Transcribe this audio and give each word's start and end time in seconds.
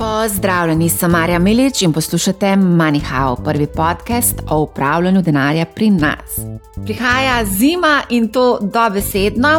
Pozdravljeni, 0.00 0.88
sem 0.88 1.10
Marja 1.10 1.38
Milič 1.38 1.82
in 1.82 1.92
poslušate 1.92 2.46
MoneyHow, 2.56 3.44
prvi 3.44 3.66
podcast 3.66 4.34
o 4.50 4.60
upravljanju 4.62 5.22
denarja 5.22 5.64
pri 5.74 5.90
nas. 5.90 6.38
Prihaja 6.84 7.44
zima 7.44 8.02
in 8.08 8.30
to 8.32 8.44
dobesedno. 8.62 9.50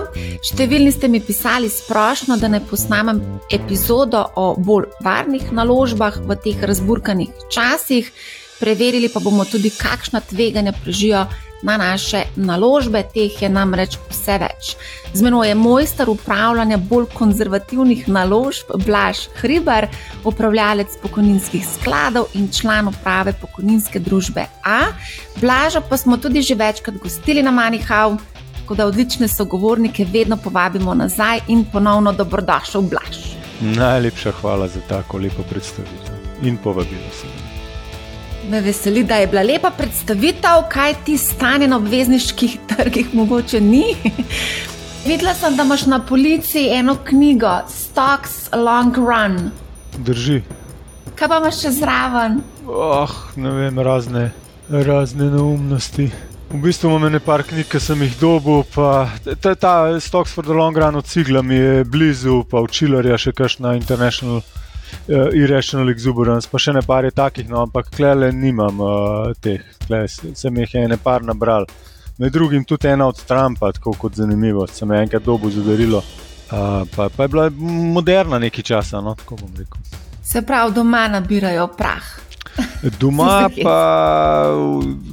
Številni 0.42 0.90
ste 0.96 1.12
mi 1.14 1.22
pisali 1.22 1.70
sprošno, 1.70 2.40
da 2.42 2.50
ne 2.50 2.58
posnamem 2.66 3.22
epizodo 3.54 4.24
o 4.36 4.56
bolj 4.58 4.90
varnih 5.06 5.52
naložbah 5.54 6.18
v 6.26 6.40
teh 6.42 6.66
razburkanih 6.66 7.46
časih. 7.54 8.10
Preverili 8.58 9.14
pa 9.14 9.22
bomo 9.22 9.46
tudi, 9.46 9.70
kakšna 9.70 10.26
tveganja 10.26 10.74
prežijo 10.82 11.28
na 11.62 11.78
naše 11.78 12.24
naložbe, 12.36 13.04
teh 13.14 13.42
je 13.42 13.50
namreč 13.50 13.98
vse 14.10 14.38
več. 14.42 14.76
Z 15.14 15.22
menoj 15.22 15.48
je 15.48 15.56
mojster 15.56 16.10
upravljanja 16.10 16.78
bolj 16.78 17.10
konzervativnih 17.14 18.08
naložb 18.10 18.72
Blaž 18.86 19.28
Hriber, 19.42 19.88
upravljalec 20.24 20.98
pokojninskih 21.02 21.66
skladov 21.68 22.32
in 22.34 22.50
član 22.52 22.88
uprave 22.88 23.34
pokojninske 23.42 24.00
družbe 24.00 24.48
A. 24.64 24.80
Blaža 25.42 25.82
pa 25.82 25.98
smo 25.98 26.18
tudi 26.18 26.42
že 26.42 26.56
večkrat 26.56 26.98
gostili 26.98 27.44
na 27.44 27.52
Manihau. 27.52 28.18
Tako 28.62 28.76
da 28.76 28.86
odlične 28.86 29.28
sogovornike 29.28 30.06
vedno 30.14 30.38
povabimo 30.38 30.94
nazaj 30.94 31.42
in 31.48 31.66
ponovno 31.66 32.14
dobrodošel, 32.14 32.82
Blaž. 32.82 33.36
Najlepša 33.62 34.32
hvala 34.42 34.68
za 34.68 34.80
tako 34.90 35.18
lepo 35.18 35.44
predstavitev 35.50 36.16
in 36.44 36.58
povabilo 36.58 37.12
se. 37.14 37.41
Me 38.50 38.62
veseli, 38.62 39.04
da 39.04 39.16
je 39.16 39.28
bila 39.28 39.42
lepa 39.42 39.70
predstavitev, 39.78 40.64
kaj 40.70 40.94
ti 41.06 41.18
stane 41.18 41.68
na 41.68 41.78
obvezniških 41.78 42.58
trgih, 42.70 43.14
mogoče 43.14 43.62
ni. 43.62 43.84
Videla 45.06 45.34
sem, 45.34 45.56
da 45.56 45.64
imaš 45.64 45.86
na 45.86 46.00
policiji 46.06 46.70
eno 46.70 46.98
knjigo, 47.06 47.60
Stocks 47.70 48.50
Long 48.54 48.98
Run. 48.98 49.52
Drži. 49.98 50.42
Kaj 51.16 51.28
pa 51.28 51.38
imaš 51.38 51.62
še 51.62 51.72
zraven? 51.72 52.42
Oh, 52.68 53.14
ne 53.36 53.52
vem, 53.52 53.80
razne, 53.80 54.32
razne 54.70 55.30
neumnosti. 55.30 56.10
V 56.52 56.60
bistvu 56.66 56.90
imam 56.90 57.12
nekaj 57.14 57.46
knjig, 57.50 57.70
ki 57.72 57.80
sem 57.80 58.02
jih 58.02 58.18
dobil, 58.20 58.66
pa 58.74 59.10
ta, 59.42 59.54
ta 59.56 59.76
Stocks 60.00 60.34
for 60.34 60.44
the 60.44 60.54
Long 60.54 60.78
Run 60.78 60.96
od 60.96 61.06
Cigla 61.06 61.42
mi 61.42 61.56
je 61.56 61.84
blizu, 61.84 62.42
pa 62.50 62.60
učilarja 62.60 63.18
še 63.22 63.32
kakšna 63.38 63.78
International 63.78 64.42
uh, 65.08 65.30
irrational 65.34 65.90
exuberance, 65.94 66.50
pa 66.52 66.60
še 66.62 66.74
ne 66.74 66.82
par 66.86 67.06
je 67.06 67.14
takih, 67.16 67.50
no, 67.50 67.64
ampak 67.66 67.92
klele 67.96 68.32
nimam 68.32 68.82
uh, 68.82 69.32
teh, 69.42 69.64
klele 69.88 70.10
sem 70.10 70.62
jih 70.64 70.76
ene 70.84 70.98
par 71.02 71.26
nabral. 71.26 71.68
Med 72.22 72.34
drugim 72.34 72.66
tudi 72.68 72.88
ena 72.88 73.08
od 73.08 73.18
Trumpa, 73.26 73.72
tako 73.74 73.96
kot 73.98 74.20
zanimivo, 74.20 74.68
se 74.68 74.86
me 74.86 74.98
je 74.98 75.08
enkrat 75.08 75.24
dobu 75.26 75.50
zadarilo. 75.50 76.04
Uh, 76.52 76.84
pa, 76.96 77.10
pa 77.10 77.24
je 77.24 77.32
bila 77.32 77.50
moderna 77.96 78.40
nekaj 78.40 78.64
časa, 78.64 79.02
no, 79.02 79.16
tako 79.16 79.40
bom 79.42 79.56
rekel. 79.58 79.80
Se 80.24 80.42
pravi, 80.46 80.74
doma 80.76 81.08
nabirajo 81.08 81.68
prah. 81.78 82.12
Doma 83.00 83.50
pa, 83.64 83.78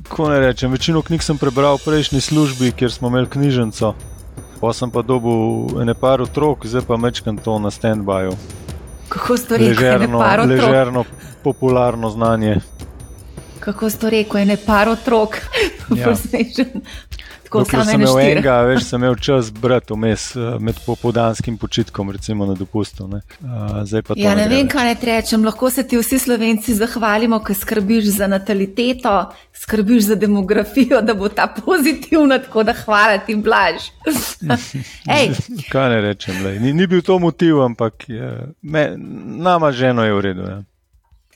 ko 0.09 0.29
ne 0.31 0.41
rečem, 0.41 0.73
večino 0.73 1.03
knjig 1.03 1.23
sem 1.23 1.39
prebral 1.39 1.79
v 1.79 1.85
prejšnji 1.87 2.21
službi, 2.21 2.73
kjer 2.73 2.93
smo 2.93 3.09
imeli 3.09 3.31
knjižnico. 3.31 3.95
Pa 4.59 4.73
sem 4.75 4.91
pa 4.91 5.03
dobil 5.07 5.79
ene 5.83 5.95
par 5.95 6.21
otrok, 6.21 6.67
zdaj 6.67 6.83
pa 6.87 6.97
mečkam 6.99 7.39
to 7.39 7.59
na 7.63 7.71
stand-byu. 7.71 8.35
Kako 9.09 9.37
ste 9.37 9.57
rekli, 9.57 9.69
ležerno, 9.69 10.19
ležerno 10.49 11.05
popularno 11.43 12.11
znanje. 12.11 12.57
Kako 13.61 13.91
ste 13.91 14.11
rekli, 14.11 14.45
ne 14.45 14.57
par 14.57 14.89
otrok, 14.89 15.37
ja. 15.95 16.15
Tako 17.49 17.63
Dokler 17.65 17.85
sem 17.89 18.03
imel 18.03 18.19
enega, 18.21 18.55
veš, 18.69 18.83
sem 18.91 19.01
imel 19.01 19.15
čas 19.25 19.47
brati 19.53 19.95
vmes 19.97 20.25
eh, 20.37 20.59
med 20.61 20.77
popodanskim 20.87 21.57
počitkom, 21.59 22.11
recimo 22.13 22.47
na 22.47 22.53
dopustu. 22.55 23.07
Ne. 23.09 23.23
Ja, 24.17 24.35
ne, 24.35 24.43
ne 24.43 24.49
vem, 24.53 24.69
kaj 24.69 24.85
ne 24.85 24.97
rečem. 25.03 25.47
Lahko 25.49 25.71
se 25.73 25.87
ti 25.89 25.97
vsi 25.97 26.19
slovenci 26.21 26.75
zahvalimo, 26.77 27.39
ker 27.41 27.57
skrbiš 27.57 28.11
za 28.19 28.29
nataliteto, 28.29 29.15
skrbiš 29.57 30.11
za 30.11 30.19
demografijo, 30.21 31.01
da 31.01 31.17
bo 31.17 31.33
ta 31.33 31.49
pozitivna, 31.57 32.39
tako 32.45 32.67
da 32.69 32.77
hvala 32.85 33.17
ti, 33.25 33.39
blaž. 33.41 33.89
kaj 35.73 35.91
ne 35.95 36.05
rečem, 36.05 36.45
ni, 36.61 36.77
ni 36.77 36.87
bil 36.87 37.01
to 37.03 37.17
motiv, 37.19 37.63
ampak 37.65 38.05
je, 38.13 38.35
me, 38.63 38.91
nama 39.49 39.73
ženo 39.73 40.05
je 40.05 40.13
v 40.13 40.21
redu. 40.29 40.53
Ja. 40.53 40.61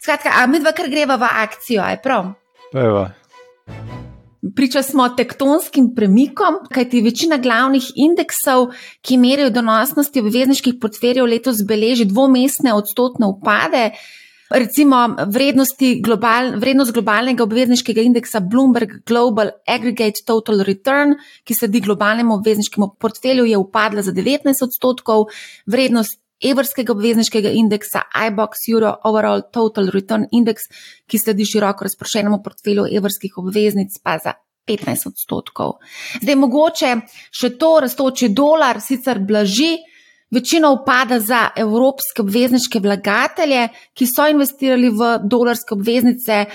Skratka, 0.03 0.37
a 0.37 0.47
mi 0.47 0.61
dva 0.61 0.77
kar 0.77 0.93
greva 0.93 1.17
v 1.17 1.35
akcijo, 1.47 1.81
aj 1.89 2.03
prav? 2.05 2.35
Peva. 2.73 3.09
Priča 4.57 4.83
smo 4.83 5.05
tektonskim 5.09 5.93
premikom, 5.95 6.57
kajti 6.75 7.01
večina 7.01 7.37
glavnih 7.39 7.85
indeksov, 7.95 8.73
ki 9.07 9.17
merijo 9.17 9.51
donosnosti 9.55 10.21
obvezniških 10.21 10.81
portfeljev, 10.83 11.29
letos 11.31 11.61
beleži 11.69 12.09
dvomestne 12.11 12.75
odstotne 12.75 13.29
upade. 13.31 13.91
Recimo 14.51 14.97
global, 16.03 16.57
vrednost 16.61 16.93
globalnega 16.93 17.45
obvezniškega 17.47 18.03
indeksa 18.03 18.41
Bloomberg 18.41 18.91
Global 19.07 19.55
Aggregate 19.69 20.27
Total 20.27 20.65
Return, 20.67 21.15
ki 21.45 21.55
sledi 21.55 21.81
globalnemu 21.81 22.35
obvezniškemu 22.35 22.91
portfelju, 23.01 23.47
je 23.47 23.57
upadla 23.57 24.03
za 24.03 24.13
19 24.13 24.65
odstotkov, 24.67 25.31
vrednost 25.67 26.22
evrskega 26.51 26.93
obvezniškega 26.93 27.53
indeksa 27.59 28.05
iBox 28.29 28.67
Euro 28.73 28.95
Overall 29.05 29.45
Total 29.53 29.91
Return 29.95 30.27
Index, 30.33 30.69
ki 31.07 31.19
sledi 31.19 31.47
široko 31.49 31.87
razprošenemu 31.89 32.43
portfelju 32.45 32.89
evrskih 32.99 33.39
obveznic, 33.39 33.99
pa 34.03 34.19
za 34.19 34.35
15 34.69 35.09
odstotkov. 35.11 35.79
Zdaj, 36.23 36.37
mogoče 36.39 36.93
še 37.35 37.55
to 37.59 37.73
raztoči 37.83 38.31
dolar, 38.35 38.81
sicer 38.81 39.19
blaži, 39.27 39.77
večino 40.33 40.73
upada 40.73 41.19
za 41.21 41.49
evropske 41.57 42.23
obvezniške 42.23 42.81
vlagatelje, 42.81 43.69
ki 43.95 44.07
so 44.09 44.29
investirali 44.31 44.89
v 44.89 45.17
dolarske 45.29 45.75
obveznice 45.75 46.47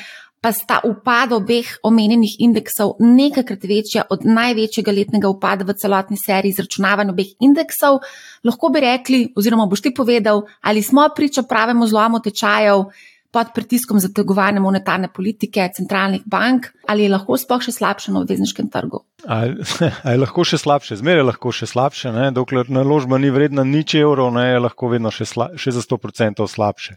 pa 0.47 0.53
sta 0.56 0.78
upad 0.88 1.34
obeh 1.35 1.68
omenjenih 1.84 2.38
indeksov 2.40 2.94
nekajkrat 3.03 3.66
večja 3.68 4.06
od 4.13 4.24
največjega 4.24 4.94
letnega 4.96 5.28
upada 5.28 5.66
v 5.68 5.75
celotni 5.75 6.16
seriji 6.16 6.56
izračunavanja 6.56 7.12
obeh 7.12 7.34
indeksov, 7.44 8.00
lahko 8.47 8.69
bi 8.72 8.80
rekli, 8.86 9.19
oziroma 9.36 9.66
boš 9.68 9.84
ti 9.84 9.91
povedal, 9.91 10.46
ali 10.62 10.80
smo 10.81 11.03
priča 11.16 11.44
pravemu 11.44 11.88
zlomu 11.91 12.22
tečajev 12.24 12.86
pod 13.32 13.52
pritiskom 13.56 14.00
zategovanja 14.00 14.62
monetarne 14.64 15.10
politike 15.14 15.66
centralnih 15.76 16.24
bank, 16.26 16.70
ali 16.88 17.06
je 17.06 17.12
lahko 17.12 17.38
sploh 17.38 17.64
še 17.64 17.74
slabše 17.76 18.14
na 18.16 18.22
obvezniškem 18.24 18.70
trgu? 18.72 19.04
Ali 19.28 20.14
je 20.14 20.20
lahko 20.22 20.46
še 20.48 20.60
slabše, 20.62 21.00
zmeraj 21.02 21.20
je 21.20 21.28
lahko 21.28 21.52
še 21.52 21.68
slabše, 21.68 22.12
ne? 22.16 22.28
dokler 22.32 22.70
naložba 22.72 23.18
ni 23.20 23.32
vredna 23.34 23.66
nič 23.68 23.98
evrov, 24.00 24.30
ne? 24.36 24.46
je 24.54 24.62
lahko 24.62 24.92
vedno 24.94 25.12
še, 25.12 25.28
sla, 25.28 25.50
še 25.60 25.74
za 25.76 25.84
100% 25.84 26.46
slabše. 26.48 26.96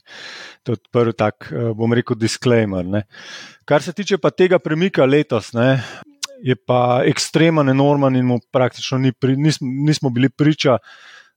To 0.69 0.77
je 0.77 0.83
prvi 0.93 1.17
tak, 1.17 1.51
eh, 1.51 1.73
bom 1.75 1.97
rekel, 1.97 2.19
disclaimer. 2.21 2.87
Ne? 2.87 3.07
Kar 3.65 3.83
se 3.83 3.97
tiče 3.97 4.21
pa 4.23 4.31
tega 4.31 4.61
premika 4.63 5.09
letos, 5.09 5.55
ne? 5.57 5.81
je 6.41 6.57
pa 6.57 7.03
ekstremen, 7.05 7.69
enormen 7.69 8.17
in 8.17 8.29
mu 8.29 8.39
praktično 8.53 8.99
ni 8.99 9.13
pri, 9.13 9.37
nismo, 9.37 9.69
nismo 9.69 10.11
bili 10.11 10.31
priča 10.33 10.79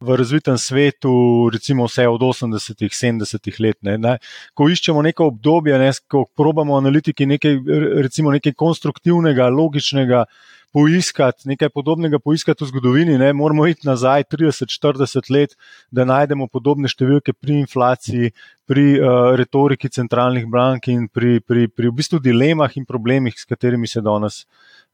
v 0.03 0.17
razvitem 0.19 0.57
svetu, 0.57 1.13
recimo 1.53 1.87
vse 1.87 2.07
od 2.07 2.21
80-ih, 2.21 2.91
70-ih 2.91 3.59
let. 3.59 3.77
Ne, 3.87 3.97
ne. 3.97 4.17
Ko 4.53 4.67
iščemo 4.69 5.01
neko 5.05 5.29
obdobje, 5.31 5.77
ne, 5.79 5.91
ko 6.07 6.25
probamo 6.35 6.77
analitiki 6.77 7.27
nekaj, 7.29 7.59
recimo 8.03 8.33
nekaj 8.35 8.55
konstruktivnega, 8.59 9.47
logičnega 9.49 10.25
poiskati, 10.73 11.47
nekaj 11.51 11.69
podobnega 11.69 12.19
poiskati 12.19 12.63
v 12.63 12.71
zgodovini, 12.71 13.17
ne, 13.21 13.29
moramo 13.33 13.67
iti 13.69 13.87
nazaj 13.87 14.25
30-40 14.33 15.31
let, 15.33 15.55
da 15.91 16.05
najdemo 16.09 16.49
podobne 16.49 16.89
številke 16.89 17.35
pri 17.37 17.61
inflaciji, 17.61 18.33
pri 18.63 18.85
uh, 18.95 19.33
retoriki 19.35 19.91
centralnih 19.91 20.47
bank 20.47 20.87
in 20.87 21.09
pri, 21.11 21.41
pri, 21.43 21.67
pri 21.67 21.91
v 21.91 21.97
bistvu 21.99 22.21
dilemah 22.23 22.77
in 22.79 22.87
problemih, 22.87 23.35
s 23.37 23.45
katerimi 23.45 23.89
se 23.91 24.01
danes 24.01 24.45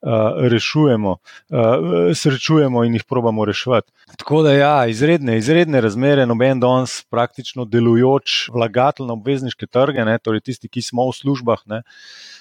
rešujemo, 0.02 1.16
srečujemo 2.16 2.84
in 2.84 2.94
jih 2.94 3.04
probamo 3.04 3.46
reševati. 3.46 3.92
Tako 4.18 4.44
da, 4.44 4.54
ja, 4.54 4.88
izredne, 4.88 5.38
izredne 5.38 5.82
razmere, 5.82 6.26
noben 6.26 6.60
danes 6.60 7.04
praktično 7.12 7.66
delujoč 7.66 8.50
vlagatelj 8.54 9.08
na 9.08 9.14
obvezniške 9.14 9.68
trge, 9.68 10.06
ne, 10.06 10.18
torej 10.24 10.42
tisti, 10.48 10.70
ki 10.72 10.82
smo 10.82 11.10
v 11.10 11.18
službah. 11.20 11.66
Ne, 11.68 11.82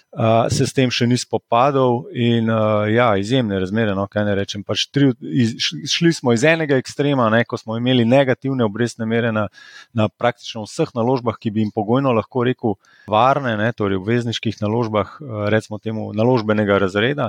Uh, 0.08 0.48
se 0.48 0.64
s 0.64 0.72
tem 0.72 0.88
še 0.88 1.04
ni 1.04 1.18
spopadal, 1.20 2.06
in 2.16 2.46
uh, 2.48 2.86
ja, 2.88 3.10
izjemne 3.20 3.58
razmere. 3.60 3.92
No, 3.92 4.06
kaj 4.08 4.24
ne 4.24 4.36
rečem. 4.38 4.62
Pač 4.64 4.86
tri, 4.88 5.10
iz, 5.20 5.52
šli 5.60 6.14
smo 6.16 6.32
iz 6.32 6.46
enega 6.48 6.78
ekstrema, 6.80 7.26
ne, 7.28 7.42
ko 7.44 7.58
smo 7.60 7.76
imeli 7.76 8.06
negativne 8.08 8.64
obrestne 8.64 9.04
mere 9.04 9.34
na, 9.36 9.44
na 9.92 10.06
praktično 10.08 10.64
vseh 10.64 10.94
naložbah, 10.96 11.36
ki 11.36 11.52
bi 11.52 11.60
jim 11.60 11.72
pogojno 11.76 12.14
lahko 12.16 12.46
rekel 12.48 12.78
varne, 13.12 13.52
ne, 13.60 13.68
torej 13.76 14.00
obvezniških 14.00 14.62
naložbah, 14.64 15.12
recimo 15.52 15.76
temu 15.76 16.08
naložbenega 16.16 16.80
razreda. 16.80 17.28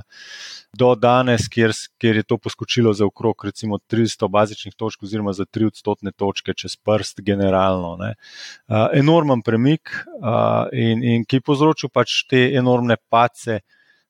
Do 0.72 0.94
danes, 0.96 1.50
kjer, 1.52 1.76
kjer 2.00 2.22
je 2.22 2.28
to 2.30 2.38
poskočilo 2.40 2.94
za 2.96 3.04
okrog 3.10 3.44
recimo 3.44 3.82
300 3.92 4.32
bazičnih 4.32 4.78
točk, 4.80 5.04
oziroma 5.04 5.34
za 5.36 5.44
3 5.44 5.68
odstotne 5.74 6.16
točke 6.16 6.56
čez 6.56 6.78
prst, 6.80 7.20
generalno. 7.28 7.98
Uh, 8.00 8.88
enormen 8.96 9.44
premik, 9.44 9.92
uh, 10.22 10.70
in, 10.72 11.04
in 11.04 11.28
ki 11.28 11.42
je 11.42 11.48
povzročil 11.52 11.92
pač 11.92 12.22
te 12.30 12.46
enormne 12.54 12.69
enormne 12.70 12.98
pace 12.98 13.64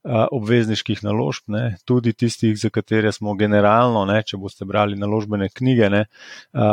obvezniških 0.08 1.02
naložb, 1.04 1.50
ne, 1.52 1.76
tudi 1.86 2.14
tistih, 2.14 2.56
za 2.58 2.70
katere 2.72 3.12
smo 3.12 3.34
generalno, 3.36 4.06
ne, 4.08 4.22
če 4.24 4.38
boste 4.40 4.66
brali 4.66 4.96
naložbene 4.96 5.50
knjige, 5.52 5.90
ne, 5.92 6.06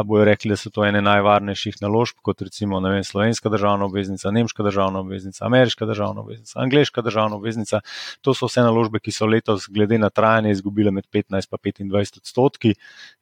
bojo 0.06 0.24
rekli, 0.24 0.52
da 0.54 0.58
so 0.60 0.70
to 0.70 0.84
ene 0.86 1.02
najvarnejših 1.02 1.80
naložb, 1.82 2.20
kot 2.22 2.44
recimo 2.46 2.78
vem, 2.80 3.02
slovenska 3.04 3.50
državna 3.50 3.88
obveznica, 3.90 4.30
nemška 4.30 4.62
državna 4.62 5.02
obveznica, 5.02 5.44
ameriška 5.46 5.86
državna 5.90 6.22
obveznica, 6.22 6.60
angliška 6.62 7.02
državna 7.02 7.36
obveznica. 7.36 7.80
To 8.22 8.34
so 8.34 8.46
vse 8.46 8.62
naložbe, 8.62 9.02
ki 9.02 9.10
so 9.10 9.26
letos, 9.26 9.66
glede 9.74 9.98
na 9.98 10.10
trajanje, 10.10 10.54
izgubile 10.54 10.94
med 10.94 11.08
15 11.12 11.82
in 11.82 11.90
25 11.90 12.22
odstotki, 12.22 12.74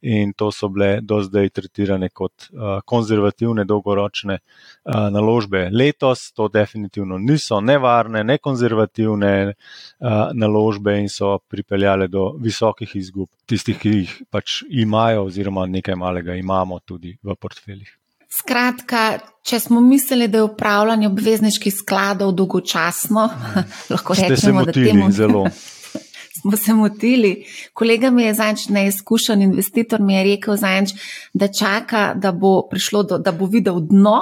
in 0.02 0.36
to 0.36 0.50
so 0.52 0.68
bile 0.68 0.98
do 1.00 1.22
zdaj 1.24 1.48
tretirane 1.48 2.10
kot 2.12 2.50
konzervativne, 2.84 3.64
dolgoročne 3.64 4.38
naložbe. 4.84 5.70
Letos 5.72 6.28
to 6.36 6.48
definitivno 6.52 7.18
niso 7.18 7.60
nevarne, 7.64 8.24
ne 8.24 8.38
konzervativne 8.38 9.54
naložbe 10.34 10.98
in 11.00 11.08
so 11.08 11.38
pripeljale 11.48 12.08
do 12.08 12.30
visokih 12.40 12.96
izgub 12.96 13.28
tistih, 13.46 13.78
ki 13.80 13.92
jih 13.98 14.14
pač 14.30 14.62
imajo, 14.68 15.24
oziroma 15.30 15.66
nekaj 15.66 15.96
malega 15.96 16.34
imamo 16.36 16.78
tudi 16.84 17.16
v 17.22 17.36
portfeljih. 17.40 17.88
Skratka, 18.34 19.02
če 19.46 19.60
smo 19.62 19.80
mislili, 19.80 20.26
da 20.28 20.40
je 20.40 20.48
upravljanje 20.48 21.06
obvezniških 21.06 21.74
skladov 21.74 22.32
dolgočasno, 22.34 23.28
lahko 23.94 24.16
rečemo, 24.18 24.36
se 24.36 24.52
motili, 24.52 24.86
da 24.86 24.90
temu 24.90 25.10
zelo. 25.12 25.44
Smo 26.40 26.56
se 26.56 26.74
motili. 26.74 27.46
Kolega 27.72 28.10
mi 28.10 28.24
je 28.24 28.34
zanč, 28.34 28.66
neizkušen 28.68 29.42
investitor, 29.42 30.02
mi 30.02 30.14
je 30.14 30.24
rekel, 30.24 30.56
zanč, 30.60 30.90
da 31.32 31.48
čaka, 31.48 32.10
da 32.14 32.32
bo 32.32 32.66
prišlo, 32.70 33.02
do, 33.02 33.18
da 33.18 33.32
bo 33.32 33.46
videl 33.46 33.80
dno. 33.80 34.18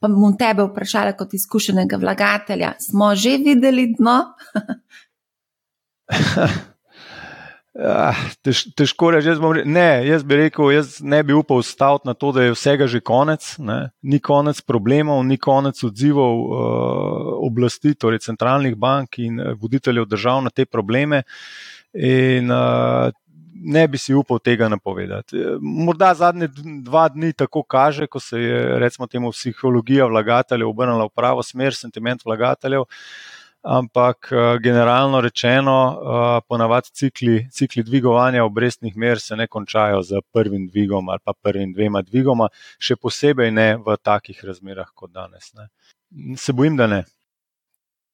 Pa 0.00 0.08
bom 0.08 0.36
tebe 0.38 0.64
vprašala, 0.70 1.12
kot 1.16 1.34
izkušenega 1.34 1.96
vlagatelja, 2.00 2.74
smo 2.80 3.14
že 3.16 3.36
videli 3.42 3.90
dno? 3.98 4.20
Ja, 7.76 8.14
tež, 8.44 8.62
težko 8.78 9.10
reči, 9.12 9.28
jaz, 9.34 9.42
ne, 9.68 9.88
jaz 10.06 10.24
bi 10.24 10.38
rekel, 10.40 10.70
jaz 10.72 10.96
ne 11.04 11.20
bi 11.26 11.34
upal 11.36 11.60
staviti 11.66 12.08
na 12.08 12.14
to, 12.14 12.32
da 12.32 12.46
je 12.46 12.54
vsega 12.54 12.88
že 12.88 13.02
konec. 13.04 13.56
Ne. 13.58 13.90
Ni 14.02 14.20
konec 14.20 14.62
problemov, 14.64 15.24
ni 15.26 15.36
konec 15.36 15.82
odzivov 15.84 16.40
uh, 16.46 17.34
oblasti, 17.46 17.94
torej 17.94 18.24
centralnih 18.24 18.78
bank 18.78 19.18
in 19.20 19.40
eh, 19.40 19.54
voditeljev 19.60 20.08
držav 20.08 20.42
na 20.46 20.50
te 20.50 20.64
probleme. 20.66 21.22
In, 21.96 22.50
uh, 22.50 23.12
ne 23.56 23.88
bi 23.88 23.98
si 23.98 24.14
upal 24.14 24.38
tega 24.38 24.68
napovedati. 24.68 25.36
Morda 25.60 26.12
zadnje 26.14 26.48
dva 26.84 27.08
dni 27.08 27.32
tako 27.32 27.62
kaže, 27.62 28.06
ko 28.06 28.20
se 28.20 28.40
je, 28.40 28.78
recimo, 28.78 29.06
temu 29.06 29.30
psihologija 29.32 30.06
vlagateljev 30.06 30.68
obrnila 30.68 31.06
v 31.06 31.14
pravo 31.14 31.42
smer, 31.42 31.74
sentiment 31.74 32.24
vlagateljev. 32.24 32.84
Ampak 33.66 34.28
eh, 34.30 34.58
generalno 34.62 35.20
rečeno, 35.20 35.74
eh, 35.90 36.40
ponavadi 36.48 36.88
cikli, 36.92 37.48
cikli 37.50 37.82
dvigovanja 37.82 38.44
obrestnih 38.44 38.96
mer 38.96 39.18
se 39.20 39.36
ne 39.36 39.46
končajo 39.46 40.02
z 40.02 40.20
prvim 40.32 40.68
dvigom 40.68 41.08
ali 41.08 41.18
pa 41.24 41.32
prvim 41.42 41.72
dvema 41.72 42.02
dvigoma, 42.02 42.46
še 42.78 42.94
posebej 42.96 43.50
ne 43.50 43.76
v 43.76 43.96
takih 44.02 44.44
razmerah 44.44 44.86
kot 44.94 45.10
danes. 45.10 45.50
Ne. 45.58 45.66
Se 46.38 46.52
bojim, 46.52 46.76
da 46.76 46.86
ne. 46.86 47.02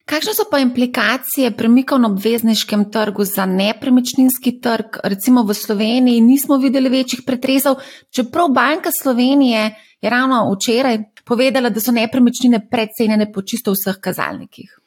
Kakšne 0.09 0.33
so 0.35 0.49
pa 0.51 0.59
implikacije 0.65 1.53
premikov 1.57 2.01
na 2.01 2.09
obvezniškem 2.09 2.89
trgu 2.91 3.25
za 3.29 3.45
nepremičninski 3.47 4.57
trg? 4.61 5.03
Recimo 5.05 5.45
v 5.45 5.55
Sloveniji 5.55 6.25
nismo 6.25 6.57
videli 6.57 6.89
večjih 6.89 7.27
pretresov, 7.27 7.77
čeprav 8.11 8.49
Banka 8.49 8.91
Slovenije 9.03 9.75
je 10.01 10.11
ravno 10.11 10.47
včeraj 10.49 10.99
povedala, 11.25 11.69
da 11.69 11.81
so 11.81 11.93
nepremičnine 11.93 12.67
predcenjene 12.71 13.29
po 13.33 13.43
čisto 13.43 13.77
vseh 13.77 14.01
kazalnikih. 14.01 14.82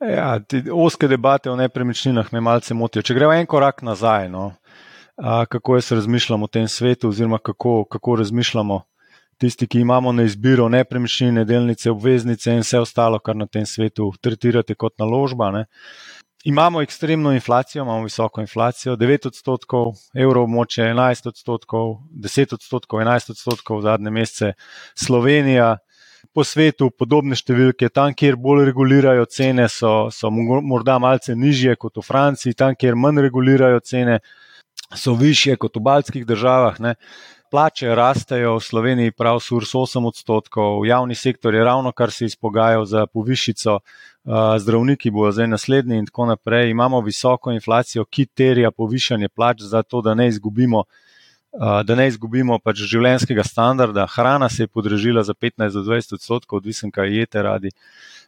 Ja, 0.00 0.40
oske 0.72 1.08
debate 1.08 1.50
o 1.50 1.56
nepremičninah 1.56 2.32
me 2.32 2.40
malce 2.40 2.74
motijo. 2.74 3.02
Če 3.02 3.14
gremo 3.14 3.32
en 3.32 3.46
korak 3.46 3.82
nazaj, 3.86 4.28
no, 4.28 4.48
a, 5.16 5.44
kako 5.46 5.78
jaz 5.78 5.92
razmišljam 5.92 6.42
o 6.42 6.48
tem 6.50 6.66
svetu, 6.68 7.08
oziroma 7.08 7.38
kako, 7.38 7.84
kako 7.90 8.16
razmišljamo 8.16 8.80
tisti, 9.38 9.66
ki 9.66 9.80
imamo 9.80 10.12
na 10.12 10.22
izbiro 10.22 10.68
nepremičnine, 10.68 11.44
delnice, 11.44 11.90
obveznice 11.90 12.52
in 12.52 12.62
vse 12.62 12.82
ostalo, 12.82 13.18
kar 13.18 13.36
na 13.36 13.46
tem 13.46 13.66
svetu 13.66 14.10
tretirate 14.20 14.74
kot 14.74 14.98
naložba. 14.98 15.50
Ne. 15.50 15.64
Imamo 16.44 16.82
ekstremno 16.82 17.32
inflacijo, 17.32 17.82
imamo 17.82 18.04
visoko 18.04 18.40
inflacijo, 18.40 18.96
9 19.00 19.26
odstotkov, 19.30 19.94
evrov 20.14 20.46
moče 20.46 20.82
11 20.82 21.28
odstotkov, 21.28 21.96
10 22.26 22.54
odstotkov, 22.54 23.00
11 23.00 23.30
odstotkov 23.30 23.78
v 23.78 23.86
zadnje 23.88 24.10
mesece, 24.10 24.52
Slovenija 24.94 25.76
po 26.32 26.44
svetu 26.44 26.90
podobne 26.90 27.36
številke. 27.36 27.90
Tam, 27.92 28.14
kjer 28.14 28.38
bolj 28.40 28.64
regulirajo 28.70 29.26
cene, 29.26 29.68
so, 29.68 30.08
so 30.14 30.30
morda 30.30 30.98
malce 31.02 31.34
nižje 31.36 31.76
kot 31.76 32.00
v 32.00 32.06
Franciji, 32.06 32.56
tam, 32.56 32.74
kjer 32.78 32.96
manj 32.96 33.20
regulirajo 33.26 33.80
cene, 33.84 34.20
so 34.94 35.14
više 35.18 35.56
kot 35.56 35.76
v 35.76 35.84
baltskih 35.84 36.26
državah. 36.26 36.80
Ne. 36.80 36.94
Plače 37.50 37.94
rastejo 37.94 38.56
v 38.56 38.64
Sloveniji, 38.66 39.14
prav 39.14 39.38
surs 39.38 39.74
8 39.78 40.08
odstotkov, 40.08 40.86
javni 40.86 41.14
sektor 41.14 41.54
je 41.54 41.62
ravno 41.64 41.92
kar 41.92 42.10
se 42.10 42.26
izpogajal 42.26 42.84
za 42.84 43.06
povišico, 43.06 43.78
zdravniki 44.58 45.12
bodo 45.14 45.32
zdaj 45.36 45.48
naslednji 45.52 46.00
in 46.00 46.06
tako 46.06 46.26
naprej. 46.32 46.70
Imamo 46.70 47.00
visoko 47.00 47.52
inflacijo, 47.52 48.04
ki 48.04 48.26
terja 48.26 48.70
povišanje 48.70 49.28
plač, 49.28 49.62
zato 49.62 50.00
da 50.02 50.14
ne 50.14 50.28
izgubimo 50.28 50.84
da 51.58 51.94
ne 51.94 52.08
izgubimo 52.10 52.58
pač 52.58 52.82
življenjskega 52.90 53.44
standarda. 53.46 54.08
Hrana 54.10 54.48
se 54.50 54.64
je 54.64 54.68
podražila 54.68 55.22
za 55.22 55.34
15 55.34 55.76
do 55.78 55.84
20 55.86 56.16
odstotkov, 56.18 56.58
odvisen 56.58 56.90
kaj 56.90 57.12
jete 57.14 57.42
radi. 57.42 57.70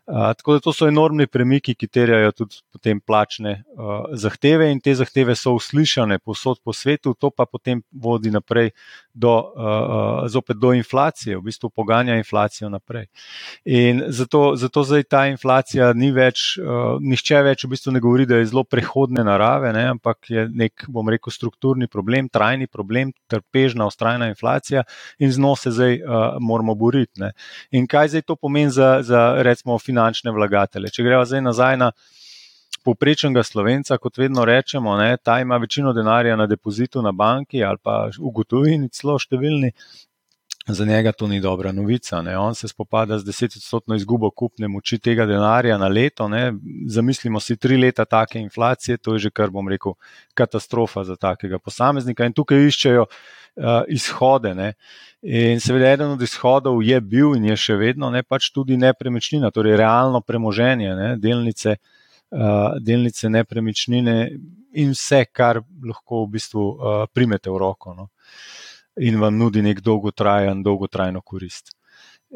Tako 0.06 0.52
da 0.52 0.60
to 0.60 0.72
so 0.72 0.86
enormni 0.86 1.26
premiki, 1.26 1.74
ki 1.74 1.88
terjajo 1.90 2.30
tudi 2.32 2.60
potem 2.70 3.00
plačne 3.02 3.56
uh, 3.74 4.04
zahteve 4.14 4.68
in 4.70 4.78
te 4.80 4.92
zahteve 4.94 5.34
so 5.34 5.56
uslišane 5.58 6.20
posod 6.22 6.60
po 6.62 6.72
svetu, 6.72 7.14
to 7.18 7.32
pa 7.34 7.42
potem 7.46 7.80
vodi 7.90 8.30
naprej 8.30 8.70
do, 9.14 9.32
uh, 9.34 10.28
zopet 10.30 10.60
do 10.62 10.70
inflacije, 10.78 11.34
v 11.36 11.42
bistvu 11.48 11.70
poganja 11.74 12.14
inflacijo 12.20 12.70
naprej. 12.70 13.08
In 13.64 14.04
zato, 14.06 14.52
zato 14.56 14.84
zdaj 14.86 15.02
ta 15.10 15.24
inflacija 15.26 15.90
ni 15.92 16.12
več, 16.14 16.54
uh, 16.62 17.02
nihče 17.02 17.42
več 17.42 17.66
v 17.66 17.72
bistvu 17.74 17.96
ne 17.96 18.04
govori, 18.04 18.28
da 18.30 18.38
je 18.38 18.46
zelo 18.52 18.62
prehodne 18.62 19.26
narave, 19.26 19.74
ne, 19.74 19.88
ampak 19.96 20.30
je 20.30 20.46
nek, 20.46 20.86
bom 20.86 21.10
rekel, 21.10 21.34
strukturni 21.34 21.90
problem, 21.90 22.30
trajni 22.30 22.70
problem, 22.70 23.10
trpežna, 23.26 23.90
ustrajna 23.90 24.30
inflacija 24.30 24.86
in 25.18 25.34
z 25.34 25.42
njo 25.42 25.56
se 25.58 25.74
zdaj 25.74 25.98
uh, 25.98 26.38
moramo 26.38 26.78
boriti. 26.78 27.24
Ne. 27.26 27.34
In 27.74 27.90
kaj 27.90 28.14
zdaj 28.14 28.26
to 28.30 28.38
pomeni 28.38 28.70
za, 28.70 29.00
za 29.02 29.26
recimo, 29.42 29.74
finančno? 29.82 29.95
Finančne 29.96 30.32
vlagatelje. 30.36 30.92
Če 30.92 31.06
gremo 31.06 31.24
zdaj 31.24 31.42
nazaj 31.42 31.76
na 31.80 31.90
povprečnega 32.86 33.42
slovenca, 33.42 33.96
kot 33.98 34.18
vedno 34.20 34.44
rečemo, 34.46 34.94
ne, 35.00 35.16
ta 35.16 35.40
ima 35.40 35.56
večino 35.56 35.92
denarja 35.96 36.36
na 36.36 36.46
depozitu 36.46 37.02
na 37.02 37.12
banki 37.12 37.64
ali 37.64 37.80
pa 37.82 38.10
v 38.12 38.32
gotovini, 38.34 38.92
celo 38.92 39.16
številni. 39.18 39.72
Za 40.68 40.84
njega 40.84 41.12
to 41.12 41.26
ni 41.26 41.40
dobra 41.40 41.72
novica. 41.72 42.22
Ne. 42.22 42.38
On 42.38 42.54
se 42.54 42.68
spopada 42.68 43.18
z 43.18 43.24
desetodstotno 43.24 43.94
izgubo 43.94 44.30
kupne 44.30 44.68
moči 44.68 44.98
tega 44.98 45.26
denarja 45.26 45.78
na 45.78 45.88
leto. 45.88 46.28
Ne. 46.28 46.52
Zamislimo 46.88 47.40
si 47.40 47.56
tri 47.56 47.76
leta 47.76 48.04
take 48.04 48.40
inflacije, 48.40 48.96
to 48.96 49.12
je 49.14 49.18
že 49.18 49.30
kar 49.30 49.50
bom 49.50 49.68
rekel 49.68 49.94
katastrofa 50.34 51.04
za 51.04 51.16
takega 51.16 51.58
posameznika. 51.58 52.26
In 52.26 52.32
tukaj 52.32 52.66
iščejo 52.66 53.06
uh, 53.56 53.82
izhode. 53.88 54.54
Ne. 54.54 54.72
In 55.22 55.60
seveda, 55.60 55.92
eden 55.92 56.10
od 56.16 56.22
izhodov 56.22 56.82
je 56.82 57.00
bil 57.00 57.36
in 57.36 57.46
je 57.50 57.56
še 57.56 57.78
vedno 57.78 58.10
ne 58.10 58.22
pač 58.22 58.50
tudi 58.54 58.76
nepremičnina, 58.76 59.50
torej 59.50 59.78
realno 59.80 60.20
premoženje, 60.20 60.92
ne, 60.94 61.08
delnice, 61.18 61.78
uh, 62.30 62.76
delnice 62.82 63.30
nepremičnine 63.30 64.16
in 64.76 64.92
vse, 64.92 65.24
kar 65.32 65.62
lahko 65.62 66.24
v 66.26 66.36
bistvu 66.36 66.62
uh, 66.62 67.00
primete 67.14 67.50
v 67.50 67.58
roko 67.58 67.94
no, 67.96 68.10
in 68.96 69.20
vam 69.20 69.38
nudi 69.38 69.62
nek 69.62 69.80
dolgotrajen, 69.84 70.62
dolgotrajno 70.62 71.20
korist. 71.20 71.72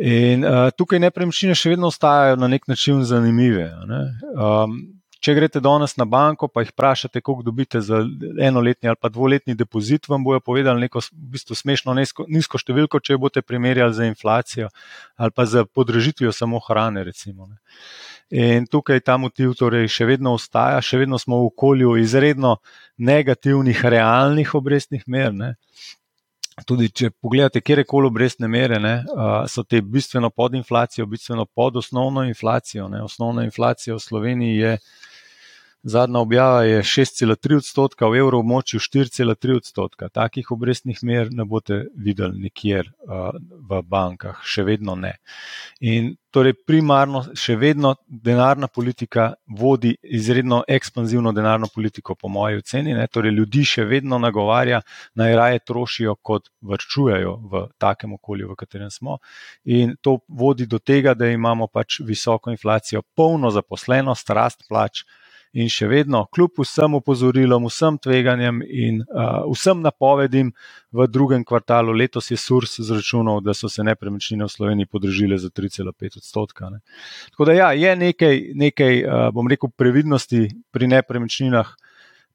In 0.00 0.44
uh, 0.46 0.70
tukaj 0.76 1.00
nepremičnine 1.02 1.56
še 1.58 1.74
vedno 1.74 1.90
ostajajo 1.90 2.38
na 2.38 2.48
nek 2.48 2.68
način 2.70 3.04
zanimive. 3.04 3.68
Ne. 3.90 4.02
Um, 4.36 4.80
Če 5.20 5.34
greste 5.36 5.60
danes 5.60 5.98
na 6.00 6.06
banko, 6.08 6.48
pa 6.48 6.62
jih 6.64 6.70
vprašate, 6.72 7.20
koliko 7.20 7.44
dobite 7.44 7.82
za 7.84 7.98
enoletni 8.40 8.88
ali 8.88 8.96
pa 8.96 9.10
dvoletni 9.12 9.52
depozit, 9.52 10.08
vam 10.08 10.24
bojo 10.24 10.40
povedali 10.40 10.86
neko 10.86 11.02
v 11.04 11.28
bistvu 11.34 11.58
smešno 11.58 11.92
nizko, 11.98 12.24
nizko 12.24 12.56
številko, 12.56 13.02
če 13.04 13.12
jo 13.12 13.20
boste 13.26 13.42
primerjali 13.44 13.92
z 13.92 14.08
inflacijo 14.08 14.70
ali 15.20 15.36
pa 15.36 15.44
z 15.44 15.66
podražitvijo 15.76 16.32
samo 16.32 16.62
hrane. 16.64 17.04
Recimo, 17.04 17.50
In 18.30 18.64
tukaj 18.70 19.02
ta 19.02 19.18
motiv 19.18 19.56
torej 19.58 19.88
še 19.90 20.06
vedno 20.06 20.36
ostaja, 20.38 20.80
še 20.80 21.02
vedno 21.02 21.18
smo 21.18 21.42
v 21.42 21.50
okolju 21.50 21.96
izredno 21.98 22.56
negativnih, 22.96 23.80
realnih 23.82 24.54
obrestnih 24.54 25.02
mer. 25.10 25.34
Ne. 25.34 25.56
Tudi 26.66 26.88
če 26.92 27.10
pogledate, 27.10 27.60
kje 27.60 27.84
koli 27.88 28.10
obrestne 28.10 28.48
mere, 28.48 28.80
ne, 28.80 28.94
so 29.48 29.64
te 29.64 29.80
bistveno 29.82 30.30
pod 30.30 30.54
inflacijo, 30.54 31.06
bistveno 31.06 31.44
pod 31.46 31.76
osnovno 31.76 32.24
inflacijo. 32.28 32.88
Ne. 32.88 33.02
Osnovna 33.02 33.44
inflacija 33.44 33.94
v 33.94 34.02
Sloveniji 34.04 34.56
je 34.56 34.78
Zadnja 35.82 36.18
objava 36.18 36.62
je 36.62 36.82
6,3 36.82 37.56
odstotka, 37.56 38.06
v 38.06 38.18
evroobmočju 38.20 38.80
4,3 38.80 39.56
odstotka. 39.56 40.08
Takih 40.08 40.50
obrestnih 40.52 40.98
mer 41.02 41.28
ne 41.32 41.44
boste 41.44 41.86
videli 41.96 42.36
nikjer 42.38 42.90
uh, 43.08 43.30
v 43.70 43.80
bankah, 43.88 44.42
še 44.44 44.64
vedno 44.68 44.92
ne. 44.94 45.14
In 45.80 46.10
torej 46.30 46.52
primarno, 46.68 47.22
še 47.32 47.56
vedno 47.56 47.94
denarna 48.06 48.68
politika 48.68 49.30
vodi 49.48 49.94
izredno 50.02 50.60
ekspanzivno 50.68 51.32
denarno 51.32 51.70
politiko, 51.74 52.14
po 52.14 52.28
moji 52.28 52.60
oceni. 52.60 52.92
Ne? 52.94 53.08
Torej 53.08 53.32
ljudi 53.38 53.64
še 53.64 53.86
vedno 53.88 54.18
nagovarja, 54.20 54.82
naj 55.16 55.36
raje 55.40 55.64
trošijo, 55.64 56.18
kot 56.20 56.52
vrčujejo 56.60 57.34
v 57.50 57.64
takem 57.80 58.12
okolju, 58.20 58.52
v 58.52 58.58
katerem 58.60 58.92
smo. 58.92 59.16
In 59.64 59.96
to 60.04 60.18
vodi 60.28 60.68
do 60.68 60.78
tega, 60.78 61.16
da 61.16 61.32
imamo 61.32 61.72
pač 61.72 62.02
visoko 62.04 62.52
inflacijo, 62.52 63.00
polno 63.16 63.48
zaposlenost, 63.48 64.36
rast 64.36 64.68
plač 64.68 65.06
in 65.52 65.70
še 65.70 65.88
vedno, 65.90 66.24
kljub 66.34 66.60
vsem 66.62 66.94
opozorilom, 67.00 67.66
vsem 67.66 67.98
tveganjem 67.98 68.60
in 68.62 69.00
uh, 69.02 69.42
vsem 69.50 69.82
napovedim, 69.82 70.52
v 70.94 71.06
drugem 71.10 71.44
kvartalu 71.46 71.94
letos 71.94 72.30
je 72.30 72.38
Surs 72.38 72.78
izračunal, 72.82 73.40
da 73.42 73.54
so 73.54 73.68
se 73.70 73.84
nepremičnine 73.86 74.46
v 74.46 74.52
Sloveniji 74.52 74.90
podržile 74.90 75.38
za 75.38 75.50
3,5 75.50 76.18
odstotka. 76.22 76.70
Ne. 76.70 76.80
Tako 77.30 77.50
da 77.50 77.58
ja, 77.58 77.72
je 77.72 77.96
nekaj, 77.96 78.42
nekaj 78.54 79.02
uh, 79.04 79.28
bom 79.34 79.50
rekel, 79.50 79.70
previdnosti 79.76 80.48
pri 80.70 80.90
nepremičninah 80.94 81.74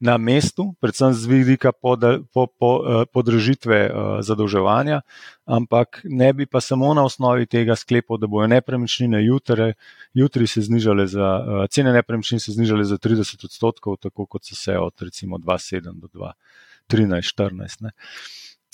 na 0.00 0.18
mestu, 0.18 0.74
predvsem 0.80 1.12
z 1.14 1.26
vidika 1.26 1.72
podražitve 1.72 2.28
po, 2.32 2.46
po, 2.46 2.70
eh, 2.84 4.18
eh, 4.18 4.22
zadolževanja, 4.22 5.00
ampak 5.44 6.00
ne 6.04 6.32
bi 6.32 6.46
pa 6.46 6.60
samo 6.60 6.94
na 6.94 7.04
osnovi 7.04 7.46
tega 7.46 7.76
sklepal, 7.76 8.18
da 8.18 8.26
bojo 8.26 8.46
nepremičnine 8.46 9.24
jutri, 9.24 9.72
jutri 10.14 10.46
se 10.46 10.60
znižale 10.60 11.06
za, 11.06 11.44
eh, 11.64 11.66
cene 11.70 11.92
nepremičnin 11.92 12.40
se 12.40 12.52
znižale 12.52 12.84
za 12.84 12.98
30 12.98 13.44
odstotkov, 13.44 13.96
tako 13.96 14.26
kot 14.26 14.44
so 14.44 14.54
se 14.54 14.78
od 14.78 14.94
recimo 15.00 15.38
2007 15.38 16.00
do 16.00 16.08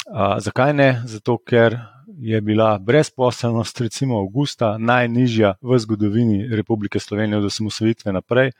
2013-2014. 0.06 0.40
Zakaj 0.40 0.74
ne? 0.74 1.02
Zato, 1.06 1.38
ker 1.38 1.78
je 2.18 2.40
bila 2.40 2.78
brezposelnost, 2.78 3.80
recimo 3.80 4.18
avgusta, 4.18 4.76
najnižja 4.78 5.54
v 5.62 5.78
zgodovini 5.78 6.56
Republike 6.56 7.00
Slovenije 7.00 7.38
od 7.38 7.44
osamosvojitve 7.44 8.12
naprej. 8.12 8.52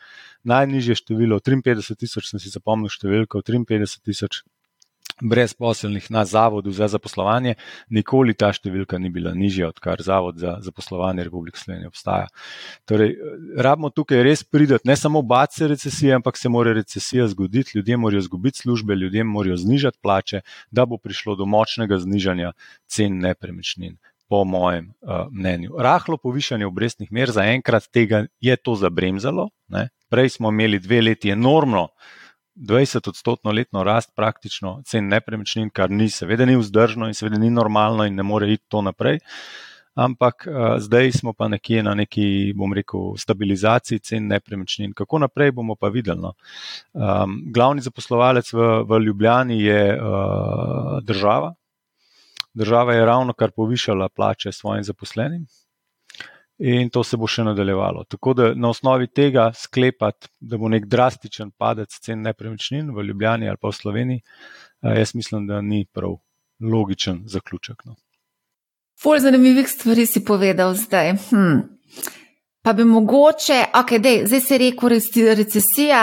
Najnižje 0.44 0.94
število, 0.94 1.38
53 1.40 1.98
tisoč, 1.98 2.30
sem 2.30 2.40
si 2.42 2.50
zapomnil 2.50 2.90
številko, 2.90 3.42
53 3.42 4.02
tisoč 4.02 4.42
brezposelnih 5.22 6.10
na 6.10 6.24
Zavodu 6.24 6.70
za 6.70 6.88
zaposlovanje, 6.88 7.54
nikoli 7.90 8.34
ta 8.34 8.50
številka 8.52 8.98
ni 8.98 9.10
bila 9.12 9.32
nižja, 9.34 9.70
odkar 9.70 10.02
Zavod 10.02 10.38
za 10.42 10.56
zaposlovanje 10.64 11.26
Republike 11.28 11.60
Slovenije 11.60 11.90
obstaja. 11.92 12.28
Torej, 12.88 13.14
rabimo 13.56 13.92
tukaj 13.94 14.22
res 14.26 14.42
prideti, 14.44 14.88
ne 14.88 14.96
samo 14.98 15.22
bati 15.22 15.60
se 15.60 15.68
recesije, 15.70 16.14
ampak 16.18 16.38
se 16.40 16.50
mora 16.52 16.74
recesija 16.76 17.28
zgoditi, 17.30 17.78
ljudje 17.78 17.96
morajo 17.96 18.24
izgubiti 18.26 18.64
službe, 18.64 18.94
ljudje 18.98 19.24
morajo 19.24 19.56
znižati 19.56 19.98
plače, 20.02 20.42
da 20.70 20.86
bo 20.86 20.98
prišlo 20.98 21.36
do 21.38 21.46
močnega 21.46 21.98
znižanja 22.02 22.52
cen 22.90 23.20
nepremičnin. 23.22 23.98
Po 24.32 24.46
mojem 24.48 24.94
uh, 25.02 25.26
mnenju. 25.28 25.76
Rahlo 25.76 26.16
povišanje 26.16 26.64
obrestnih 26.66 27.10
mer, 27.12 27.30
zaenkrat 27.30 27.90
tega 27.92 28.24
je 28.40 28.56
to 28.56 28.74
zabremzalo. 28.80 29.50
Ne? 29.68 29.90
Prej 30.08 30.38
smo 30.38 30.48
imeli 30.48 30.80
dve 30.80 31.02
leti 31.04 31.30
enormno 31.34 31.82
uh, 31.82 32.21
20-odstotno 32.56 33.52
letno 33.52 33.82
rast 33.84 34.12
praktično 34.16 34.82
cen 34.86 35.08
nepremičnin, 35.08 35.70
kar 35.70 35.90
ni, 35.90 36.08
seveda, 36.10 36.46
ni 36.46 36.56
vzdržno 36.56 37.08
in 37.08 37.14
seveda 37.14 37.38
ni 37.38 37.50
normalno 37.50 38.04
in 38.04 38.14
ne 38.14 38.22
more 38.22 38.52
iti 38.52 38.64
to 38.68 38.82
naprej. 38.82 39.18
Ampak 39.94 40.46
uh, 40.48 40.78
zdaj 40.80 41.12
smo 41.12 41.32
pa 41.32 41.48
nekje 41.48 41.82
na 41.82 41.94
neki, 41.94 42.52
bom 42.56 42.72
rekel, 42.72 43.12
stabilizaciji 43.16 43.98
cen 43.98 44.26
nepremičnin. 44.26 44.92
Kako 44.96 45.18
naprej 45.18 45.52
bomo 45.52 45.76
pa 45.76 45.88
videli? 45.88 46.20
No? 46.20 46.32
Um, 46.92 47.42
glavni 47.52 47.84
zaposlovalec 47.84 48.52
v, 48.52 48.68
v 48.88 49.00
Ljubljani 49.04 49.60
je 49.60 49.82
uh, 49.96 51.00
država. 51.04 51.52
Država 52.54 52.94
je 52.94 53.04
ravno 53.06 53.32
kar 53.32 53.50
povišala 53.50 54.08
plače 54.08 54.52
svojim 54.52 54.84
zaposlenim, 54.84 55.46
in 56.62 56.90
to 56.90 57.02
se 57.04 57.16
bo 57.18 57.26
še 57.26 57.42
nadaljevalo. 57.42 58.04
Tako 58.08 58.34
da 58.38 58.52
na 58.54 58.70
osnovi 58.70 59.08
tega 59.10 59.48
sklepati, 59.56 60.28
da 60.40 60.58
bo 60.58 60.70
nek 60.70 60.86
drastičen 60.86 61.50
padec 61.58 61.94
cen 62.04 62.22
nepremičnin 62.22 62.92
v 62.94 63.06
Ljubljani 63.08 63.48
ali 63.50 63.58
pa 63.60 63.72
v 63.72 63.78
Sloveniji, 63.78 64.22
jaz 64.82 65.14
mislim, 65.18 65.46
da 65.50 65.60
ni 65.60 65.84
prav 65.92 66.16
logičen 66.62 67.24
zaključek. 67.26 67.82
No. 67.84 67.96
Ful 69.02 69.18
zanimivih 69.18 69.68
stvari 69.68 70.06
si 70.06 70.22
povedal 70.24 70.74
zdaj. 70.78 71.16
Hm. 71.30 71.58
Pa 72.62 72.72
bi 72.78 72.84
mogoče, 72.86 73.64
ok, 73.74 73.96
dej, 73.98 74.26
zdaj 74.30 74.40
se 74.40 74.54
je 74.54 74.58
rekel 74.58 74.94
recesija. 75.34 76.02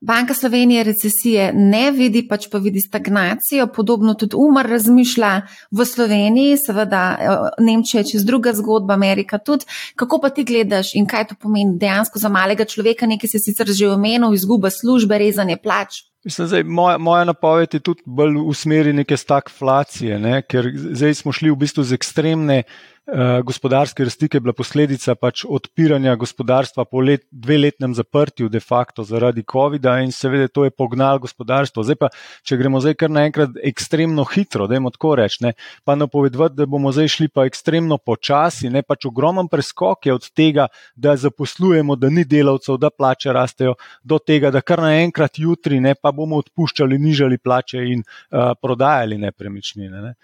Banka 0.00 0.34
Slovenije 0.34 0.84
recesije 0.84 1.52
ne 1.54 1.90
vidi, 1.90 2.22
pač 2.28 2.48
pa 2.52 2.58
vidi 2.58 2.80
stagnacijo, 2.80 3.66
podobno 3.66 4.14
tudi 4.14 4.36
Umar 4.36 4.68
razmišlja 4.68 5.30
v 5.70 5.84
Sloveniji, 5.84 6.56
seveda 6.66 7.02
eh, 7.18 7.62
Nemčija 7.64 8.00
je 8.00 8.10
čez 8.12 8.24
druga 8.24 8.52
zgodba, 8.52 8.94
Amerika 8.94 9.38
tudi. 9.38 9.64
Kako 9.96 10.20
pa 10.20 10.30
ti 10.30 10.44
gledaš 10.44 10.94
in 10.94 11.06
kaj 11.06 11.28
to 11.28 11.34
pomeni 11.40 11.78
dejansko 11.78 12.18
za 12.18 12.28
malega 12.28 12.64
človeka, 12.64 13.06
nekaj 13.06 13.32
si 13.32 13.40
sicer 13.40 13.72
že 13.72 13.88
omenil, 13.88 14.34
izguba 14.34 14.70
službe, 14.70 15.18
rezanje 15.18 15.56
plač? 15.56 16.04
Mislim, 16.26 16.48
zdaj, 16.48 16.62
moja, 16.64 16.98
moja 16.98 17.24
napoved 17.24 17.74
je 17.74 17.80
tudi 17.80 18.02
bolj 18.04 18.34
v 18.48 18.54
smeri 18.54 18.92
neke 18.92 19.16
stagflacije, 19.16 20.18
ne? 20.18 20.40
ker 20.42 20.72
zdaj 20.74 21.14
smo 21.14 21.32
šli 21.32 21.52
v 21.52 21.58
bistvu 21.60 21.84
z 21.86 21.94
ekstremne. 21.94 22.62
Eh, 23.06 23.40
gospodarske 23.46 24.02
rasti, 24.04 24.26
ki 24.26 24.36
je 24.36 24.42
bila 24.42 24.52
posledica 24.52 25.14
pač 25.14 25.44
odpiranja 25.46 26.16
gospodarstva 26.18 26.84
po 26.90 26.98
let, 26.98 27.22
dveletnem 27.30 27.92
zaprtju, 27.94 28.48
de 28.50 28.58
facto 28.58 29.04
zaradi 29.06 29.44
COVID-a, 29.46 30.00
in 30.02 30.10
seveda 30.10 30.48
to 30.50 30.64
je 30.66 30.72
pognalo 30.74 31.20
gospodarstvo. 31.22 31.84
Zdaj 31.86 31.98
pa, 32.00 32.08
če 32.42 32.56
gremo 32.58 32.80
zdaj 32.82 32.96
kar 32.98 33.12
naenkrat 33.14 33.60
ekstremno 33.62 34.24
hitro, 34.26 34.66
da 34.66 34.74
jim 34.74 34.88
tako 34.90 35.12
rečem, 35.20 35.52
pa 35.86 35.94
napovedati, 35.94 36.56
da 36.58 36.66
bomo 36.66 36.90
zdaj 36.90 37.12
šli 37.14 37.28
pa 37.30 37.44
ekstremno 37.46 38.00
počasi, 38.02 38.72
ne 38.74 38.82
pač 38.82 39.06
ogromen 39.06 39.46
preskok 39.54 40.10
je 40.10 40.16
od 40.16 40.26
tega, 40.34 40.66
da 40.96 41.14
zaposlujemo, 41.14 41.94
da 41.94 42.10
ni 42.10 42.26
delavcev, 42.26 42.80
da 42.82 42.90
plače 42.90 43.36
rastejo, 43.38 43.76
do 44.02 44.18
tega, 44.18 44.50
da 44.50 44.64
kar 44.66 44.82
naenkrat 44.82 45.38
jutri 45.38 45.78
ne 45.78 45.94
pa 45.94 46.10
bomo 46.10 46.42
odpuščali, 46.42 46.98
nižali 46.98 47.38
plače 47.38 47.86
in 47.86 48.02
uh, 48.02 48.50
prodajali 48.58 49.22
nepremičnine. 49.28 50.02
Ne. 50.08 50.14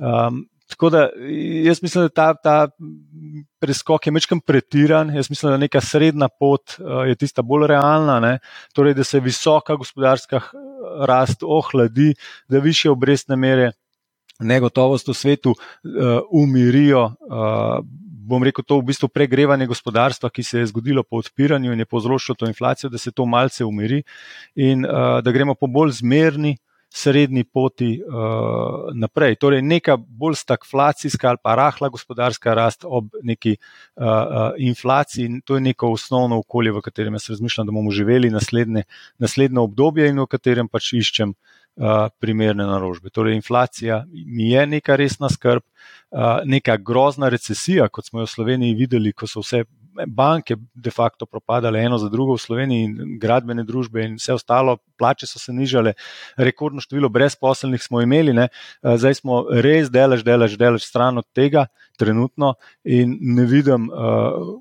Um, 0.00 0.46
Tako 0.72 0.90
da 0.90 1.08
jaz 1.64 1.82
mislim, 1.82 2.04
da 2.04 2.08
ta, 2.08 2.34
ta 2.34 2.68
preskok 3.60 4.06
je 4.06 4.12
mečkam 4.12 4.40
pretiran. 4.40 5.10
Jaz 5.14 5.30
mislim, 5.30 5.52
da 5.52 5.56
neka 5.60 5.80
srednja 5.80 6.28
pot 6.40 6.78
uh, 6.78 7.04
je 7.08 7.14
tista 7.14 7.42
bolj 7.42 7.66
realna, 7.66 8.20
ne? 8.20 8.38
torej 8.72 8.94
da 8.94 9.04
se 9.04 9.20
visoka 9.20 9.76
gospodarska 9.76 10.40
rast 11.08 11.42
ohladi, 11.42 12.14
da 12.48 12.58
više 12.58 12.90
obrestne 12.90 13.36
mere 13.36 13.72
negotovost 14.40 15.08
v 15.08 15.14
svetu 15.14 15.52
uh, 15.52 16.24
umirijo. 16.30 17.04
Uh, 17.04 17.84
bom 18.22 18.42
rekel, 18.42 18.64
to 18.64 18.80
v 18.80 18.88
bistvu 18.88 19.12
pregrevanje 19.12 19.66
gospodarstva, 19.68 20.30
ki 20.30 20.42
se 20.42 20.62
je 20.62 20.72
zgodilo 20.72 21.02
po 21.02 21.20
odpiranju 21.20 21.72
in 21.72 21.84
je 21.84 21.90
povzročilo 21.90 22.38
to 22.38 22.48
inflacijo, 22.48 22.90
da 22.90 22.98
se 22.98 23.12
to 23.12 23.26
malce 23.26 23.64
umiri 23.64 24.02
in 24.54 24.86
uh, 24.86 25.20
da 25.20 25.32
gremo 25.36 25.54
po 25.54 25.66
bolj 25.66 25.98
zmerni 26.00 26.56
srednji 26.94 27.44
poti 27.44 28.00
uh, 28.04 28.90
naprej. 28.94 29.36
Torej, 29.40 29.62
neka 29.62 29.96
bolj 29.96 30.36
stagflacijska 30.42 31.28
ali 31.28 31.40
pa 31.42 31.54
rahla 31.56 31.88
gospodarska 31.88 32.54
rast 32.54 32.84
ob 32.84 33.14
neki 33.22 33.56
uh, 33.56 34.04
uh, 34.04 34.52
inflaciji, 34.58 35.40
to 35.44 35.54
je 35.54 35.60
neko 35.60 35.92
osnovno 35.92 36.38
okolje, 36.38 36.72
v 36.72 36.84
katerem 36.84 37.16
jaz 37.16 37.30
razmišljam, 37.30 37.66
da 37.66 37.72
bomo 37.72 37.90
živeli 37.90 38.30
naslednje, 38.30 38.84
naslednje 39.18 39.60
obdobje 39.60 40.08
in 40.08 40.20
v 40.20 40.28
katerem 40.28 40.68
pač 40.68 40.92
iščem 41.00 41.32
uh, 41.32 42.08
primerne 42.20 42.66
naložbe. 42.68 43.10
Torej, 43.10 43.40
inflacija 43.40 44.04
mi 44.12 44.50
je 44.50 44.66
neka 44.66 44.96
resna 44.96 45.32
skrb, 45.32 45.64
uh, 45.64 46.42
neka 46.44 46.76
grozna 46.76 47.32
recesija, 47.32 47.88
kot 47.88 48.10
smo 48.10 48.20
jo 48.20 48.28
v 48.28 48.34
Sloveniji 48.36 48.76
videli, 48.76 49.16
ko 49.16 49.26
so 49.26 49.40
vse 49.40 49.64
banke 50.06 50.56
de 50.74 50.90
facto 50.90 51.26
propadale 51.26 51.80
eno 51.80 51.98
za 51.98 52.08
drugo 52.08 52.36
v 52.36 52.42
Sloveniji 52.42 52.84
in 52.84 53.18
gradbene 53.20 53.64
družbe 53.64 54.04
in 54.06 54.16
vse 54.20 54.34
ostalo, 54.34 54.78
plače 54.98 55.26
so 55.26 55.38
se 55.38 55.52
nižale, 55.52 55.94
rekordno 56.36 56.80
število 56.80 57.08
brezposelnih 57.08 57.82
smo 57.82 58.02
imeli, 58.02 58.32
ne. 58.32 58.48
zdaj 58.82 59.20
smo 59.20 59.44
res 59.50 59.90
delež, 59.90 60.24
delež, 60.24 60.56
delež 60.58 60.86
stran 60.86 61.18
od 61.18 61.28
tega 61.34 61.66
trenutno 61.98 62.54
in 62.84 63.18
ne 63.20 63.46
vidim 63.46 63.90
uh, 63.90 64.58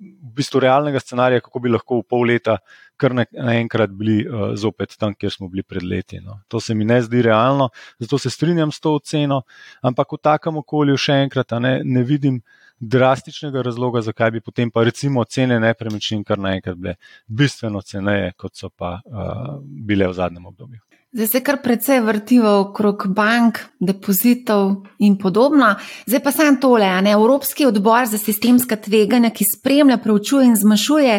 v 0.00 0.30
bistvu 0.36 0.62
realnega 0.64 1.00
scenarija, 1.00 1.42
kako 1.44 1.60
bi 1.60 1.72
lahko 1.74 2.00
v 2.00 2.08
pol 2.08 2.30
leta 2.30 2.60
kar 3.00 3.14
naenkrat 3.16 3.92
bili 3.96 4.20
uh, 4.28 4.52
zopet 4.60 4.94
tam, 5.00 5.14
kjer 5.16 5.32
smo 5.32 5.48
bili 5.48 5.64
pred 5.64 5.84
leti. 5.84 6.20
No. 6.20 6.40
To 6.52 6.60
se 6.60 6.74
mi 6.76 6.84
ne 6.84 7.00
zdi 7.02 7.22
realno, 7.24 7.70
zato 7.98 8.18
se 8.18 8.30
strinjam 8.30 8.72
s 8.72 8.80
to 8.80 8.94
oceno, 8.98 9.42
ampak 9.82 10.12
v 10.12 10.20
takem 10.22 10.60
okolju 10.60 10.98
še 11.00 11.20
enkrat 11.24 11.56
ne, 11.64 11.78
ne 11.84 12.04
vidim 12.04 12.40
drastičnega 12.80 13.62
razloga, 13.62 14.00
zakaj 14.00 14.30
bi 14.30 14.40
potem 14.40 14.70
pa 14.70 14.84
recimo 14.84 15.24
cene 15.24 15.60
nepremičnin 15.60 16.24
kar 16.24 16.38
naenkrat 16.38 16.76
bile 16.76 16.94
bistveno 17.26 17.82
ceneje, 17.82 18.32
kot 18.36 18.56
so 18.56 18.70
pa 18.70 19.00
uh, 19.04 19.58
bile 19.62 20.08
v 20.08 20.16
zadnjem 20.16 20.46
obdobju. 20.46 20.80
Zdaj 21.12 21.26
se 21.26 21.40
kar 21.42 21.56
precej 21.62 22.00
vrtivo 22.06 22.50
okrog 22.60 23.08
bank, 23.10 23.58
depozitov 23.80 24.84
in 24.98 25.16
podobno. 25.18 25.74
Zdaj 26.06 26.22
pa 26.22 26.32
samo 26.32 26.60
tole, 26.62 26.90
ne? 27.02 27.10
Evropski 27.10 27.66
odbor 27.66 28.06
za 28.06 28.18
sistemska 28.18 28.76
tveganja, 28.76 29.32
ki 29.34 29.44
spremlja, 29.56 29.98
preučuje 29.98 30.46
in 30.46 30.56
zmanjšuje 30.56 31.16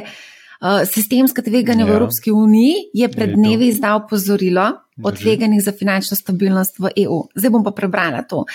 sistemska 0.85 1.41
tveganja 1.41 1.85
ja. 1.85 1.91
v 1.91 1.95
Evropski 1.95 2.31
uniji, 2.31 2.73
je 2.93 3.09
pred 3.09 3.33
dnevi 3.33 3.67
izdal 3.67 4.07
pozorilo 4.09 4.71
o 5.03 5.11
tveganjih 5.11 5.63
za 5.63 5.71
finančno 5.71 6.17
stabilnost 6.17 6.79
v 6.79 6.91
EU. 7.05 7.23
Zdaj 7.35 7.49
bom 7.49 7.63
pa 7.63 7.71
prebrala 7.71 8.21
to. 8.21 8.45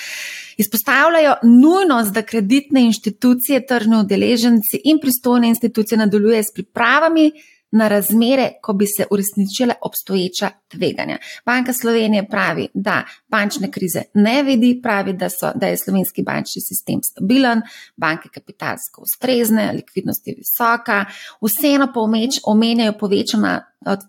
Izpostavljajo 0.57 1.35
nujnost, 1.43 2.15
da 2.15 2.23
kreditne 2.23 2.85
inštitucije, 2.87 3.67
tržne 3.67 3.99
udeleženci 4.05 4.81
in 4.85 5.01
pristojne 5.03 5.49
institucije 5.49 5.99
nadaljujejo 5.99 6.43
s 6.43 6.55
pripravami 6.55 7.33
na 7.71 7.89
razmere, 7.89 8.53
ko 8.63 8.73
bi 8.73 8.87
se 8.87 9.07
uresničile 9.11 9.75
obstoječa 9.83 10.51
tveganja. 10.69 11.19
Banka 11.47 11.73
Slovenije 11.73 12.29
pravi, 12.29 12.69
da 12.75 13.03
bančne 13.29 13.71
krize 13.71 14.03
ne 14.15 14.43
vidi, 14.43 14.81
pravi, 14.83 15.13
da, 15.13 15.29
so, 15.29 15.53
da 15.55 15.67
je 15.67 15.77
slovenski 15.77 16.23
bančni 16.23 16.63
sistem 16.63 17.01
stabilen, 17.03 17.63
banke 17.97 18.29
kapitalsko 18.35 19.03
ustrezne, 19.03 19.73
likvidnost 19.73 20.27
je 20.27 20.35
visoka, 20.37 21.05
vseeno 21.43 21.93
pa 21.95 22.01
omenjajo 22.45 22.99
povečana 22.99 23.63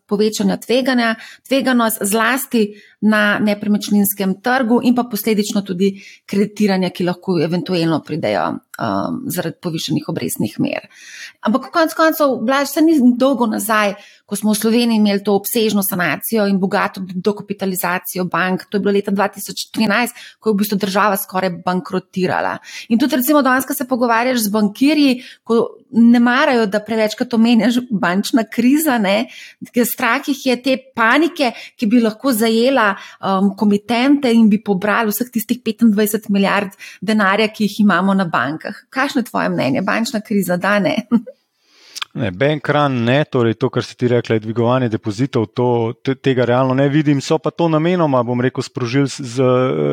povečanja 0.08 0.58
tveganja, 0.58 1.16
tveganost 1.48 1.98
zlasti 2.02 2.82
na 3.02 3.40
nepremičninskem 3.40 4.42
trgu 4.42 4.80
in 4.84 4.96
pa 4.96 5.04
posledično 5.04 5.62
tudi 5.62 5.92
kreditiranja, 6.26 6.90
ki 6.90 7.06
lahko 7.06 7.38
eventualno 7.44 8.02
pridejo 8.06 8.56
um, 8.78 9.22
zaradi 9.34 9.58
povišenih 9.62 10.10
obrestnih 10.10 10.60
mer. 10.60 10.88
Ampak 11.42 11.72
konec 11.74 11.94
koncev, 11.98 12.38
blaž 12.42 12.70
se 12.70 12.82
ni 12.82 12.98
dolgo 13.18 13.48
nazaj, 13.50 13.96
ko 14.28 14.36
smo 14.36 14.52
v 14.52 14.60
Sloveniji 14.60 15.00
imeli 15.00 15.24
to 15.24 15.32
obsežno 15.40 15.80
sanacijo 15.84 16.46
in 16.52 16.60
bogato 16.60 17.00
dokapitalizacijo 17.00 18.26
bank. 18.28 18.66
To 18.70 18.78
je 18.78 18.84
bilo 18.84 18.92
leta 18.92 19.12
2013, 19.12 20.18
ko 20.40 20.50
je 20.50 20.54
v 20.54 20.60
bistvu 20.60 20.78
država 20.84 21.16
skoraj 21.18 21.54
bankrotirala. 21.64 22.58
In 22.92 23.00
tudi, 23.00 23.16
recimo, 23.16 23.42
danes, 23.42 23.64
ko 23.66 23.74
se 23.74 23.88
pogovarjaš 23.88 24.42
z 24.44 24.52
bankirji, 24.52 25.14
ko 25.48 25.62
ne 25.96 26.20
marajo, 26.20 26.66
da 26.68 26.84
prevečkrat 26.84 27.34
omenjaš 27.34 27.80
bančna 27.88 28.44
kriza, 28.52 28.98
ne, 29.00 29.30
ker 29.72 29.88
strah 29.88 30.20
jih 30.28 30.44
je 30.50 30.58
te 30.62 30.76
panike, 30.96 31.54
ki 31.80 31.88
bi 31.88 32.04
lahko 32.04 32.36
zajela 32.36 32.90
um, 33.22 33.54
komitente 33.56 34.34
in 34.36 34.52
bi 34.52 34.60
pobrali 34.60 35.16
vseh 35.16 35.32
tistih 35.32 35.64
25 35.64 36.28
milijard 36.36 36.76
denarja, 37.00 37.48
ki 37.48 37.64
jih 37.64 37.80
imamo 37.88 38.18
na 38.18 38.28
bankah. 38.28 38.84
Kakšno 38.92 39.24
je 39.24 39.32
tvoje 39.32 39.56
mnenje? 39.56 39.88
Bančna 39.88 40.20
kriza, 40.20 40.60
da 40.60 40.80
ne? 40.84 40.98
Ne, 42.18 42.32
bankrun 42.34 42.96
ne, 43.06 43.20
torej 43.30 43.54
to, 43.62 43.70
kar 43.70 43.86
si 43.86 43.94
ti 43.98 44.08
rekla, 44.10 44.38
je 44.38 44.42
dvigovanje 44.42 44.90
depozitov, 44.90 45.46
to, 45.54 45.94
te, 46.02 46.16
tega 46.16 46.48
realno 46.50 46.74
ne 46.74 46.88
vidim. 46.90 47.20
So 47.22 47.38
pa 47.38 47.52
to 47.54 47.68
namenoma, 47.70 48.24
bom 48.26 48.42
rekel, 48.42 48.66
sprožili 48.66 49.06
z, 49.12 49.50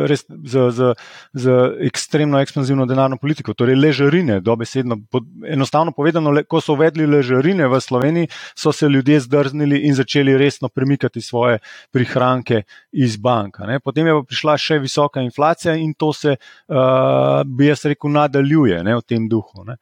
res, 0.09 0.25
z, 0.29 0.63
z, 0.73 0.93
z 1.37 1.57
ekstremno 1.85 2.41
ekspanzivno 2.41 2.87
denarno 2.89 3.19
politiko, 3.21 3.53
torej 3.53 3.77
ležarine, 3.77 4.39
dobesedno. 4.41 4.97
Pod, 5.13 5.27
enostavno 5.45 5.93
povedano, 5.93 6.33
le, 6.33 6.47
ko 6.49 6.63
so 6.65 6.79
uvedli 6.79 7.07
ležarine 7.11 7.69
v 7.69 7.81
Sloveniji, 7.81 8.31
so 8.57 8.73
se 8.73 8.89
ljudje 8.89 9.21
zdrznili 9.27 9.83
in 9.85 9.95
začeli 9.95 10.39
resno 10.41 10.73
premikati 10.73 11.21
svoje 11.21 11.61
prihranke 11.93 12.63
iz 12.93 13.19
banka. 13.21 13.67
Ne. 13.69 13.81
Potem 13.85 14.09
je 14.09 14.17
pa 14.17 14.25
prišla 14.31 14.57
še 14.61 14.81
visoka 14.81 15.21
inflacija 15.21 15.77
in 15.77 15.93
to 15.93 16.13
se, 16.17 16.39
uh, 16.39 17.43
bi 17.45 17.69
jaz 17.69 17.85
rekel, 17.91 18.15
nadaljuje 18.17 18.81
ne, 18.87 18.97
v 18.97 19.05
tem 19.05 19.29
duhu. 19.29 19.67
Ne. 19.69 19.77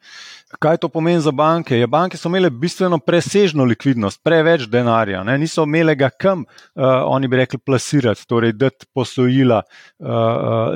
Kaj 0.58 0.82
to 0.82 0.90
pomeni 0.90 1.22
za 1.22 1.30
banke? 1.30 1.78
Ja, 1.78 1.86
banke 1.86 2.18
so 2.18 2.31
imele 2.32 2.50
bistveno 2.50 2.98
presežno 2.98 3.64
likvidnost, 3.68 4.22
preveč 4.24 4.64
denarja, 4.72 5.20
ne? 5.24 5.36
niso 5.38 5.66
imele 5.68 5.94
ga 5.98 6.08
kam, 6.10 6.44
uh, 6.46 6.84
oni 7.12 7.28
bi 7.28 7.36
rekli, 7.42 7.58
plasirati, 7.60 8.24
torej 8.28 8.54
dati 8.56 8.86
posojila 8.94 9.60
uh, 9.62 10.08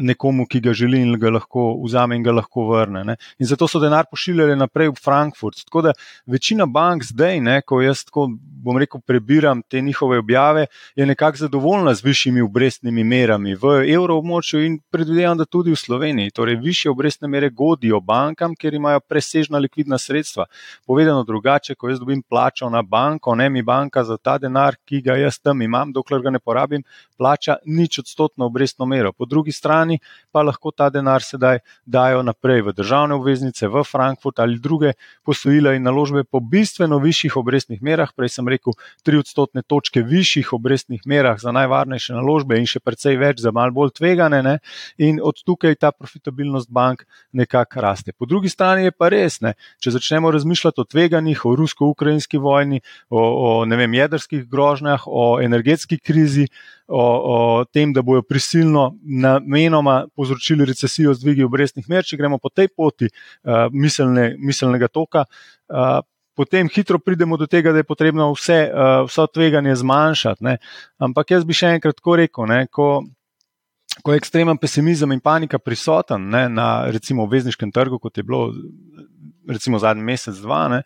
nekomu, 0.05 0.45
ki 0.47 0.61
ga 0.61 0.75
želi 0.77 1.01
in 1.01 1.17
ga 1.21 1.33
lahko 1.39 1.69
vzame 1.85 2.19
in 2.19 2.27
ga 2.27 2.35
lahko 2.37 2.67
vrne. 2.69 3.05
Ne? 3.09 3.17
In 3.41 3.49
zato 3.49 3.69
so 3.69 3.81
denar 3.81 4.05
pošiljali 4.11 4.57
naprej 4.57 4.93
v 4.93 5.01
Frankfurt. 5.05 5.65
Tako 5.65 5.87
da 5.89 5.95
večina 6.27 6.67
bank 6.67 7.05
zdaj, 7.09 7.41
ne, 7.41 7.61
ko 7.65 7.81
jaz 7.81 8.05
tako 8.05 8.29
bom 8.67 8.79
rekel, 8.79 9.01
prebiram 9.07 9.63
te 9.63 9.81
njihove 9.81 10.19
objave, 10.19 10.67
je 10.97 11.07
nekako 11.07 11.37
zadovoljna 11.47 11.95
z 11.95 12.05
višjimi 12.05 12.41
obrestnimi 12.41 13.05
merami 13.05 13.55
v 13.55 13.79
evroobmočju 13.95 14.65
in 14.65 14.79
predvidevam, 14.91 15.39
da 15.39 15.45
tudi 15.45 15.73
v 15.73 15.81
Sloveniji. 15.81 16.35
Torej, 16.35 16.57
više 16.57 16.91
obrestne 16.91 17.29
mere 17.29 17.51
godijo 17.51 18.01
bankam, 18.01 18.57
ker 18.57 18.75
imajo 18.75 19.01
presežna 19.01 19.59
likvidna 19.59 19.99
sredstva. 19.99 20.45
Povedano 20.87 21.25
drugače, 21.25 21.46
drugače, 21.47 21.75
ko 21.75 21.89
jaz 21.89 22.01
dobim 22.01 22.23
plačo 22.23 22.69
na 22.71 22.83
banko, 22.83 23.35
ne 23.35 23.51
mi 23.51 23.63
banka 23.63 24.03
za 24.05 24.17
ta 24.17 24.39
denar, 24.39 24.75
ki 24.85 25.01
ga 25.03 25.15
jaz 25.17 25.39
tam 25.39 25.63
imam, 25.63 25.93
dokler 25.93 26.23
ga 26.23 26.31
ne 26.31 26.39
porabim, 26.39 26.83
plača 27.17 27.57
nič 27.65 27.99
odstotno 27.99 28.47
obrestno 28.47 28.87
mero. 28.87 29.13
Po 29.13 29.25
drugi 29.25 29.53
strani 29.53 29.99
pa 30.33 30.43
lahko 30.43 30.71
ta 30.71 30.91
denar 30.91 31.23
sedaj 31.23 31.59
dajo 31.87 32.23
naprej 32.23 32.63
v 32.63 32.73
državne 32.75 33.15
obveznice, 33.15 33.69
v 33.69 33.85
Frankfurt 33.85 34.39
ali 34.39 34.59
druge 34.59 34.93
posojila 35.25 35.75
in 35.75 35.87
naložbe 35.87 36.25
po 36.25 36.41
bistveno 36.41 36.99
višjih 36.99 37.37
obrestnih 37.37 37.83
merah. 37.83 38.11
Prej 38.17 38.35
sem 38.37 38.49
rekel, 38.49 38.75
tri 39.05 39.19
odstotne 39.19 39.63
točke 39.63 40.03
višjih 40.03 40.53
obrestnih 40.53 41.07
merah 41.07 41.39
za 41.39 41.53
najvarnejše 41.53 42.15
naložbe 42.15 42.59
in 42.59 42.67
še 42.67 42.81
precej 42.81 43.17
več 43.17 43.41
za 43.41 43.53
mal 43.53 43.71
bolj 43.71 43.95
tvegane. 44.01 44.43
Ne? 44.43 44.59
In 44.99 45.21
od 45.23 45.45
tukaj 45.47 45.79
ta 45.79 45.93
profitabilnost 45.93 46.71
bank 46.71 47.07
nekako 47.33 47.81
raste. 47.81 48.13
Po 48.13 48.27
drugi 48.27 48.51
strani 48.51 48.91
je 48.91 48.93
pa 48.93 49.09
res, 49.13 49.41
ne? 49.41 49.55
če 49.81 49.95
začnemo 49.97 50.31
razmišljati 50.35 50.83
o 50.83 50.85
tveganjih, 50.85 51.26
vojnih, 51.27 51.45
o 51.45 51.57
rusko-ukrajinski 51.57 52.39
vojni, 52.39 52.81
o, 53.11 53.19
o 53.19 53.67
vem, 53.67 53.95
jedrskih 53.95 54.47
grožnjah, 54.49 55.03
o 55.07 55.41
energetski 55.43 55.99
krizi, 55.99 56.49
o, 56.87 57.01
o 57.01 57.65
tem, 57.65 57.93
da 57.93 58.03
bojo 58.03 58.23
prisilno 58.23 58.97
namenoma 59.03 60.07
povzročili 60.15 60.65
recesijo 60.65 61.15
z 61.15 61.21
dvigi 61.21 61.45
obrestnih 61.45 61.89
mer, 61.89 62.05
če 62.05 62.17
gremo 62.17 62.39
po 62.39 62.49
tej 62.49 62.69
poti 62.69 63.09
uh, 63.09 63.69
miselne, 63.73 64.37
miselnega 64.39 64.89
toka. 64.89 65.25
Uh, 65.69 66.03
Potem 66.37 66.69
hitro 66.69 66.99
pridemo 67.01 67.39
do 67.41 67.47
tega, 67.49 67.73
da 67.73 67.81
je 67.81 67.85
potrebno 67.89 68.27
vse, 68.35 68.69
vse 69.09 69.25
tveganje 69.33 69.73
zmanjšati. 69.81 70.45
Ne. 70.45 70.59
Ampak 71.01 71.31
jaz 71.33 71.47
bi 71.49 71.57
še 71.57 71.71
enkrat 71.79 71.97
tako 71.97 72.19
rekel, 72.21 72.45
ne, 72.45 72.67
ko, 72.69 73.07
ko 74.03 74.13
je 74.13 74.21
ekstremen 74.21 74.59
pesimizem 74.59 75.13
in 75.13 75.21
panika 75.21 75.59
prisoten 75.59 76.29
ne, 76.31 76.49
na 76.49 76.91
recimo 76.91 77.25
obvezniškem 77.25 77.73
trgu, 77.73 77.99
kot 77.99 78.17
je 78.17 78.23
bilo 78.23 78.53
recimo 79.49 79.79
zadnji 79.79 80.03
mesec, 80.03 80.35
dva, 80.43 80.69
ne, 80.69 80.83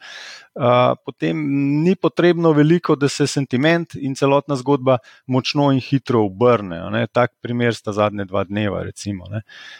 uh, 0.54 0.96
potem 1.04 1.36
ni 1.84 1.94
potrebno 1.96 2.52
veliko, 2.52 2.96
da 2.96 3.08
se 3.08 3.26
sentiment 3.26 3.94
in 3.94 4.14
celotna 4.14 4.56
zgodba 4.56 4.98
močno 5.26 5.70
in 5.72 5.80
hitro 5.80 6.24
obrne. 6.26 7.06
Tak 7.12 7.32
primer 7.42 7.74
sta 7.74 7.92
zadnje 7.92 8.24
dva 8.24 8.44
dneva. 8.44 8.82
Recimo, 8.82 9.26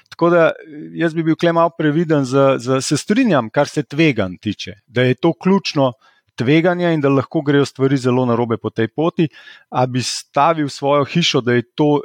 Tako 0.08 0.30
da 0.30 0.50
jaz 0.94 1.14
bi 1.14 1.22
bil 1.22 1.36
klem 1.36 1.54
malo 1.54 1.70
previden, 1.78 2.24
za, 2.24 2.56
za, 2.58 2.80
se 2.80 2.96
strinjam, 2.96 3.50
kar 3.50 3.68
se 3.68 3.82
tvegan 3.82 4.36
tiče, 4.36 4.80
da 4.86 5.02
je 5.02 5.14
to 5.14 5.32
ključno. 5.32 5.92
Tveganja 6.40 6.92
in 6.94 7.02
da 7.04 7.10
lahko 7.12 7.42
grejo 7.44 7.66
stvari 7.68 7.98
zelo 8.00 8.22
narobe 8.24 8.56
po 8.56 8.70
tej 8.70 8.88
poti, 8.88 9.26
a 9.68 9.84
bi 9.86 10.00
stavil 10.02 10.70
svojo 10.72 11.04
hišo, 11.04 11.40
da 11.44 11.52
je 11.52 11.62
to 11.76 11.98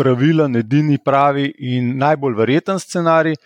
pravilen, 0.00 0.56
edini 0.56 0.98
pravi 0.98 1.50
in 1.74 1.96
najbolj 2.00 2.38
verjeten 2.38 2.80
scenarij. 2.80 3.36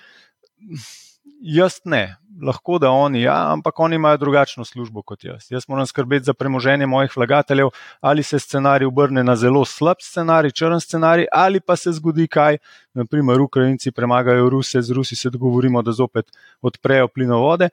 Jaz 1.44 1.80
ne, 1.84 2.04
lahko 2.42 2.78
da 2.78 2.90
oni, 2.90 3.24
ja, 3.26 3.34
ampak 3.52 3.80
oni 3.80 3.98
imajo 3.98 4.16
drugačno 4.22 4.64
službo 4.64 5.02
kot 5.02 5.24
jaz. 5.24 5.50
Jaz 5.50 5.66
moram 5.68 5.86
skrbeti 5.86 6.24
za 6.30 6.34
premoženje 6.34 6.86
mojih 6.86 7.16
vlagateljev, 7.16 7.68
ali 8.00 8.22
se 8.22 8.38
scenarij 8.38 8.88
obrne 8.88 9.24
na 9.24 9.36
zelo 9.36 9.64
slab 9.64 10.00
scenarij, 10.00 10.54
črn 10.54 10.80
scenarij, 10.80 11.26
ali 11.32 11.60
pa 11.60 11.76
se 11.76 11.92
zgodi 11.92 12.28
kaj, 12.28 12.58
naprimer, 12.94 13.40
Ukrajinci 13.40 13.92
premagajo 13.92 14.48
Ruse, 14.50 14.82
z 14.82 14.96
Rusi 14.96 15.16
se 15.16 15.30
dogovorimo, 15.30 15.82
da 15.82 15.92
zopet 15.92 16.32
odprejo 16.62 17.08
plinovode 17.08 17.68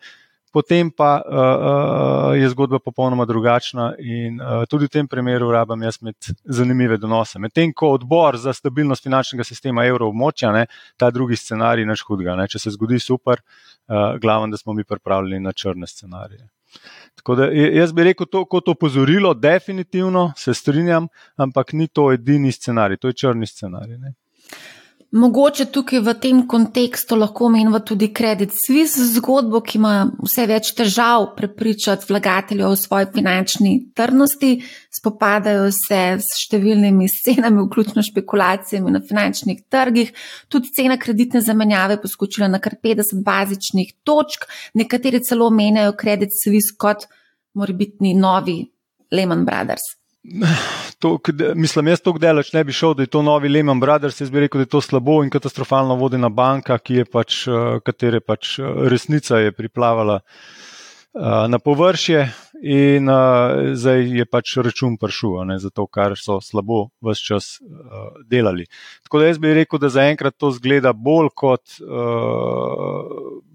potem 0.52 0.92
pa 0.92 1.12
uh, 1.22 2.36
je 2.36 2.50
zgodba 2.50 2.80
popolnoma 2.80 3.26
drugačna 3.26 3.94
in 4.00 4.42
uh, 4.42 4.64
tudi 4.70 4.86
v 4.86 4.94
tem 4.98 5.08
primeru 5.08 5.52
rabam 5.52 5.84
jaz 5.84 6.02
imeti 6.02 6.36
zanimive 6.46 6.98
donose. 6.98 7.40
Medtem 7.40 7.74
ko 7.74 7.94
odbor 7.96 8.38
za 8.38 8.54
stabilnost 8.54 9.04
finančnega 9.04 9.44
sistema 9.48 9.86
evroobmočja, 9.86 10.52
ne, 10.52 10.66
ta 10.98 11.12
drugi 11.12 11.40
scenarij 11.40 11.86
naš 11.86 12.04
hudga. 12.08 12.36
Ne. 12.36 12.48
Če 12.52 12.60
se 12.60 12.76
zgodi 12.76 13.00
super, 13.00 13.42
uh, 13.42 14.18
glavno, 14.22 14.52
da 14.52 14.58
smo 14.58 14.74
mi 14.74 14.84
pripravljeni 14.84 15.44
na 15.44 15.54
črne 15.54 15.88
scenarije. 15.88 16.48
Tako 17.16 17.36
da 17.36 17.46
jaz 17.52 17.92
bi 17.94 18.04
rekel, 18.04 18.26
to, 18.32 18.46
kot 18.46 18.68
opozorilo, 18.72 19.34
definitivno 19.34 20.32
se 20.38 20.54
strinjam, 20.54 21.08
ampak 21.36 21.74
ni 21.74 21.88
to 21.88 22.12
edini 22.12 22.52
scenarij, 22.52 22.98
to 22.98 23.12
je 23.12 23.14
črni 23.24 23.48
scenarij. 23.48 23.98
Ne. 23.98 24.14
Mogoče 25.12 25.66
tukaj 25.76 26.00
v 26.00 26.12
tem 26.24 26.38
kontekstu 26.48 27.18
lahko 27.20 27.50
omenimo 27.50 27.82
tudi 27.84 28.08
Credit 28.16 28.54
Suisse 28.56 29.10
zgodbo, 29.12 29.60
ki 29.60 29.76
ima 29.76 30.06
vse 30.24 30.46
več 30.48 30.70
težav 30.78 31.34
prepričati 31.36 32.08
vlagateljev 32.08 32.70
o 32.72 32.78
svoji 32.80 33.10
finančni 33.18 33.74
trdnosti, 33.92 34.54
spopadajo 34.88 35.68
se 35.76 36.00
s 36.16 36.40
številnimi 36.46 37.12
scenami, 37.12 37.60
vključno 37.66 38.08
špekulacijami 38.08 38.96
na 38.96 39.04
finančnih 39.04 39.60
trgih, 39.68 40.16
tudi 40.48 40.72
cena 40.80 40.96
kreditne 40.96 41.44
zamenjave 41.44 42.00
poskočila 42.00 42.48
na 42.48 42.64
kar 42.64 42.80
50 42.80 43.20
bazičnih 43.28 43.92
točk, 44.08 44.48
nekateri 44.80 45.20
celo 45.28 45.52
omenjajo 45.52 45.98
Credit 46.00 46.32
Suisse 46.40 46.72
kot 46.80 47.10
morbitni 47.60 48.16
novi 48.16 48.62
Lehman 49.12 49.44
Brothers. 49.44 49.98
To, 51.02 51.18
mislim, 51.56 51.88
jaz 51.88 52.02
tako 52.02 52.20
delač 52.22 52.52
ne 52.54 52.64
bi 52.64 52.74
šel, 52.74 52.94
da 52.94 53.04
je 53.04 53.10
to 53.10 53.22
novi 53.26 53.50
Lehman 53.50 53.80
Brothers. 53.80 54.22
Jaz 54.22 54.30
bi 54.30 54.44
rekel, 54.44 54.62
da 54.62 54.68
je 54.68 54.74
to 54.76 54.82
slabo 54.82 55.24
in 55.24 55.30
katastrofalno 55.34 55.96
vodena 55.98 56.30
banka, 56.30 56.78
je 56.88 57.06
pač, 57.06 57.48
eh, 57.48 57.80
katere 57.86 58.20
pač 58.22 58.60
eh, 58.60 58.70
resnica 58.90 59.40
je 59.42 59.52
priplavala 59.52 60.22
na 61.52 61.60
površje 61.60 62.20
in 62.64 63.10
zdaj 63.76 64.06
je 64.16 64.26
pač 64.32 64.54
račun 64.64 64.94
prišel, 64.98 65.50
zato 65.60 65.84
kar 65.92 66.14
so 66.16 66.38
slabo 66.40 66.86
vse 67.04 67.26
čas 67.26 67.48
delali. 68.32 68.64
Tako 69.04 69.20
da 69.20 69.26
jaz 69.28 69.42
bi 69.44 69.52
rekel, 69.54 69.80
da 69.80 69.90
zaenkrat 69.92 70.38
to 70.40 70.54
zgleda 70.56 70.94
bolj 70.94 71.28
kot, 71.36 71.82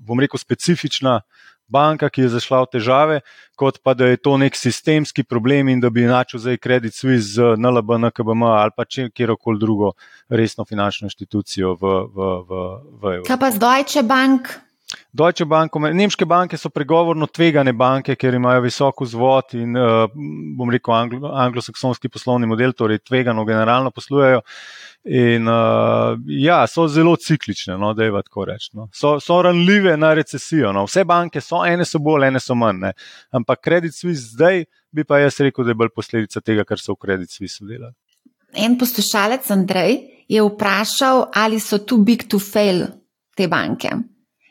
bom 0.05 0.21
rekel, 0.21 0.37
specifična 0.37 1.23
banka, 1.69 2.11
ki 2.11 2.27
je 2.27 2.35
zašla 2.37 2.63
v 2.65 2.71
težave, 2.77 3.21
kot 3.57 3.81
pa 3.83 3.95
da 3.95 4.11
je 4.11 4.21
to 4.21 4.37
nek 4.41 4.57
sistemski 4.57 5.25
problem 5.25 5.69
in 5.69 5.81
da 5.81 5.91
bi 5.91 6.07
načel 6.07 6.41
zdaj 6.41 6.59
kredit 6.59 6.95
Swiss 6.95 7.35
z 7.37 7.57
NLB, 7.59 7.99
NKBM 8.07 8.47
ali 8.51 8.75
pa 8.77 8.85
če 8.85 9.09
kjerkoli 9.11 9.61
drugo 9.61 9.93
resno 10.29 10.65
finančno 10.65 11.11
inštitucijo 11.11 11.75
v, 11.75 11.97
v, 12.07 12.31
v, 12.47 12.63
v 13.01 13.13
Evropi. 13.17 13.29
Kaj 13.29 13.41
pa 13.41 13.51
z 13.51 13.63
Deutsche 13.63 14.03
Bank? 14.07 14.66
Deutsche 15.13 15.45
Bank, 15.45 15.75
nemške 15.75 16.27
banke 16.29 16.59
so 16.61 16.71
pregovorno 16.71 17.27
tvegane 17.27 17.73
banke, 17.75 18.15
ker 18.15 18.35
imajo 18.39 18.63
visok 18.63 19.03
vzvod 19.03 19.57
in, 19.59 19.75
uh, 19.75 20.05
bom 20.57 20.71
rekel, 20.71 20.95
anglo, 20.95 21.33
anglosaksonski 21.35 22.11
poslovni 22.13 22.47
model, 22.47 22.75
torej 22.77 23.03
tvegano 23.03 23.45
generalno 23.49 23.91
poslujejo. 23.91 24.45
In 25.07 25.47
uh, 25.51 26.19
ja, 26.27 26.61
so 26.71 26.87
zelo 26.91 27.17
ciklične, 27.17 27.77
no, 27.79 27.93
da 27.95 28.07
je 28.07 28.23
tako 28.27 28.47
reči. 28.47 28.71
No. 28.79 28.89
So, 28.95 29.17
so 29.23 29.41
ranljive 29.43 29.97
na 29.97 30.13
recesijo. 30.15 30.73
No. 30.75 30.87
Vse 30.87 31.05
banke 31.07 31.41
so, 31.41 31.63
ene 31.67 31.87
so 31.87 32.01
bolj, 32.03 32.27
ene 32.27 32.43
so 32.43 32.55
manj. 32.59 32.83
Ne. 32.89 32.93
Ampak 33.35 33.63
Credit 33.63 33.95
Suisse 33.95 34.35
zdaj 34.35 34.65
bi 34.91 35.05
pa 35.05 35.21
jaz 35.23 35.39
rekel, 35.43 35.67
da 35.67 35.75
je 35.75 35.83
bolj 35.83 35.95
posledica 35.95 36.43
tega, 36.43 36.67
kar 36.67 36.83
so 36.83 36.95
v 36.95 37.03
Credit 37.07 37.31
Suisse 37.31 37.65
delali. 37.67 37.95
En 38.57 38.79
poslušalec 38.79 39.51
Andrej 39.51 39.97
je 40.29 40.43
vprašal, 40.43 41.31
ali 41.35 41.61
so 41.61 41.79
too 41.79 42.03
big 42.03 42.27
to 42.31 42.39
fail 42.43 42.87
te 43.37 43.47
banke. 43.51 43.95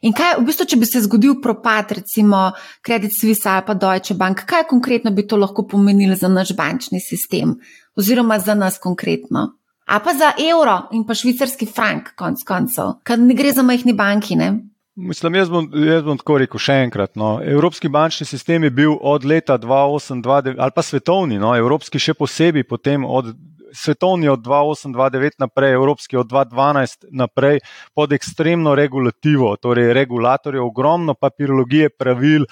In 0.06 0.14
kaj, 0.14 0.36
v 0.38 0.46
bistvu, 0.46 0.68
če 0.70 0.78
bi 0.78 0.86
se 0.86 1.02
zgodil 1.02 1.40
propad, 1.42 1.96
recimo 1.98 2.52
Credit 2.86 3.14
Suisse 3.16 3.50
ali 3.50 3.66
pa 3.66 3.74
Deutsche 3.74 4.14
Bank, 4.18 4.44
kaj 4.46 4.68
konkretno 4.70 5.12
bi 5.12 5.26
to 5.26 5.40
lahko 5.42 5.66
pomenilo 5.66 6.16
za 6.16 6.30
naš 6.30 6.54
bančni 6.58 7.02
sistem, 7.02 7.56
oziroma 7.98 8.38
za 8.40 8.54
nas 8.54 8.78
konkretno? 8.78 9.56
A 9.86 10.00
pa 10.00 10.14
za 10.18 10.32
evro 10.42 10.88
in 10.94 11.06
pa 11.06 11.14
švicarski 11.14 11.66
frank, 11.66 12.14
konc 12.18 12.42
koncev, 12.46 13.00
ker 13.06 13.20
ne 13.22 13.34
gre 13.38 13.52
za 13.54 13.66
majhni 13.66 13.94
banki. 13.94 14.38
Ne? 14.38 14.52
Mislim, 14.96 15.36
jaz 15.36 15.50
bom, 15.50 15.68
jaz 15.74 16.06
bom 16.06 16.18
tako 16.18 16.38
rekel 16.42 16.62
še 16.62 16.78
enkrat. 16.86 17.16
No. 17.20 17.36
Evropski 17.44 17.90
bančni 17.90 18.26
sistem 18.30 18.64
je 18.64 18.72
bil 18.72 18.94
od 19.02 19.26
leta 19.26 19.58
2008-2009 19.62 20.62
ali 20.62 20.76
pa 20.76 20.86
svetovni, 20.86 21.42
no. 21.42 21.52
evropski 21.58 22.00
še 22.00 22.14
posebej 22.14 22.64
potem 22.70 23.06
od 23.06 23.34
svetovni 23.76 24.28
od 24.28 24.40
2008-2009 24.40 25.40
naprej, 25.40 25.74
evropski 25.74 26.18
od 26.18 26.28
2012 26.32 27.06
naprej, 27.12 27.60
pod 27.96 28.14
ekstremno 28.14 28.76
regulativo, 28.76 29.56
torej 29.62 29.94
regulatorje, 29.94 30.62
ogromno 30.62 31.14
papirologije, 31.14 31.90
pravil, 31.90 32.46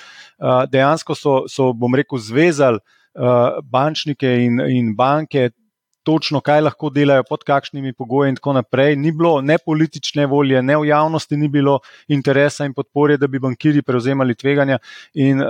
dejansko 0.69 1.15
so, 1.15 1.37
so 1.49 1.71
bom 1.73 1.95
rekel, 1.95 2.19
zvezali 2.19 2.79
bančnike 3.63 4.29
in, 4.45 4.61
in 4.69 4.95
banke 4.95 5.49
točno, 6.03 6.41
kaj 6.41 6.61
lahko 6.61 6.89
delajo, 6.89 7.23
pod 7.29 7.43
kakšnimi 7.47 7.93
pogoji, 7.93 8.29
in 8.29 8.35
tako 8.35 8.53
naprej. 8.53 8.95
Ni 8.95 9.11
bilo 9.11 9.41
ne 9.41 9.57
politične 9.57 10.25
volje, 10.25 10.61
ne 10.61 10.77
v 10.77 10.87
javnosti 10.87 11.37
ni 11.37 11.47
bilo 11.47 11.79
interesa 12.07 12.65
in 12.65 12.73
podpore, 12.73 13.17
da 13.17 13.27
bi 13.27 13.39
bankiri 13.39 13.81
prevzemali 13.81 14.35
tveganja. 14.35 14.77
In 15.13 15.41
uh, 15.41 15.47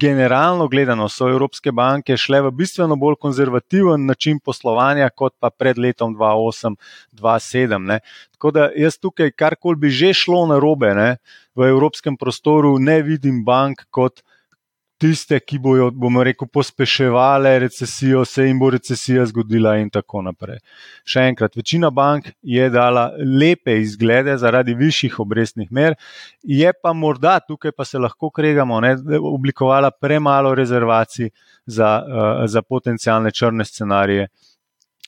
generalno 0.00 0.68
gledano 0.68 1.08
so 1.08 1.28
evropske 1.28 1.72
banke 1.72 2.16
šle 2.16 2.40
v 2.46 2.50
bistveno 2.50 2.96
bolj 2.96 3.14
konzervativen 3.20 4.06
način 4.06 4.38
poslovanja, 4.40 5.10
kot 5.10 5.34
pa 5.40 5.50
pred 5.50 5.78
letom 5.78 6.16
2008-2007. 6.16 7.98
Tako 8.36 8.50
da 8.50 8.70
jaz 8.76 8.98
tukaj, 8.98 9.30
karkoli 9.30 9.76
bi 9.76 9.90
že 9.90 10.14
šlo 10.14 10.46
na 10.46 10.58
robe 10.60 10.94
ne, 10.94 11.16
v 11.56 11.68
evropskem 11.70 12.16
prostoru, 12.16 12.78
ne 12.78 13.02
vidim 13.02 13.44
bank 13.44 13.86
kot 13.90 14.22
tiste, 14.98 15.38
ki 15.40 15.58
bojo, 15.62 15.90
bomo 15.90 16.22
rekel, 16.24 16.48
pospeševale 16.52 17.58
recesijo, 17.58 18.24
se 18.24 18.46
jim 18.46 18.58
bo 18.58 18.70
recesija 18.70 19.26
zgodila 19.26 19.76
in 19.80 19.90
tako 19.92 20.22
naprej. 20.26 20.58
Še 21.04 21.26
enkrat, 21.30 21.56
večina 21.56 21.90
bank 21.90 22.30
je 22.42 22.68
dala 22.70 23.10
lepe 23.18 23.76
izglede 23.82 24.36
zaradi 24.40 24.74
višjih 24.74 25.20
obrestnih 25.20 25.72
mer, 25.72 25.96
je 26.42 26.72
pa 26.82 26.92
morda 26.92 27.38
tukaj 27.40 27.72
pa 27.76 27.84
se 27.84 27.98
lahko 27.98 28.30
kregamo, 28.30 28.80
ne, 28.80 28.96
oblikovala 29.20 29.90
premalo 29.90 30.54
rezervacij 30.54 31.30
za, 31.66 31.92
uh, 32.00 32.44
za 32.48 32.62
potencijalne 32.62 33.32
črne 33.32 33.64
scenarije. 33.64 34.28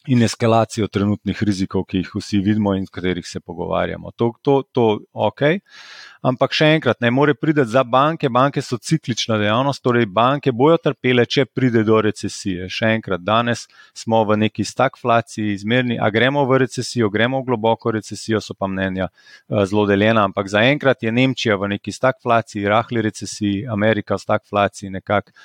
In 0.08 0.22
eskalacijo 0.24 0.86
trenutnih 0.88 1.42
rizikov, 1.44 1.82
ki 1.84 2.00
jih 2.00 2.12
vsi 2.16 2.38
vidimo 2.40 2.72
in 2.76 2.86
o 2.88 2.92
katerih 2.92 3.26
se 3.28 3.40
pogovarjamo. 3.40 4.10
To, 4.16 4.30
to, 4.42 4.62
to 4.72 4.84
ok. 5.12 5.42
Ampak 6.28 6.54
še 6.56 6.70
enkrat, 6.78 6.96
ne 7.04 7.10
more 7.12 7.34
priti 7.36 7.62
za 7.68 7.82
banke, 7.84 8.30
banke 8.32 8.62
so 8.64 8.78
ciklična 8.80 9.36
dejavnost, 9.38 9.82
torej 9.84 10.08
banke 10.10 10.50
bojo 10.56 10.78
trpele, 10.82 11.26
če 11.28 11.44
pride 11.52 11.84
do 11.84 12.00
recesije. 12.02 12.70
Še 12.72 12.94
enkrat, 12.96 13.20
danes 13.22 13.66
smo 13.94 14.22
v 14.26 14.38
neki 14.46 14.64
stagflaciji, 14.64 15.52
izmerni, 15.58 16.00
a 16.00 16.08
gremo 16.10 16.46
v 16.48 16.62
recesijo, 16.64 17.12
gremo 17.12 17.42
v 17.42 17.50
globoko 17.52 17.92
recesijo, 17.94 18.40
so 18.40 18.56
pa 18.56 18.66
mnenja 18.66 19.10
uh, 19.12 19.62
zelo 19.68 19.84
deljena, 19.86 20.24
ampak 20.24 20.48
zaenkrat 20.50 21.04
je 21.04 21.12
Nemčija 21.12 21.60
v 21.60 21.74
neki 21.76 21.92
stagflaciji, 21.92 22.66
rahli 22.72 23.04
recesiji, 23.04 23.66
Amerika 23.68 24.16
v 24.16 24.24
stagflaciji 24.24 24.96
nekako 24.96 25.36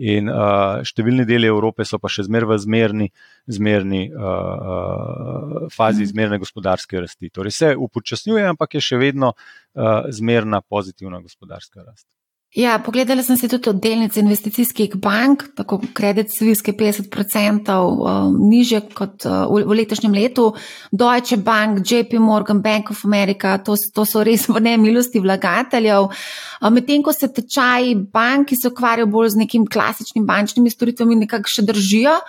in 0.00 0.30
uh, 0.32 0.80
številni 0.86 1.26
deli 1.28 1.50
Evrope 1.50 1.84
so 1.84 1.98
pa 2.00 2.08
še 2.12 2.24
zmeraj 2.28 2.48
v 2.48 2.58
zmerni, 2.64 3.08
zmerni 3.50 4.06
uh, 4.08 5.68
fazi 5.72 6.06
mhm. 6.06 6.10
zmerne 6.14 6.40
gospodarske 6.42 7.02
rasti. 7.02 7.30
Torej 7.30 7.56
se 7.56 7.74
upočasnjuje, 7.76 8.46
ampak 8.54 8.78
je 8.78 8.84
še 8.88 9.00
vedno 9.02 9.34
uh, 9.34 10.08
zmerna 10.08 10.62
pozitivna 10.64 11.20
gospodarska 11.20 11.84
rast. 11.84 12.08
Ja, 12.52 12.74
pogledala 12.84 13.22
sem 13.24 13.38
si 13.40 13.48
tudi 13.48 13.72
delnice 13.80 14.20
investicijskih 14.20 14.98
bank, 15.00 15.46
tako 15.56 15.78
Credit 15.96 16.28
Suisse, 16.28 16.60
50% 16.60 17.72
uh, 17.72 18.26
niže 18.36 18.82
kot 18.92 19.24
uh, 19.24 19.48
v 19.48 19.76
letošnjem 19.78 20.12
letu, 20.12 20.50
Deutsche 20.92 21.38
Bank, 21.40 21.80
JP 21.80 22.20
Morgan, 22.20 22.60
Bank 22.60 22.90
of 22.92 23.06
America, 23.08 23.56
to, 23.64 23.78
to 23.94 24.04
so 24.04 24.20
res 24.20 24.44
v 24.52 24.60
nemilosti 24.60 25.24
vlagateljev. 25.24 26.12
Uh, 26.12 26.68
Medtem 26.68 27.00
ko 27.00 27.16
se 27.16 27.32
tečaji 27.32 27.96
bank, 28.12 28.50
ki 28.52 28.60
se 28.60 28.68
ukvarjajo 28.68 29.08
bolj 29.08 29.32
z 29.32 29.44
nekim 29.46 29.64
klasičnim 29.64 30.28
bančnimi 30.28 30.68
storitvami, 30.68 31.22
nekako 31.24 31.56
še 31.56 31.64
držijo, 31.72 32.20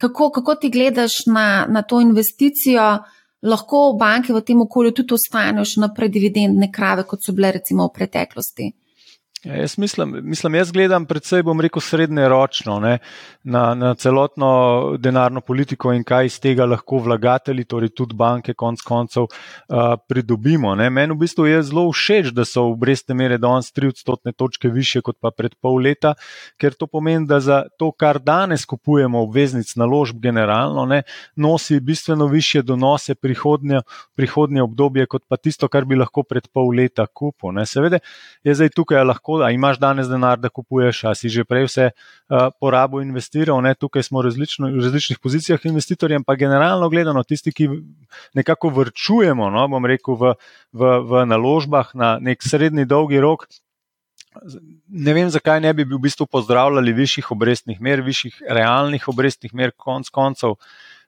kako, 0.00 0.32
kako 0.40 0.56
ti 0.56 0.72
gledaš 0.72 1.26
na, 1.28 1.66
na 1.68 1.84
to 1.84 2.00
investicijo? 2.00 2.94
Lahko 3.44 3.90
banke 4.00 4.32
v 4.32 4.40
tem 4.40 4.60
okolju 4.60 4.96
tudi 4.96 5.20
ostanejo 5.20 5.68
še 5.68 5.84
naprej 5.84 6.16
dividendne 6.16 6.72
krave, 6.72 7.04
kot 7.04 7.20
so 7.20 7.36
bile 7.36 7.58
recimo 7.60 7.92
v 7.92 8.00
preteklosti. 8.00 8.72
Ja, 9.44 9.54
jaz 9.56 9.78
mislim, 9.78 10.18
mislim, 10.22 10.54
jaz 10.54 10.72
gledam 10.72 11.06
predvsej, 11.08 11.42
bom 11.42 11.60
rekel, 11.64 11.80
srednjeročno 11.80 12.74
ne, 12.80 12.98
na, 13.42 13.74
na 13.74 13.94
celotno 13.94 14.48
denarno 15.00 15.40
politiko 15.40 15.94
in 15.96 16.02
kaj 16.04 16.26
iz 16.26 16.34
tega 16.44 16.66
lahko 16.68 16.98
vlagatelji, 17.00 17.64
torej 17.64 17.88
tudi 17.96 18.18
banke, 18.20 18.52
konc 18.54 18.82
koncev, 18.84 19.24
uh, 19.24 19.94
pridobimo. 20.08 20.74
Ne. 20.76 20.90
Meni 20.90 21.16
v 21.16 21.22
bistvu 21.22 21.46
je 21.48 21.62
zelo 21.70 21.86
všeč, 21.88 22.34
da 22.36 22.44
so 22.44 22.66
obrestne 22.68 23.16
mere 23.16 23.38
danes 23.40 23.72
tri 23.72 23.88
odstotne 23.88 24.34
točke 24.36 24.68
više 24.68 25.00
kot 25.00 25.16
pa 25.20 25.32
pred 25.32 25.56
pol 25.56 25.80
leta, 25.88 26.12
ker 26.60 26.76
to 26.76 26.84
pomeni, 26.86 27.24
da 27.26 27.40
za 27.40 27.62
to, 27.80 27.94
kar 27.96 28.20
danes 28.20 28.66
kupujemo 28.68 29.24
obveznic 29.24 29.72
naložb 29.80 30.20
generalno, 30.20 30.84
ne, 30.84 31.00
nosi 31.36 31.80
bistveno 31.80 32.26
više 32.26 32.60
donose 32.62 33.14
prihodnje, 33.14 33.80
prihodnje 34.16 34.62
obdobje 34.68 35.08
kot 35.08 35.24
pa 35.28 35.40
tisto, 35.40 35.72
kar 35.72 35.88
bi 35.88 35.96
lahko 35.96 36.28
pred 36.28 36.52
pol 36.52 36.74
leta. 36.76 37.08
Ne. 37.56 37.64
Seveda 37.66 38.04
je 38.44 38.54
zdaj 38.54 38.74
tukaj 38.76 39.04
lahko 39.04 39.29
tako, 39.30 39.38
da 39.38 39.50
imaš 39.50 39.78
danes 39.78 40.08
denar, 40.08 40.38
da 40.38 40.48
kupuješ, 40.48 41.04
a 41.04 41.14
si 41.14 41.28
že 41.28 41.44
prej 41.44 41.66
vse 41.66 41.90
uh, 41.90 42.50
porabo 42.60 43.00
investiral. 43.00 43.62
Ne? 43.62 43.74
Tukaj 43.74 44.02
smo 44.02 44.22
različno, 44.22 44.68
v 44.68 44.82
različnih 44.82 45.18
pozicijah 45.18 45.60
investitorjev, 45.64 46.18
ampak 46.18 46.38
generalno 46.38 46.88
gledano, 46.88 47.22
tisti, 47.22 47.52
ki 47.52 47.68
nekako 48.34 48.68
vrčujemo, 48.68 49.50
no, 49.50 49.68
bom 49.68 49.86
rekel, 49.86 50.14
v, 50.14 50.34
v, 50.72 50.98
v 51.06 51.26
naložbah 51.26 51.94
na 51.94 52.18
nek 52.18 52.42
srednji 52.42 52.84
dolgi 52.84 53.20
rok. 53.20 53.46
Ne 54.88 55.14
vem, 55.14 55.30
zakaj 55.30 55.60
ne 55.60 55.72
bi 55.74 55.84
v 55.84 55.98
bistvu 55.98 56.26
pozdravljali 56.26 56.92
višjih 56.92 57.30
obrestnih 57.30 57.80
mer, 57.80 58.02
višjih 58.02 58.42
realnih 58.48 59.08
obrestnih 59.08 59.54
mer, 59.54 59.72
konc 59.76 60.10
koncev. 60.10 60.58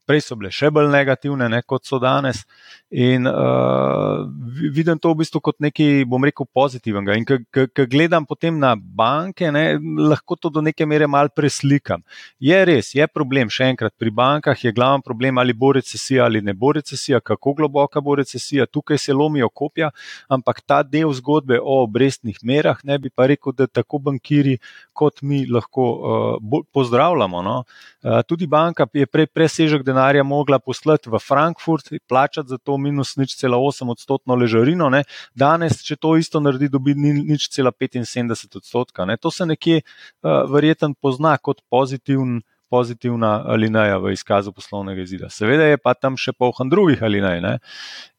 Prej 0.09 0.25
so 0.27 0.37
bile 0.38 0.51
še 0.51 0.71
bolj 0.75 0.91
negativne, 0.91 1.47
ne, 1.53 1.61
kot 1.62 1.87
so 1.87 2.01
danes. 2.03 2.43
In 2.91 3.25
uh, 3.29 4.27
vidim 4.75 4.99
to 5.01 5.12
v 5.12 5.23
bistvu 5.23 5.41
kot 5.41 5.57
nekaj, 5.62 6.03
bom 6.11 6.25
rekel, 6.27 6.49
pozitivnega. 6.53 7.15
In 7.17 7.25
ko 7.25 7.87
gledam 7.88 8.27
potem 8.29 8.59
na 8.61 8.75
banke, 8.77 9.49
ne, 9.55 9.79
lahko 9.81 10.37
to 10.37 10.51
do 10.53 10.61
neke 10.61 10.85
mere 10.91 11.07
mal 11.07 11.31
preslikam. 11.33 12.03
Je 12.43 12.59
res, 12.69 12.91
je 12.99 13.07
problem, 13.09 13.49
še 13.53 13.71
enkrat, 13.73 13.95
pri 13.99 14.12
bankah 14.12 14.59
je 14.59 14.75
glavni 14.75 15.07
problem, 15.07 15.38
ali 15.38 15.55
bo 15.57 15.73
recesija 15.79 16.27
ali 16.27 16.43
ne 16.43 16.53
bo 16.53 16.73
recesija, 16.77 17.21
kako 17.21 17.55
globoka 17.62 18.03
bo 18.05 18.17
recesija, 18.19 18.67
tukaj 18.67 18.99
se 18.99 19.15
lomijo 19.15 19.49
kopja, 19.49 19.93
ampak 20.29 20.61
ta 20.67 20.83
del 20.83 21.15
zgodbe 21.17 21.61
o 21.62 21.79
obrestnih 21.85 22.43
merah, 22.43 22.83
ne 22.85 22.99
bi 22.99 23.11
pa 23.15 23.31
rekel, 23.31 23.55
da 23.57 23.67
tako 23.71 24.03
bankiri 24.11 24.59
kot 24.93 25.23
mi 25.23 25.45
lahko 25.47 25.88
uh, 25.95 26.61
pozdravljamo. 26.75 27.43
No. 27.43 27.57
Uh, 28.03 28.21
tudi 28.27 28.47
banka 28.51 28.87
je 28.93 29.07
prej 29.07 29.31
presežek 29.33 29.87
denarja 29.92 30.24
mogla 30.26 30.59
poslati 30.59 31.11
v 31.12 31.20
Frankfurt 31.20 31.92
in 31.92 32.00
plačati 32.09 32.48
za 32.48 32.59
to 32.59 32.78
minus 32.78 33.16
nič 33.16 33.37
cela 33.37 33.57
8 33.57 33.90
odstotno 33.90 34.35
ležarino. 34.35 34.88
Ne. 34.90 35.05
Danes, 35.35 35.83
če 35.85 35.96
to 36.00 36.16
isto 36.16 36.40
naredi, 36.40 36.70
dobi 36.72 36.96
nič 36.96 37.50
cela 37.52 37.72
75 37.72 38.57
odstotka. 38.57 39.05
Ne. 39.05 39.16
To 39.16 39.31
se 39.31 39.46
nekje 39.46 39.83
uh, 39.83 40.42
verjetno 40.50 40.94
pozna 41.00 41.37
kot 41.38 41.62
pozitiven. 41.70 42.42
Pozitivna 42.72 43.42
alineja 43.52 43.98
v 44.00 44.14
izkazu 44.14 44.48
poslovnega 44.57 45.02
izida. 45.05 45.28
Seveda 45.28 45.66
je 45.68 45.76
pa 45.76 45.92
tam 45.92 46.14
še 46.16 46.33
polhan 46.33 46.70
drugih 46.72 47.02
alinej 47.05 47.42
ne? 47.44 47.50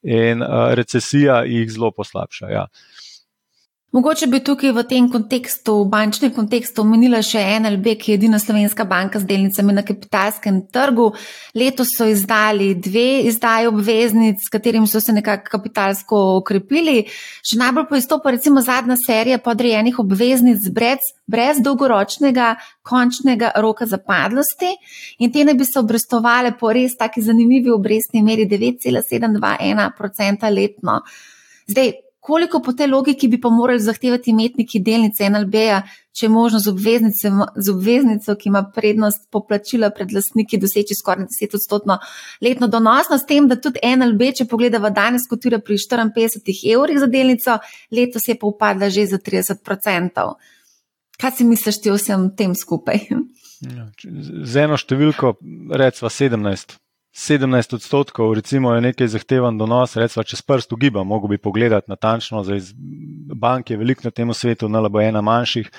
in 0.05 0.45
uh, 0.45 0.75
recesija 0.77 1.39
jih 1.49 1.71
zelo 1.73 1.89
poslabša. 1.89 2.51
Ja. 2.53 2.67
Uh, 2.67 3.12
Mogoče 3.93 4.25
bi 4.25 4.39
tukaj 4.41 4.71
v 4.73 4.81
tem 4.89 5.05
kontekstu, 5.05 5.75
v 5.83 5.89
bančnem 5.91 6.31
kontekstu, 6.33 6.81
omenila 6.81 7.19
še 7.21 7.37
NLB, 7.61 7.93
ki 8.01 8.09
je 8.09 8.15
edina 8.17 8.39
slovenska 8.41 8.89
banka 8.89 9.21
z 9.21 9.29
delnicami 9.29 9.69
na 9.77 9.85
kapitalskem 9.85 10.65
trgu. 10.73 11.13
Letos 11.53 11.93
so 11.93 12.09
izdali 12.09 12.73
dve 12.73 13.21
izdaje 13.29 13.69
obveznic, 13.69 14.41
s 14.41 14.49
katerimi 14.49 14.89
so 14.89 14.97
se 14.97 15.13
nekako 15.13 15.45
kapitalsko 15.51 16.17
okrepili. 16.39 17.05
Še 17.45 17.61
najbolj 17.61 17.85
pa 17.91 17.99
izstopa 18.01 18.33
recimo 18.33 18.65
zadnja 18.65 18.97
serija 18.97 19.37
podrejenih 19.45 19.93
obveznic 20.01 20.65
brez, 20.73 20.97
brez 21.29 21.61
dolgoročnega 21.61 22.57
končnega 22.81 23.53
roka 23.61 23.85
zapadlosti 23.85 24.73
in 25.21 25.29
te 25.29 25.45
ne 25.45 25.53
bi 25.53 25.69
se 25.69 25.77
obrestovale 25.77 26.57
po 26.57 26.73
res 26.73 26.97
taki 26.97 27.21
zanimivi 27.21 27.69
obrestni 27.69 28.25
meri 28.25 28.49
9,721% 28.49 30.49
letno. 30.57 31.05
Zdaj, 31.69 31.93
koliko 32.23 32.61
po 32.63 32.71
tej 32.71 32.87
logiki 32.87 33.27
bi 33.27 33.37
pa 33.41 33.49
morali 33.51 33.81
zahtevati 33.83 34.31
imetniki 34.31 34.79
delnice 34.79 35.27
NLB-ja, 35.29 35.81
če 36.15 36.25
je 36.25 36.29
možno 36.31 36.59
z, 36.63 36.71
z 37.55 37.73
obveznico, 37.73 38.35
ki 38.39 38.47
ima 38.47 38.61
prednost 38.75 39.25
poplačila 39.31 39.89
pred 39.91 40.13
lastniki, 40.15 40.55
doseči 40.61 40.95
skoraj 40.95 41.27
10 41.27 41.57
odstotno 41.59 41.97
letno 42.41 42.69
donosnost, 42.71 43.25
s 43.25 43.27
tem, 43.27 43.49
da 43.51 43.57
tudi 43.59 43.83
NLB, 43.83 44.31
če 44.39 44.47
pogledamo 44.47 44.93
danes, 44.95 45.27
kotira 45.27 45.59
pri 45.59 45.75
54 45.75 46.63
evrih 46.77 47.01
za 47.03 47.11
delnico, 47.11 47.57
letos 47.91 48.27
je 48.31 48.37
pa 48.39 48.47
upadla 48.47 48.89
že 48.89 49.05
za 49.11 49.19
30 49.19 49.59
odstotkov. 49.59 50.37
Kaj 51.19 51.31
si 51.37 51.43
misliš 51.43 51.81
ti 51.81 51.91
o 51.91 51.97
vsem 51.99 52.29
tem 52.39 52.55
skupaj? 52.55 53.03
Ja, 53.67 53.89
z 54.47 54.63
eno 54.63 54.79
številko, 54.79 55.35
recimo 55.75 56.09
17. 56.11 56.79
17 57.13 57.75
odstotkov, 57.75 58.33
recimo, 58.33 58.73
je 58.73 58.81
nekaj 58.81 59.07
zahteven 59.13 59.57
donos, 59.57 59.93
recimo, 60.01 60.23
če 60.25 60.39
s 60.39 60.41
prstom 60.41 60.79
ugibam, 60.79 61.05
mogo 61.07 61.29
bi 61.29 61.37
pogledati 61.37 61.91
natančno, 61.91 62.41
zdaj 62.43 62.73
bank 63.37 63.69
je 63.69 63.77
veliko 63.77 64.07
na 64.07 64.11
tem 64.11 64.33
svetu, 64.33 64.69
na 64.69 64.81
labo 64.81 65.01
ena 65.01 65.21
manjših, 65.21 65.69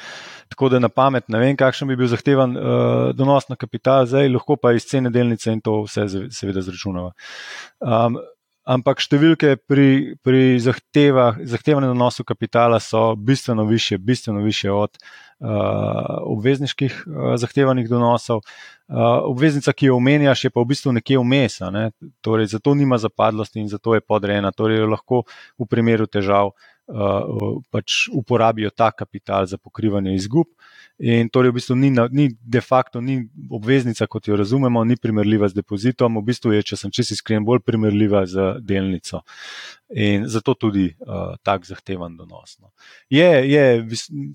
tako 0.55 0.69
da 0.71 0.79
na 0.79 0.89
pamet 0.89 1.27
ne 1.29 1.41
vem, 1.43 1.57
kakšen 1.59 1.91
bi 1.91 1.97
bil 1.99 2.07
zahteven 2.13 2.55
uh, 2.55 3.09
donos 3.19 3.49
na 3.51 3.59
kapital, 3.59 4.07
zdaj 4.07 4.31
lahko 4.31 4.55
pa 4.63 4.77
iz 4.79 4.87
cene 4.87 5.11
delnice 5.11 5.51
in 5.51 5.61
to 5.61 5.81
vse 5.89 6.07
seveda 6.31 6.63
zračunava. 6.63 7.11
Um, 7.83 8.21
ampak 8.65 9.03
številke 9.05 9.57
pri, 9.69 10.17
pri 10.25 10.57
zahtevanem 10.61 11.93
donosu 11.93 12.25
kapitala 12.25 12.81
so 12.81 13.13
bistveno 13.17 13.65
više, 13.69 13.99
bistveno 13.99 14.41
više 14.45 14.73
od 14.73 14.97
uh, 14.97 15.49
obvezniških 16.33 17.05
uh, 17.07 17.35
zahtevanih 17.41 17.89
donosov. 17.89 18.41
Uh, 18.85 19.25
obveznica, 19.31 19.73
ki 19.73 19.89
jo 19.89 19.97
omenjaš, 19.97 20.45
je 20.45 20.53
pa 20.53 20.61
v 20.61 20.69
bistvu 20.73 20.93
nekje 20.93 21.21
vmes, 21.21 21.61
ne? 21.73 21.91
torej 22.21 22.53
zato 22.53 22.75
nima 22.77 22.99
zapadlosti 23.01 23.63
in 23.63 23.69
zato 23.73 23.95
je 23.97 24.05
podrejena, 24.05 24.53
torej 24.53 24.83
jo 24.83 24.91
lahko 24.93 25.23
v 25.61 25.69
primeru 25.69 26.09
težav 26.09 26.53
uh, 26.53 26.74
pač 27.71 28.09
uporabijo 28.13 28.71
ta 28.71 28.91
kapital 28.93 29.47
za 29.47 29.59
pokrivanje 29.59 30.15
izgub. 30.15 30.47
In 30.99 31.29
torej, 31.29 31.51
v 31.51 31.57
bistvu 31.59 31.75
ni, 31.75 31.91
ni 31.91 32.29
de 32.39 32.61
facto 32.61 33.01
ni 33.01 33.17
obveznica, 33.51 34.07
kot 34.07 34.29
jo 34.29 34.37
razumemo, 34.37 34.85
ni 34.85 34.95
primerljiva 34.97 35.49
z 35.51 35.59
depozitom, 35.59 36.21
v 36.21 36.23
bistvu 36.29 36.53
je, 36.55 36.63
če 36.71 36.77
sem 36.79 36.93
čisto 36.95 37.17
iskren, 37.17 37.43
bolj 37.45 37.65
primerljiva 37.67 38.23
z 38.31 38.61
delnico. 38.63 39.25
In 39.91 40.29
zato 40.31 40.55
tudi 40.55 40.93
uh, 40.93 41.35
tak 41.43 41.67
zahteven 41.67 42.15
donos. 42.17 42.61
No. 42.63 42.71
Je, 43.11 43.27
je 43.51 43.65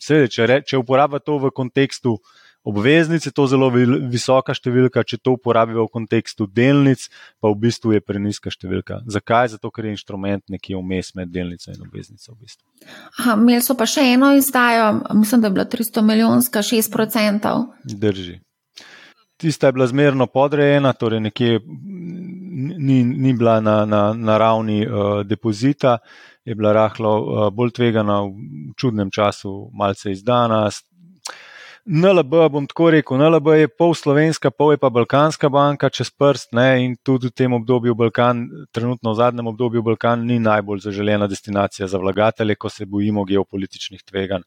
seveda, 0.03 0.27
če, 0.27 0.49
re, 0.51 0.59
če 0.67 0.81
uporablja 0.81 1.23
to 1.23 1.39
v 1.39 1.53
kontekstu 1.55 2.17
uh, 2.17 2.35
obveznice, 2.63 3.31
to 3.31 3.43
je 3.43 3.53
zelo 3.53 3.69
visoka 4.11 4.53
številka, 4.53 5.03
če 5.07 5.19
to 5.23 5.35
uporabimo 5.37 5.85
v 5.87 5.93
kontekstu 5.93 6.47
delnic, 6.47 7.07
pa 7.39 7.51
v 7.51 7.57
bistvu 7.63 7.95
je 7.95 8.03
preniska 8.03 8.51
številka. 8.53 9.01
Zakaj? 9.09 9.55
Zato, 9.55 9.71
ker 9.71 9.87
je 9.87 9.95
inštrument 9.95 10.43
nekje 10.51 10.77
vmes 10.77 11.13
med 11.15 11.31
delnico 11.33 11.71
in 11.71 11.79
obveznico. 11.85 12.35
V 12.35 12.37
bistvu. 12.43 12.65
Aha, 13.19 13.37
imeli 13.39 13.63
so 13.65 13.77
pa 13.79 13.87
še 13.89 14.03
eno 14.13 14.33
izdajo, 14.37 14.91
mislim, 15.15 15.41
da 15.41 15.51
je 15.51 15.57
bila 15.57 15.67
300 15.71 16.05
milijonska, 16.05 16.63
6%. 16.65 17.55
Drži. 17.95 18.39
Tista 19.39 19.69
je 19.69 19.77
bila 19.77 19.87
zmerno 19.87 20.27
podrejena, 20.27 20.91
torej 20.99 21.23
nekje 21.23 21.61
ni, 22.59 23.03
ni 23.03 23.31
bila 23.33 23.61
na, 23.63 23.85
na, 23.87 24.13
na 24.13 24.37
ravni 24.37 24.83
uh, 24.83 25.21
depozita, 25.23 26.01
je 26.43 26.55
bila 26.55 26.73
rahlo 26.75 27.11
uh, 27.21 27.47
bolj 27.53 27.71
tvegana 27.77 28.19
v 28.27 28.73
čudnem 28.75 29.11
času, 29.11 29.69
malce 29.71 30.11
izdana, 30.11 30.65
NLB, 31.85 32.33
bom 32.51 32.67
tako 32.67 32.89
rekel, 32.91 33.17
NLB 33.17 33.47
je 33.57 33.67
pol 33.71 33.93
slovenska, 33.95 34.51
pol 34.51 34.73
je 34.73 34.79
pa 34.81 34.89
balkanska 34.89 35.49
banka 35.49 35.89
čez 35.89 36.11
prst 36.11 36.51
ne, 36.53 36.67
in 36.85 36.97
tudi 37.03 37.29
v 37.29 37.35
tem 37.35 37.53
obdobju 37.53 37.95
Balkan, 37.95 38.43
trenutno 38.71 39.13
v 39.13 39.19
zadnjem 39.19 39.47
obdobju 39.47 39.81
Balkan 39.81 40.25
ni 40.25 40.39
najbolj 40.39 40.83
zaželena 40.85 41.27
destinacija 41.27 41.87
za 41.87 41.97
vlagatelje, 41.97 42.55
ko 42.55 42.69
se 42.69 42.85
bojimo 42.85 43.25
geopolitičnih 43.25 44.03
tveganj 44.03 44.45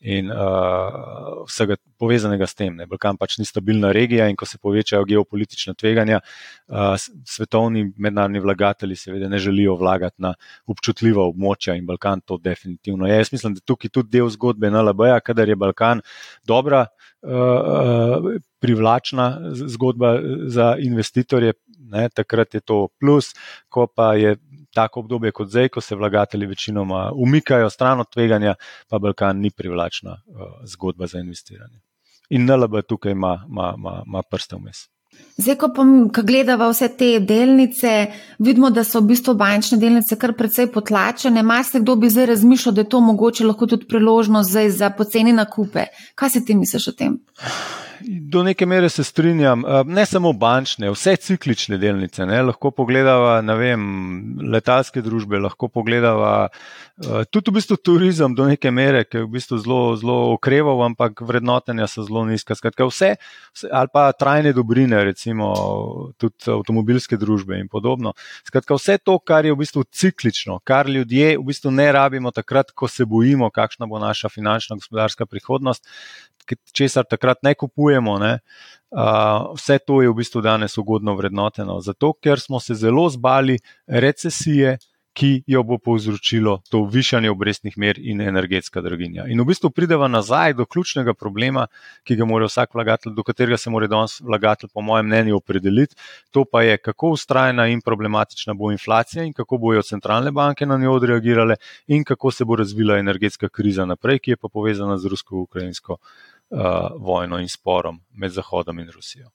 in 0.00 0.30
uh, 0.32 1.44
vsega 1.44 1.76
povezanega 2.00 2.46
s 2.48 2.56
tem. 2.56 2.76
Ne. 2.76 2.86
Balkan 2.88 3.18
pač 3.20 3.36
ni 3.38 3.44
stabilna 3.44 3.92
regija 3.92 4.28
in 4.30 4.36
ko 4.38 4.48
se 4.48 4.58
povečajo 4.58 5.04
geopolitične 5.08 5.74
tveganja, 5.76 6.20
uh, 6.68 6.94
svetovni 7.28 7.84
mednarodni 7.96 8.40
vlagatelji 8.40 8.96
seveda 8.96 9.28
ne 9.28 9.38
želijo 9.38 9.76
vlagati 9.80 10.22
na 10.24 10.34
občutljiva 10.66 11.26
območja 11.28 11.76
in 11.76 11.86
Balkan 11.86 12.24
to 12.24 12.38
definitivno 12.40 13.08
je. 13.08 13.18
Jaz 13.20 13.32
mislim, 13.32 13.58
da 13.58 13.64
tukaj 13.66 13.92
tudi 13.92 14.16
del 14.18 14.30
zgodbe 14.32 14.70
NLB-ja, 14.70 15.20
kadar 15.20 15.48
je 15.48 15.56
Balkan 15.56 16.00
dobra. 16.44 16.86
Uh, 17.20 18.38
privlačna 18.60 19.52
zgodba 19.52 20.18
za 20.48 20.74
investitorje, 20.80 21.52
ne, 21.92 22.08
takrat 22.08 22.54
je 22.54 22.60
to 22.60 22.88
plus, 23.00 23.32
ko 23.68 23.86
pa 23.86 24.14
je 24.14 24.36
tako 24.74 25.00
obdobje 25.00 25.32
kot 25.32 25.48
zdaj, 25.48 25.68
ko 25.68 25.80
se 25.80 25.94
vlagatelji 25.94 26.46
večinoma 26.46 27.10
umikajo 27.14 27.70
stran 27.70 28.00
od 28.00 28.10
tveganja, 28.12 28.54
pa 28.88 28.98
Balkan 28.98 29.40
ni 29.40 29.50
privlačna 29.50 30.10
uh, 30.10 30.46
zgodba 30.64 31.06
za 31.06 31.18
investiranje. 31.18 31.80
In 32.30 32.46
NLB 32.46 32.82
tukaj 32.88 33.12
ima, 33.12 33.44
ima, 33.48 33.74
ima, 33.78 34.02
ima 34.06 34.22
prste 34.22 34.56
vmes. 34.56 34.86
Zdaj, 35.36 35.56
ko 35.56 35.68
pa 35.74 35.84
ko 36.14 36.22
gledamo 36.22 36.68
vse 36.70 36.88
te 36.98 37.08
delnice, 37.20 38.06
vidimo, 38.38 38.70
da 38.70 38.84
so 38.84 39.00
v 39.00 39.08
bistvu 39.10 39.34
bančne 39.34 39.78
delnice 39.80 40.18
kar 40.20 40.34
precej 40.38 40.68
potlačene. 40.72 41.42
Mar 41.42 41.64
se 41.64 41.80
kdo 41.80 41.96
bi 41.96 42.10
zdaj 42.10 42.26
razmišljal, 42.26 42.74
da 42.74 42.84
je 42.84 42.88
to 42.88 43.00
mogoče 43.00 43.46
lahko 43.46 43.66
tudi 43.66 43.88
priložnost 43.88 44.50
za 44.76 44.90
poceni 44.90 45.32
nakupe? 45.32 45.86
Kaj 46.14 46.30
si 46.30 46.44
ti 46.44 46.54
misliš 46.54 46.88
o 46.88 46.92
tem? 46.92 47.18
Do 48.08 48.42
neke 48.42 48.66
mere 48.66 48.88
se 48.88 49.04
strinjam. 49.04 49.64
Eh, 49.64 49.84
ne 49.84 50.06
samo 50.06 50.32
bančne, 50.32 50.90
vse 50.90 51.16
ciklične 51.16 51.78
delnice. 51.78 52.26
Ne? 52.26 52.42
Lahko 52.42 52.70
pogledamo, 52.70 53.40
ne 53.42 53.56
vem, 53.56 53.82
letalske 54.52 55.02
družbe, 55.02 55.38
lahko 55.40 55.68
pogledamo 55.68 56.30
eh, 56.46 57.24
tudi 57.30 57.50
v 57.50 57.58
bistvu 57.58 57.76
turizem 57.76 58.34
do 58.34 58.46
neke 58.48 58.70
mere, 58.70 59.04
ki 59.04 59.20
je 59.20 59.24
v 59.26 59.32
bistvu 59.36 59.60
zelo, 59.64 59.80
zelo 60.00 60.18
okreval, 60.34 60.82
ampak 60.88 61.22
vrednotenja 61.26 61.88
so 61.90 62.04
zelo 62.06 62.24
nizka. 62.28 62.56
Skratka, 62.58 62.88
vse, 62.88 63.14
ali 63.70 63.92
pa 63.92 64.08
trajne 64.12 64.54
dobrine, 64.56 65.02
recimo 65.04 65.52
tudi 66.20 66.50
avtomobilske 66.50 67.18
družbe 67.20 67.60
in 67.60 67.68
podobno. 67.68 68.14
Skratka, 68.48 68.78
vse 68.78 68.98
to, 69.02 69.18
kar 69.18 69.46
je 69.46 69.54
v 69.54 69.60
bistvu 69.60 69.84
ciklično, 69.84 70.60
kar 70.64 70.88
ljudje 70.88 71.36
v 71.38 71.46
bistvu 71.52 71.74
ne 71.74 71.90
rabimo 71.92 72.32
takrat, 72.34 72.72
ko 72.72 72.88
se 72.88 73.04
bojimo, 73.04 73.50
kakšna 73.50 73.86
bo 73.90 74.00
naša 74.00 74.28
finančna 74.32 74.80
gospodarska 74.80 75.26
prihodnost 75.26 75.86
česar 76.72 77.04
takrat 77.10 77.42
ne 77.42 77.54
kupujemo. 77.54 78.18
Ne, 78.18 78.38
uh, 78.90 79.54
vse 79.54 79.78
to 79.78 80.02
je 80.02 80.10
v 80.10 80.14
bistvu 80.14 80.42
danes 80.44 80.78
ugodno 80.78 81.14
vrednoteno. 81.14 81.80
Zato, 81.80 82.12
ker 82.12 82.40
smo 82.40 82.60
se 82.60 82.74
zelo 82.74 83.08
zbali 83.08 83.58
recesije, 83.86 84.78
ki 85.12 85.42
jo 85.46 85.62
bo 85.62 85.78
povzročilo 85.78 86.60
to 86.70 86.84
višanje 86.84 87.30
obrestnih 87.30 87.78
mer 87.78 87.98
in 87.98 88.20
energetska 88.20 88.80
draginja. 88.80 89.26
In 89.28 89.40
v 89.42 89.48
bistvu 89.50 89.70
prideva 89.74 90.08
nazaj 90.08 90.54
do 90.54 90.66
ključnega 90.66 91.14
problema, 91.14 91.66
ki 92.06 92.16
ga 92.16 92.24
mora 92.24 92.46
vsak 92.46 92.74
vlagatelj, 92.74 93.14
do 93.16 93.24
katerega 93.26 93.58
se 93.58 93.70
mora 93.70 93.88
danes 93.90 94.20
vlagatelj, 94.20 94.70
po 94.74 94.80
mojem 94.86 95.06
mnenju, 95.06 95.36
opredeliti. 95.36 95.98
To 96.30 96.44
pa 96.44 96.62
je, 96.62 96.78
kako 96.78 97.14
ustrajna 97.18 97.66
in 97.66 97.82
problematična 97.82 98.54
bo 98.54 98.70
inflacija 98.72 99.24
in 99.24 99.32
kako 99.32 99.58
bojo 99.58 99.82
centralne 99.82 100.30
banke 100.30 100.66
na 100.66 100.78
njo 100.78 100.94
odreagirale 100.94 101.56
in 101.86 102.04
kako 102.04 102.30
se 102.30 102.44
bo 102.44 102.56
razvila 102.56 102.98
energetska 102.98 103.48
kriza 103.48 103.84
naprej, 103.84 104.18
ki 104.18 104.30
je 104.30 104.36
pa 104.36 104.48
povezana 104.48 104.98
z 104.98 105.10
rusko-ukrajinsko 105.10 105.96
uh, 105.96 106.60
vojno 106.98 107.38
in 107.38 107.48
sporom 107.48 108.00
med 108.14 108.32
Zahodom 108.32 108.78
in 108.78 108.90
Rusijo. 108.94 109.30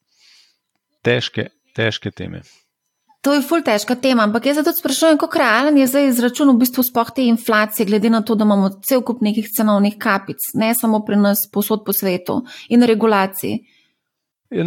Težke, 1.01 1.49
težke 1.75 2.11
teme. 2.11 2.41
To 3.25 3.33
je 3.33 3.41
ful 3.41 3.63
težka 3.65 3.95
tema, 3.97 4.27
ampak 4.29 4.45
jaz 4.45 4.59
se 4.59 4.63
tudi 4.63 4.77
sprašujem, 4.77 5.17
kako 5.17 5.39
realen 5.41 5.77
je 5.81 5.88
zdaj 5.89 6.11
izračun 6.11 6.51
v 6.51 6.59
bistvu 6.61 6.83
spoh 6.85 7.09
te 7.09 7.23
inflacije, 7.25 7.88
glede 7.89 8.09
na 8.13 8.21
to, 8.21 8.35
da 8.38 8.45
imamo 8.45 8.69
cel 8.85 9.01
kup 9.01 9.23
nekih 9.25 9.47
cenovnih 9.49 9.95
kapic, 9.97 10.51
ne 10.53 10.75
samo 10.77 11.01
pri 11.05 11.17
nas, 11.17 11.47
posod 11.49 11.81
po 11.88 11.93
svetu 11.93 12.43
in 12.69 12.85
regulaciji. 12.85 13.63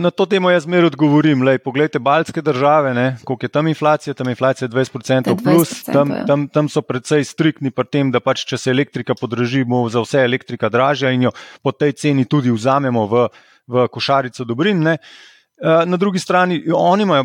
Na 0.03 0.11
to 0.11 0.27
temo 0.27 0.51
jaz 0.51 0.67
zmeraj 0.67 0.91
odgovorim. 0.91 1.45
Lej, 1.47 1.61
poglejte, 1.63 2.03
baljske 2.03 2.43
države, 2.43 2.91
ne, 2.95 3.07
koliko 3.25 3.47
je 3.47 3.55
tam 3.55 3.71
inflacija, 3.71 4.15
tam 4.15 4.27
je 4.27 4.35
inflacija 4.35 4.69
20% 4.69 5.37
plus, 5.45 5.71
20 5.87 5.93
tam, 5.93 6.11
ja. 6.11 6.27
tam, 6.27 6.49
tam 6.51 6.69
so 6.69 6.83
predvsej 6.83 7.25
striktni 7.31 7.71
pri 7.71 7.87
tem, 7.87 8.11
da 8.11 8.19
pač, 8.21 8.43
če 8.43 8.59
se 8.59 8.75
elektrika 8.75 9.15
podraži, 9.15 9.63
bo 9.63 9.87
za 9.89 10.03
vse 10.03 10.27
elektrika 10.27 10.69
dražja 10.69 11.15
in 11.15 11.31
jo 11.31 11.35
po 11.63 11.73
tej 11.73 11.95
ceni 11.95 12.27
tudi 12.27 12.51
vzamemo 12.51 13.07
v, 13.07 13.27
v 13.71 13.87
košarico 13.87 14.45
dobrin. 14.45 14.83
Ne. 14.83 14.99
Eh, 15.61 15.87
na 15.87 15.97
drugi 15.97 16.19
strani, 16.19 16.65
oni 16.75 17.03
imajo, 17.03 17.25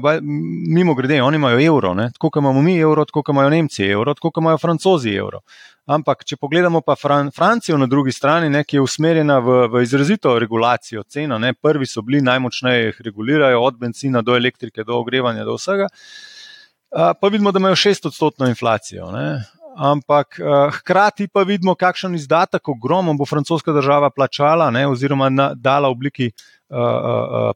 mimo 0.76 0.93
grede, 0.93 1.22
oni 1.22 1.36
imajo 1.36 1.60
evro, 1.60 1.93
ne? 1.93 2.10
tako 2.13 2.30
kot 2.30 2.41
imamo 2.41 2.62
mi 2.62 2.78
evro, 2.80 3.06
tako 3.06 3.22
kot 3.22 3.34
imajo 3.34 3.50
Nemci 3.50 3.84
evro, 3.84 4.13
tako 4.13 4.32
kot 4.32 4.41
imajo 4.41 4.58
Francozi 4.58 5.13
evro. 5.13 5.39
Ampak, 5.86 6.24
če 6.26 6.39
pogledamo 6.41 6.82
pa 6.82 6.96
Fran 6.96 7.30
Francijo 7.36 7.78
na 7.78 7.86
drugi 7.86 8.12
strani, 8.12 8.50
ne, 8.50 8.63
ki 8.63 8.80
je 8.80 8.82
usmerjena 8.82 9.38
v, 9.39 9.58
v 9.69 9.84
izrazito 9.86 10.34
regulacijo 10.39 11.04
cena, 11.04 11.38
ne? 11.38 11.54
prvi 11.54 11.86
so 11.86 12.02
bili 12.02 12.24
najmočneje 12.26 12.88
jih 12.88 13.02
regulirajo, 13.06 13.62
od 13.62 13.78
benzina 13.78 14.22
do 14.22 14.34
elektrike, 14.36 14.84
do 14.84 14.98
ogrevanja, 14.98 15.46
do 15.46 15.54
vsega, 15.60 15.91
eh, 15.93 17.12
pa 17.22 17.28
vidimo, 17.28 17.52
da 17.52 17.62
imajo 17.62 17.78
šestodstotno 17.86 18.50
inflacijo. 18.50 19.12
Ne? 19.13 19.43
Ampak 19.76 20.38
uh, 20.38 20.69
hkrati 20.74 21.28
pa 21.34 21.41
vidimo, 21.43 21.74
kakšen 21.76 22.13
izdatek, 22.15 22.69
ogromno 22.69 23.13
bo 23.17 23.26
francoska 23.26 23.74
država 23.74 24.12
plačala, 24.13 24.69
ne, 24.72 24.86
oziroma 24.88 25.30
na, 25.34 25.48
dala 25.56 25.89
v 25.89 25.98
obliki 25.98 26.28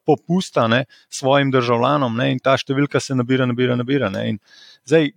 popusta 0.06 0.68
ne, 0.68 0.86
svojim 1.10 1.52
državljanom, 1.52 2.18
ne, 2.18 2.32
in 2.36 2.44
ta 2.44 2.58
številka 2.58 3.02
se 3.04 3.16
nabira, 3.16 3.48
nabira, 3.50 3.78
nabira. 3.80 4.12
Ne, 4.14 4.38
zdaj, 4.88 5.12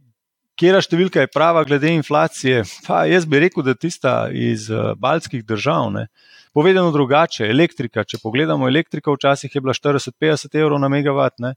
številka 0.61 1.25
je 1.25 1.33
prava, 1.33 1.65
glede 1.65 1.89
inflacije? 1.95 2.65
Pa 2.87 3.07
jaz 3.09 3.25
bi 3.25 3.41
rekel, 3.41 3.65
da 3.65 3.75
tista 3.75 4.29
iz 4.29 4.69
uh, 4.71 4.93
baltskih 4.97 5.45
držav. 5.45 5.89
Ne, 5.95 6.09
Povedano 6.53 6.91
drugače, 6.91 7.47
elektrika. 7.47 8.03
Če 8.03 8.19
pogledamo, 8.19 8.67
elektrika 8.67 9.13
včasih 9.15 9.53
je 9.55 9.61
bila 9.63 9.73
40-50 9.73 10.57
evrov 10.59 10.81
na 10.83 10.89
megavat, 10.91 11.39
ne? 11.39 11.55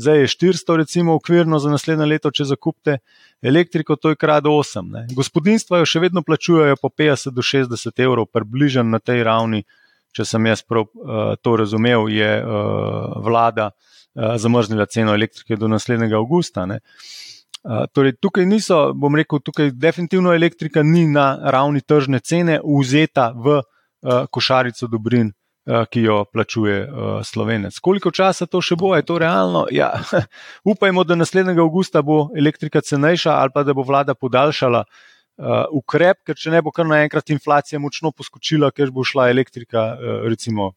zdaj 0.00 0.22
je 0.22 0.30
400, 0.32 0.76
recimo, 0.80 1.14
ukvirno 1.18 1.58
za 1.60 1.68
naslednje 1.68 2.06
leto, 2.08 2.30
če 2.32 2.46
zakupite 2.48 2.98
elektriko, 3.42 3.98
to 4.00 4.14
je 4.14 4.16
krat 4.16 4.48
8. 4.48 4.88
Ne? 4.94 5.04
Gospodinstva 5.12 5.82
jo 5.82 5.90
še 5.92 6.00
vedno 6.06 6.24
plačujejo 6.24 6.80
po 6.80 6.88
50 6.88 7.36
do 7.36 7.44
60 7.44 8.00
evrov, 8.00 8.30
približno 8.32 8.86
na 8.88 9.02
tej 9.04 9.26
ravni, 9.28 9.60
uh, 9.60 9.89
če 10.16 10.26
sem 10.26 10.46
jaz 10.50 10.62
prav 10.66 10.86
uh, 10.86 11.34
to 11.42 11.56
razumel, 11.60 12.08
je 12.10 12.30
uh, 12.42 13.18
vlada 13.24 13.70
uh, 13.70 14.36
zamrznila 14.36 14.86
ceno 14.86 15.14
elektrike 15.14 15.56
do 15.56 15.68
naslednjega 15.70 16.18
avgusta. 16.18 16.66
Uh, 16.66 17.84
torej, 17.94 18.16
tukaj 18.20 18.46
niso, 18.48 18.80
bom 18.94 19.16
rekel, 19.16 19.42
tukaj 19.44 19.72
definitivno 19.76 20.34
elektrika 20.34 20.82
ni 20.82 21.06
na 21.06 21.34
ravni 21.52 21.80
tržne 21.80 22.20
cene 22.20 22.60
vzeta 22.64 23.30
v 23.36 23.60
uh, 23.60 24.24
košarico 24.32 24.88
dobrin, 24.90 25.30
uh, 25.30 25.84
ki 25.90 26.06
jo 26.08 26.24
plačuje 26.32 26.80
uh, 26.86 27.12
slovenec. 27.26 27.78
Koliko 27.78 28.10
časa 28.10 28.48
to 28.50 28.62
še 28.64 28.78
bo, 28.80 28.94
je 28.96 29.06
to 29.06 29.20
realno? 29.22 29.66
Ja, 29.70 29.92
upajmo, 30.72 31.04
da 31.04 31.18
naslednjega 31.18 31.62
avgusta 31.62 32.02
bo 32.02 32.28
elektrika 32.36 32.80
cenejša 32.80 33.38
ali 33.38 33.54
pa 33.54 33.62
da 33.62 33.76
bo 33.76 33.86
vlada 33.86 34.14
podaljšala 34.18 34.84
uh, 34.88 35.06
uh, 35.40 35.64
ukrep, 35.76 36.20
ker 36.28 36.38
če 36.38 36.52
ne 36.54 36.60
bo 36.62 36.72
kar 36.74 36.88
naenkrat 36.88 37.32
inflacija 37.34 37.80
močno 37.80 38.12
poskočila, 38.12 38.70
ker 38.76 38.92
bo 38.94 39.04
šla 39.06 39.30
elektrika, 39.32 39.86
uh, 39.96 40.22
recimo, 40.28 40.72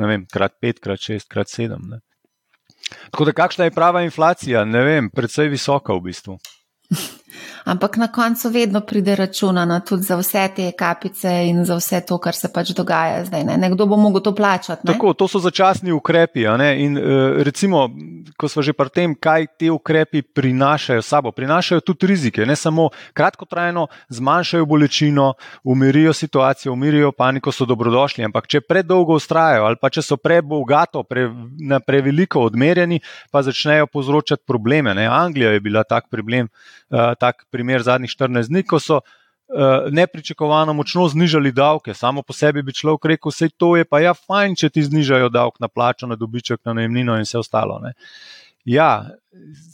ne 0.00 0.10
vem, 0.10 0.26
krat 0.30 0.56
pet, 0.62 0.80
krat 0.82 1.02
šest, 1.02 1.28
krat 1.30 1.50
sedem. 1.50 1.82
Ne. 1.90 2.00
Tako 3.10 3.28
da, 3.30 3.36
kakšna 3.36 3.68
je 3.68 3.74
prava 3.74 4.04
inflacija? 4.06 4.64
Ne 4.68 4.84
vem, 4.86 5.10
predvsej 5.10 5.50
visoka 5.52 5.96
v 5.96 6.06
bistvu. 6.08 6.38
Ampak 7.64 7.96
na 7.96 8.12
koncu 8.12 8.48
vedno 8.48 8.80
pride 8.80 9.16
računano 9.16 9.80
tudi 9.80 10.02
za 10.02 10.16
vse 10.16 10.48
te 10.56 10.72
kapice 10.72 11.28
in 11.48 11.64
za 11.64 11.76
vse 11.76 12.00
to, 12.00 12.18
kar 12.18 12.36
se 12.36 12.48
pač 12.52 12.74
dogaja 12.76 13.24
zdaj. 13.24 13.44
Ne? 13.44 13.56
Nekdo 13.56 13.86
bo 13.86 13.96
mogel 13.96 14.20
to 14.20 14.34
plačati. 14.34 14.86
Ne? 14.86 14.92
Tako, 14.92 15.14
to 15.16 15.28
so 15.28 15.40
začasni 15.40 15.92
ukrepi. 15.92 16.44
In 16.76 16.98
uh, 16.98 17.40
recimo, 17.42 17.88
ko 18.36 18.48
smo 18.48 18.62
že 18.62 18.72
pri 18.76 18.88
tem, 18.92 19.14
kaj 19.16 19.46
ti 19.56 19.70
ukrepi 19.70 20.22
prinašajo 20.22 21.02
sabo. 21.02 21.32
Prinašajo 21.32 21.80
tudi 21.80 22.06
rizike, 22.06 22.44
ne 22.46 22.56
samo 22.56 22.90
kratkotrajno, 23.14 23.86
zmanjšajo 24.08 24.66
bolečino, 24.66 25.32
umirijo 25.64 26.12
situacijo, 26.12 26.72
umirijo 26.72 27.12
paniko, 27.12 27.52
so 27.52 27.64
dobrodošli. 27.64 28.24
Ampak 28.24 28.46
če 28.46 28.60
predolgo 28.60 29.16
ustrajajo 29.16 29.64
ali 29.64 29.80
pa 29.80 29.88
če 29.88 30.02
so 30.02 30.20
prebogato, 30.20 31.02
pre, 31.02 31.30
na 31.64 31.80
preveliko 31.80 32.44
odmerjeni, 32.44 33.00
pa 33.32 33.40
začnejo 33.42 33.86
povzročati 33.86 34.44
probleme. 34.46 34.94
Ne? 34.94 35.08
Anglija 35.08 35.56
je 35.56 35.64
bila 35.64 35.84
tak 35.84 36.12
problem. 36.12 36.52
Uh, 36.92 37.16
tak 37.18 37.46
primer 37.54 37.86
zadnjih 37.86 38.10
14 38.10 38.50
dni, 38.50 38.64
ko 38.66 38.80
so 38.82 39.00
uh, 39.00 39.86
nepričakovano 39.94 40.74
močno 40.74 41.08
znižali 41.08 41.52
davke. 41.54 41.94
Samo 41.94 42.22
po 42.22 42.34
sebi 42.34 42.62
bi 42.62 42.74
človek 42.74 43.10
rekel, 43.14 43.30
vse 43.30 43.52
to 43.56 43.76
je 43.78 43.86
pa 43.86 44.02
ja, 44.02 44.14
fajn, 44.14 44.56
če 44.58 44.72
ti 44.74 44.82
znižajo 44.82 45.30
davek 45.30 45.60
na 45.62 45.70
plačo, 45.70 46.10
na 46.10 46.18
dobiček, 46.18 46.64
na 46.64 46.74
najemnino 46.80 47.18
in 47.20 47.28
vse 47.28 47.38
ostalo. 47.44 47.78
Ne. 47.84 47.94
Ja, 48.64 49.04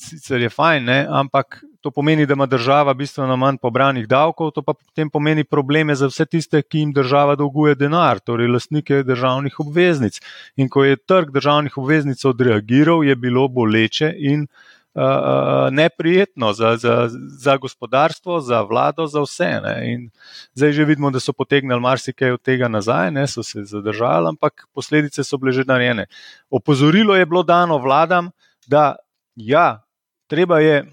sicer 0.02 0.42
je 0.42 0.50
fajn, 0.50 0.84
ne, 0.84 1.04
ampak 1.06 1.60
to 1.80 1.92
pomeni, 1.94 2.26
da 2.26 2.34
ima 2.34 2.48
država 2.50 2.92
bistveno 2.94 3.36
manj 3.38 3.60
pobranih 3.62 4.08
davkov, 4.10 4.50
to 4.56 4.64
pa 4.66 4.74
potem 4.74 5.08
pomeni 5.10 5.44
probleme 5.46 5.94
za 5.94 6.10
vse 6.10 6.26
tiste, 6.26 6.60
ki 6.62 6.82
jim 6.82 6.92
država 6.92 7.36
dolguje 7.38 7.78
denar, 7.78 8.18
torej 8.18 8.50
lastnike 8.50 9.04
državnih 9.06 9.60
obveznic. 9.62 10.18
In 10.58 10.68
ko 10.68 10.84
je 10.84 10.98
trg 10.98 11.30
državnih 11.32 11.78
obveznic 11.78 12.24
odreagiral, 12.26 13.06
je 13.06 13.16
bilo 13.16 13.46
boleče 13.48 14.10
in 14.18 14.42
uh, 14.42 14.79
uh, 14.94 15.70
neprijetno 15.70 16.52
za, 16.52 16.76
za, 16.76 17.08
za 17.38 17.56
gospodarstvo, 17.56 18.40
za 18.40 18.62
vlado, 18.62 19.06
za 19.06 19.20
vse. 19.20 19.60
Ne. 19.64 19.92
In 19.92 20.10
zdaj 20.54 20.72
že 20.72 20.84
vidimo, 20.84 21.10
da 21.10 21.20
so 21.20 21.32
potegnili 21.32 21.80
marsikaj 21.80 22.32
od 22.32 22.42
tega 22.42 22.68
nazaj, 22.68 23.10
ne, 23.10 23.26
so 23.26 23.42
se 23.42 23.64
zadržali, 23.64 24.28
ampak 24.28 24.66
posledice 24.72 25.24
so 25.24 25.38
bile 25.38 25.52
že 25.52 25.64
narejene. 25.66 26.06
Opozorilo 26.50 27.16
je 27.16 27.26
bilo 27.26 27.42
dano 27.42 27.78
vladam, 27.78 28.30
da 28.66 28.96
ja, 29.36 29.82
treba 30.26 30.60
je 30.60 30.84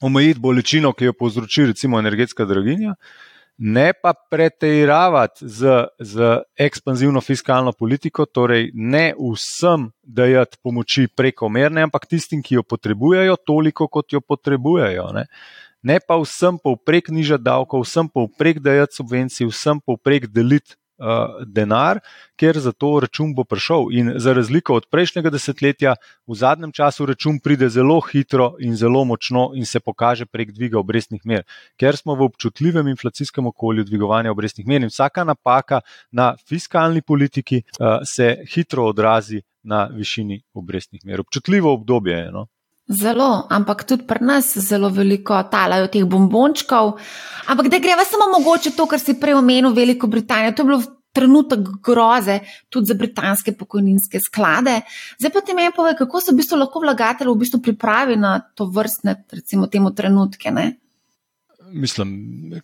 omejiti 0.00 0.40
bolečino, 0.40 0.92
ki 0.92 1.04
jo 1.04 1.12
povzroči 1.12 1.66
recimo 1.66 1.98
energetska 1.98 2.44
draginja. 2.44 2.90
Uh, 2.90 3.35
ne 3.58 3.92
pa 4.02 4.12
preteiravati 4.30 5.48
z, 5.48 5.84
z 6.00 6.42
ekspanzivno 6.58 7.20
fiskalno 7.20 7.72
politiko, 7.72 8.26
torej 8.26 8.70
ne 8.74 9.14
vsem 9.18 9.90
dajati 10.02 10.58
pomoči 10.62 11.08
prekomerne, 11.08 11.86
ampak 11.88 12.06
tistim, 12.06 12.42
ki 12.42 12.58
jo 12.60 12.62
potrebujejo, 12.62 13.36
toliko, 13.46 13.88
kot 13.88 14.12
jo 14.12 14.20
potrebujejo. 14.20 15.08
Ne, 15.16 15.26
ne 15.82 16.00
pa 16.00 16.18
vsem 16.20 16.58
povprek 16.62 17.08
nižati 17.08 17.44
davkov, 17.44 17.86
vsem 17.86 18.08
povprek 18.12 18.60
dajati 18.60 19.00
subvencij, 19.00 19.48
vsem 19.48 19.80
povprek 19.80 20.28
deliti 20.28 20.76
denar, 21.46 22.00
ker 22.36 22.58
za 22.58 22.72
to 22.72 23.00
račun 23.00 23.34
bo 23.34 23.44
prišel. 23.44 23.88
In 23.92 24.12
za 24.16 24.32
razliko 24.32 24.74
od 24.74 24.86
prejšnjega 24.90 25.30
desetletja, 25.30 25.94
v 26.26 26.34
zadnjem 26.34 26.72
času 26.72 27.06
račun 27.06 27.38
pride 27.40 27.68
zelo 27.68 28.00
hitro 28.00 28.54
in 28.60 28.76
zelo 28.76 29.04
močno 29.04 29.50
in 29.54 29.66
se 29.66 29.80
pokaže 29.80 30.26
prek 30.26 30.52
dviga 30.52 30.78
obrestnih 30.78 31.20
mer, 31.24 31.44
ker 31.76 31.96
smo 31.96 32.14
v 32.14 32.28
občutljivem 32.30 32.88
inflacijskem 32.88 33.46
okolju 33.46 33.84
dvigovanja 33.84 34.30
obrestnih 34.30 34.66
mer 34.66 34.82
in 34.82 34.92
vsaka 34.92 35.24
napaka 35.24 35.80
na 36.10 36.34
fiskalni 36.48 37.02
politiki 37.02 37.62
uh, 37.62 38.00
se 38.04 38.36
hitro 38.54 38.86
odrazi 38.86 39.42
na 39.62 39.86
višini 39.92 40.42
obrestnih 40.54 41.04
mer. 41.04 41.20
Občutljivo 41.20 41.72
obdobje 41.72 42.18
je. 42.18 42.30
No? 42.32 42.46
Zelo, 42.86 43.46
ampak 43.50 43.82
tudi 43.82 44.06
pri 44.06 44.22
nas 44.22 44.52
zelo 44.62 44.88
veliko 44.94 45.34
talajo 45.50 45.88
teh 45.90 46.04
bombončkov. 46.06 46.92
Ampak 47.50 47.66
da 47.68 47.80
greva 47.82 48.04
samo 48.06 48.30
mogoče 48.38 48.76
to, 48.78 48.86
kar 48.86 49.02
si 49.02 49.18
prej 49.18 49.34
omenil, 49.34 49.74
Veliko 49.74 50.06
Britanijo. 50.06 50.54
To 50.54 50.62
je 50.62 50.66
bilo 50.66 50.82
trenutek 51.16 51.60
groze 51.82 52.40
tudi 52.68 52.86
za 52.86 52.94
britanske 52.94 53.56
pokojninske 53.58 54.20
sklade. 54.20 54.80
Zdaj 55.18 55.32
pa 55.32 55.40
ti 55.40 55.54
meni 55.54 55.72
povej, 55.76 55.96
kako 55.98 56.20
se 56.20 56.32
v 56.32 56.38
bistvu 56.42 56.60
lahko 56.60 56.82
vlagatelj 56.84 57.32
v 57.32 57.38
bistvu 57.40 57.62
pripravi 57.64 58.16
na 58.20 58.38
to 58.54 58.68
vrstne, 58.70 59.24
recimo, 59.32 59.66
temu 59.66 59.94
trenutke. 59.94 60.52
Ne? 60.52 60.66
Mislim, 61.76 62.10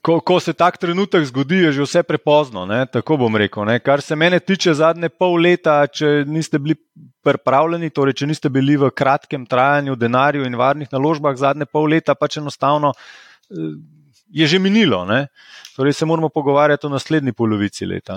ko, 0.03 0.21
ko 0.25 0.39
se 0.41 0.53
tak 0.57 0.79
trenutek 0.81 1.25
zgodi, 1.29 1.59
je 1.67 1.73
že 1.77 1.85
vse 1.85 2.03
prepozno. 2.03 2.65
Ne? 2.67 2.87
Tako 2.89 3.19
bom 3.21 3.37
rekel. 3.37 3.67
Ne? 3.69 3.77
Kar 3.85 4.01
se 4.01 4.17
mene 4.17 4.41
tiče 4.41 4.73
zadnje 4.79 5.11
pol 5.13 5.37
leta, 5.45 5.83
če 5.87 6.25
niste 6.27 6.59
bili 6.59 6.79
pripravljeni, 7.25 7.93
torej 7.93 8.17
če 8.23 8.31
niste 8.31 8.51
bili 8.53 8.79
v 8.81 8.89
kratkem 8.91 9.45
trajanju, 9.47 9.99
denarju 10.01 10.47
in 10.49 10.57
varnih 10.57 10.89
naložbah 10.93 11.37
zadnje 11.37 11.69
pol 11.69 11.91
leta, 11.93 12.17
pač 12.17 12.41
enostavno 12.41 12.95
eh, 12.97 13.77
je 14.33 14.49
že 14.49 14.63
minilo. 14.63 15.05
Ne? 15.05 15.27
Torej 15.77 15.99
se 15.99 16.09
moramo 16.09 16.33
pogovarjati 16.33 16.89
o 16.89 16.95
naslednji 16.97 17.37
polovici 17.37 17.87
leta. 17.87 18.17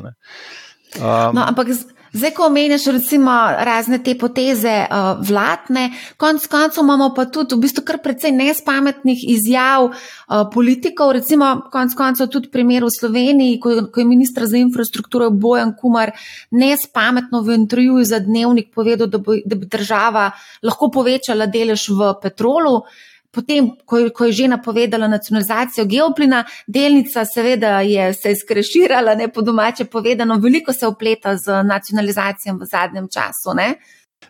Um, 0.96 1.36
no, 1.36 1.44
ampak 1.44 1.76
zdaj, 2.16 2.32
ko 2.32 2.46
omenjaš 2.48 2.86
recimo 2.96 3.32
razne 3.60 4.00
te 4.04 4.16
poteze 4.18 4.76
uh, 4.88 5.20
vladne, 5.28 5.90
konc 6.18 6.48
koncev 6.48 6.84
imamo 6.84 7.12
pa 7.16 7.26
tudi 7.26 7.56
v 7.56 7.66
bistvu 7.66 7.84
kar 7.86 8.00
precej 8.04 8.32
nespametnih 8.32 9.26
izjav 9.36 9.90
uh, 9.90 9.96
politikov, 10.54 11.12
recimo 11.20 11.50
konc 11.72 11.96
koncev 11.98 12.32
tudi 12.32 12.52
primer 12.52 12.88
v 12.88 12.92
Sloveniji, 12.96 13.60
ko, 13.60 13.76
ko 13.92 14.04
je 14.04 14.08
ministr 14.08 14.48
za 14.48 14.58
infrastrukturo 14.58 15.30
Bojan 15.30 15.76
Kumar 15.76 16.14
nespametno 16.52 17.42
v 17.44 17.60
intervjuju 17.60 18.06
za 18.06 18.20
dnevnik 18.24 18.72
povedal, 18.76 19.12
da, 19.12 19.20
bo, 19.20 19.36
da 19.46 19.60
bi 19.60 19.68
država 19.68 20.30
lahko 20.64 20.92
povečala 20.92 21.52
delež 21.52 21.90
v 21.92 22.14
petrolu. 22.22 22.86
Potem, 23.36 23.68
ko, 23.86 24.00
ko 24.16 24.30
je 24.30 24.38
že 24.40 24.48
napovedala 24.48 25.08
nacionalizacijo 25.12 25.86
geoplina, 25.86 26.44
delnica 26.68 27.26
seveda 27.26 27.82
je 27.82 28.14
se 28.14 28.36
skreširala, 28.36 29.16
ne 29.16 29.28
po 29.28 29.42
domače 29.42 29.86
povedano, 29.86 30.40
veliko 30.40 30.74
se 30.74 30.88
upleta 30.88 31.38
z 31.38 31.64
nacionalizacijo 31.64 32.56
v 32.56 32.72
zadnjem 32.72 33.08
času. 33.12 33.56
Ne? 33.56 33.76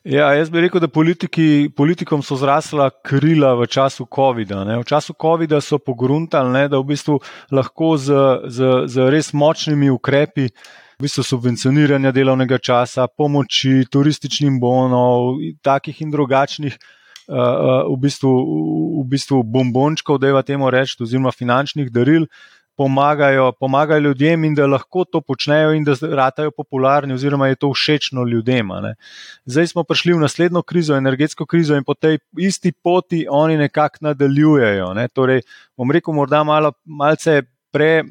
Ja, 0.04 0.34
jaz 0.34 0.50
bi 0.50 0.62
rekel, 0.62 0.82
da 0.84 0.88
politiki, 0.88 1.70
politikom 1.76 2.22
so 2.22 2.36
zrasla 2.38 2.90
krila 3.06 3.56
v 3.58 3.66
času 3.66 4.06
COVID-a. 4.16 4.64
V 4.82 4.86
času 4.86 5.16
COVID-a 5.22 5.62
so 5.62 5.80
pogruntali, 5.80 6.52
ne, 6.54 6.64
da 6.70 6.78
v 6.78 6.92
bistvu 6.92 7.20
lahko 7.52 7.96
z, 7.98 8.14
z, 8.50 8.74
z 8.92 9.08
res 9.10 9.32
močnimi 9.34 9.90
ukrepi, 9.90 10.50
v 11.00 11.08
bistvu 11.08 11.26
subvencioniranja 11.26 12.14
delovnega 12.14 12.60
časa, 12.62 13.08
pomoči, 13.08 13.88
turističnim 13.90 14.60
bonov, 14.62 15.42
takih 15.66 16.02
in 16.06 16.14
drugačnih. 16.14 16.78
Uh, 17.26 17.88
v, 17.90 17.96
bistvu, 18.06 18.32
v 19.02 19.06
bistvu 19.10 19.42
bombončkov, 19.44 20.20
da 20.22 20.30
je 20.30 20.44
temu 20.46 20.70
reči, 20.70 20.98
oziroma 21.02 21.32
finančnih 21.34 21.90
daril, 21.90 22.28
pomagajo, 22.78 23.52
pomagajo 23.60 24.00
ljudem 24.00 24.44
in 24.44 24.56
da 24.56 24.68
lahko 24.68 25.06
to 25.06 25.22
počnejo 25.22 25.72
in 25.74 25.84
da 25.84 25.96
ratajo 26.02 26.52
popularni, 26.52 27.14
oziroma 27.14 27.48
je 27.48 27.56
to 27.56 27.72
všečno 27.74 28.24
ljudem. 28.24 28.70
Zdaj 29.46 29.68
smo 29.68 29.84
prišli 29.84 30.14
v 30.14 30.20
naslednjo 30.20 30.62
krizo, 30.62 30.96
energetsko 30.96 31.46
krizo 31.46 31.76
in 31.76 31.84
po 31.84 31.94
tej 31.94 32.20
isti 32.40 32.72
poti 32.72 33.26
oni 33.30 33.58
nekako 33.58 33.98
nadaljujejo. 34.02 34.94
Ne? 34.94 35.08
Torej, 35.08 35.42
bom 35.78 35.92
rekel, 35.92 36.14
morda 36.14 36.44
malo, 36.44 36.74
malce 36.86 37.42
pre 37.72 38.04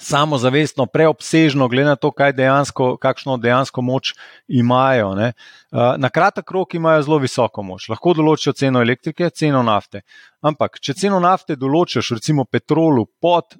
samozavestno, 0.00 0.86
preobsežno, 0.86 1.68
glede 1.68 1.88
na 1.88 1.96
to, 1.96 2.10
dejansko, 2.10 2.96
kakšno 2.96 3.36
dejansko 3.36 3.82
moč 3.82 4.14
imajo. 4.48 5.14
Ne. 5.14 5.32
Na 5.72 6.08
kratek 6.10 6.50
rok 6.50 6.74
imajo 6.74 7.02
zelo 7.02 7.18
visoko 7.18 7.62
moč, 7.62 7.88
lahko 7.88 8.14
določijo 8.14 8.52
ceno 8.52 8.80
elektrike, 8.80 9.30
ceno 9.30 9.62
nafte. 9.62 10.02
Ampak, 10.40 10.78
če 10.80 10.94
ceno 10.94 11.20
nafte 11.20 11.56
določiš, 11.56 12.12
recimo 12.18 12.44
petrolu, 12.44 13.06
pod, 13.20 13.56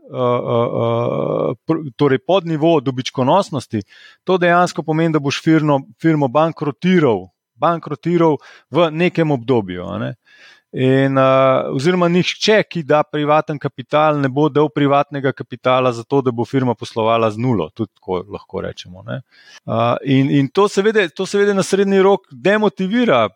torej 1.97 2.23
pod 2.27 2.47
nivo 2.47 2.81
dobičkonosnosti, 2.81 3.83
to 4.25 4.39
dejansko 4.39 4.83
pomeni, 4.83 5.13
da 5.13 5.21
boš 5.21 5.43
firmo, 5.43 5.81
firmo 6.01 6.29
bankrotiral, 6.29 7.27
bankrotiral 7.59 8.39
v 8.71 8.91
nekem 8.91 9.31
obdobju. 9.35 9.91
Ne. 9.99 10.15
In, 10.73 11.17
uh, 11.17 11.71
oziroma, 11.73 12.11
nihče, 12.13 12.59
ki 12.69 12.83
da 12.85 13.01
privaten 13.03 13.57
kapital, 13.59 14.19
ne 14.21 14.29
bo 14.29 14.51
dal 14.53 14.69
privatnega 14.69 15.33
kapitala 15.33 15.95
za 15.97 16.03
to, 16.05 16.21
da 16.21 16.31
bo 16.31 16.45
firma 16.45 16.75
poslovala 16.77 17.31
z 17.33 17.41
nulo. 17.41 17.71
Tudi 17.73 17.95
tako 17.97 18.19
lahko 18.29 18.61
rečemo. 18.61 19.01
Uh, 19.01 19.97
in 20.05 20.29
in 20.31 20.51
to, 20.53 20.67
seveda, 20.69 21.07
to 21.09 21.27
seveda 21.27 21.55
na 21.57 21.63
srednji 21.63 22.03
rok 22.05 22.29
demotivira 22.31 23.29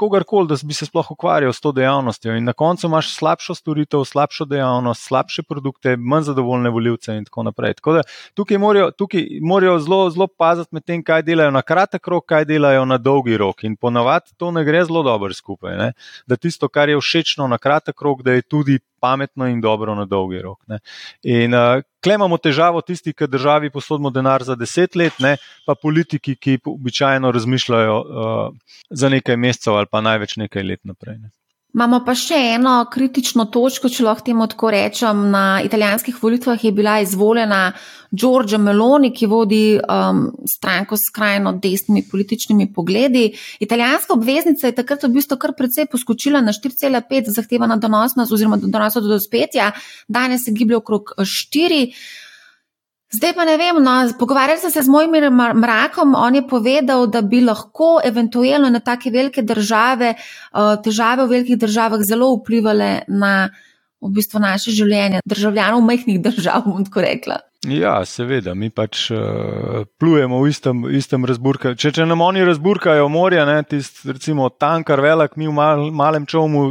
kogarkoli, 0.00 0.48
da 0.48 0.56
bi 0.64 0.74
se 0.74 0.86
sploh 0.86 1.10
ukvarjal 1.12 1.52
s 1.52 1.60
to 1.60 1.72
dejavnostjo. 1.76 2.36
In 2.36 2.48
na 2.48 2.52
koncu 2.52 2.86
imaš 2.86 3.12
slabšo 3.18 3.54
storitev, 3.54 4.06
slabšo 4.08 4.46
dejavnost, 4.48 5.04
slabše 5.10 5.42
produkte, 5.42 5.96
manj 5.96 6.30
zadovoljne 6.30 6.70
voljivce 6.70 7.18
in 7.18 7.24
tako 7.28 7.42
naprej. 7.50 7.74
Tako 7.82 7.98
da 7.98 8.02
tukaj 8.34 8.58
morajo, 8.58 8.90
tukaj 8.90 9.26
morajo 9.42 9.76
zelo, 9.84 10.00
zelo 10.10 10.26
paziti 10.26 10.72
med 10.72 10.84
tem, 10.88 11.04
kaj 11.04 11.22
delajo 11.28 11.50
na 11.50 11.62
kratek 11.62 12.08
rok, 12.08 12.24
kaj 12.24 12.48
delajo 12.48 12.88
na 12.88 12.96
dolgi 12.98 13.36
rok. 13.36 13.64
In 13.68 13.76
ponavadi 13.76 14.32
to 14.36 14.50
ne 14.56 14.64
gre 14.64 14.84
zelo 14.88 15.02
dobro 15.02 15.34
skupaj. 15.34 15.76
Ne? 15.76 15.92
Da 16.26 16.36
tisto, 16.36 16.68
kar 16.78 16.88
je 16.88 16.98
všečno 17.00 17.48
na 17.50 17.58
kratek 17.58 18.00
rok, 18.06 18.22
da 18.22 18.36
je 18.36 18.42
tudi 18.42 18.78
pametno 19.00 19.46
in 19.50 19.60
dobro 19.60 19.94
na 19.94 20.04
dolgi 20.04 20.42
rok. 20.42 20.58
Ne. 20.70 20.78
In 21.22 21.54
uh, 21.54 21.82
kle 22.02 22.14
imamo 22.14 22.38
težavo 22.38 22.82
tisti, 22.86 23.14
ki 23.14 23.26
državi 23.30 23.70
posodimo 23.74 24.10
denar 24.14 24.42
za 24.46 24.54
deset 24.58 24.94
let, 24.98 25.18
ne, 25.22 25.36
pa 25.66 25.74
politiki, 25.74 26.36
ki 26.36 26.58
običajno 26.66 27.32
razmišljajo 27.34 27.98
uh, 27.98 28.78
za 28.90 29.10
nekaj 29.10 29.36
mesecev 29.36 29.80
ali 29.80 29.90
pa 29.90 30.02
največ 30.04 30.36
nekaj 30.44 30.66
let 30.70 30.84
naprej. 30.84 31.18
Ne. 31.18 31.34
Imamo 31.76 31.98
pa 32.00 32.14
še 32.16 32.36
eno 32.54 32.72
kritično 32.88 33.44
točko, 33.52 33.90
če 33.92 34.06
lahko 34.06 34.24
temu 34.24 34.46
tako 34.48 34.70
rečem. 34.72 35.26
Na 35.30 35.60
italijanskih 35.60 36.16
volitvah 36.22 36.62
je 36.64 36.72
bila 36.72 36.94
izvoljena 37.04 37.58
Giorgia 38.08 38.56
Meloni, 38.58 39.10
ki 39.12 39.28
vodi 39.28 39.60
um, 39.76 40.22
stranko 40.48 40.96
s 40.96 41.10
skrajno 41.10 41.52
desnimi 41.60 42.06
političnimi 42.08 42.70
pogledi. 42.72 43.26
Italijanska 43.60 44.16
obveznica 44.16 44.70
je 44.70 44.78
takrat 44.80 45.04
v 45.04 45.12
bistvu 45.18 45.36
kar 45.36 45.52
precej 45.58 45.90
poskočila 45.92 46.40
na 46.40 46.56
4,5 46.56 47.34
zahtevana 47.36 47.76
donosnost 47.76 48.32
oziroma 48.32 48.56
donosnost 48.62 49.04
do 49.04 49.12
dospetja, 49.18 49.74
danes 50.08 50.48
se 50.48 50.56
giblje 50.56 50.80
okrog 50.80 51.12
4. 51.20 51.84
Zdaj 53.08 53.32
pa 53.32 53.44
ne 53.48 53.54
vem, 53.56 53.78
no, 53.80 53.92
pogovarjal 54.20 54.58
sem 54.60 54.70
se 54.70 54.82
z 54.84 54.92
mojim 54.92 55.14
mrakom, 55.56 56.12
on 56.12 56.34
je 56.36 56.42
povedal, 56.44 57.06
da 57.08 57.22
bi 57.24 57.40
lahko 57.40 58.02
eventualno 58.04 58.68
na 58.68 58.82
take 58.84 59.10
velike 59.10 59.42
države, 59.42 60.12
uh, 60.12 60.74
težave 60.84 61.24
v 61.24 61.30
velikih 61.38 61.58
državah 61.58 62.04
zelo 62.04 62.34
vplivali 62.36 63.08
na 63.08 63.48
v 63.98 64.12
bistvu 64.14 64.42
naše 64.42 64.74
življenje, 64.76 65.22
državljanov 65.26 65.82
majhnih 65.82 66.20
držav, 66.22 66.68
bom 66.68 66.84
tako 66.84 67.02
rekla. 67.02 67.40
Ja, 67.66 67.96
seveda, 68.06 68.52
mi 68.54 68.68
pač 68.70 69.08
uh, 69.10 69.82
plujemo 69.98 70.38
v 70.38 70.50
istem, 70.52 70.84
istem 70.94 71.24
razburku. 71.26 71.72
Če, 71.74 71.90
če 71.96 72.04
nam 72.06 72.20
oni 72.22 72.44
razburkajo 72.46 73.08
morje, 73.10 73.42
tisti, 73.66 74.12
recimo, 74.12 74.46
tankar 74.54 75.02
velik, 75.02 75.34
mi 75.34 75.48
v 75.48 75.56
mal, 75.56 75.82
malem, 75.90 76.22
čovnu, 76.30 76.68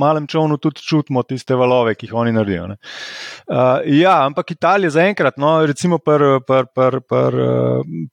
malem 0.00 0.24
čovnu 0.24 0.56
tudi 0.56 0.80
čutimo 0.80 1.26
tiste 1.28 1.58
valove, 1.60 1.92
ki 1.92 2.08
jih 2.08 2.16
oni 2.16 2.32
naredijo. 2.32 2.70
Uh, 2.72 3.84
ja, 3.92 4.16
ampak 4.24 4.56
Italija 4.56 4.94
zaenkrat, 4.96 5.36
no, 5.36 5.58
recimo, 5.68 6.00
pri 6.00 6.40
pr, 6.48 6.70
pr, 6.72 7.02
pr, 7.04 7.36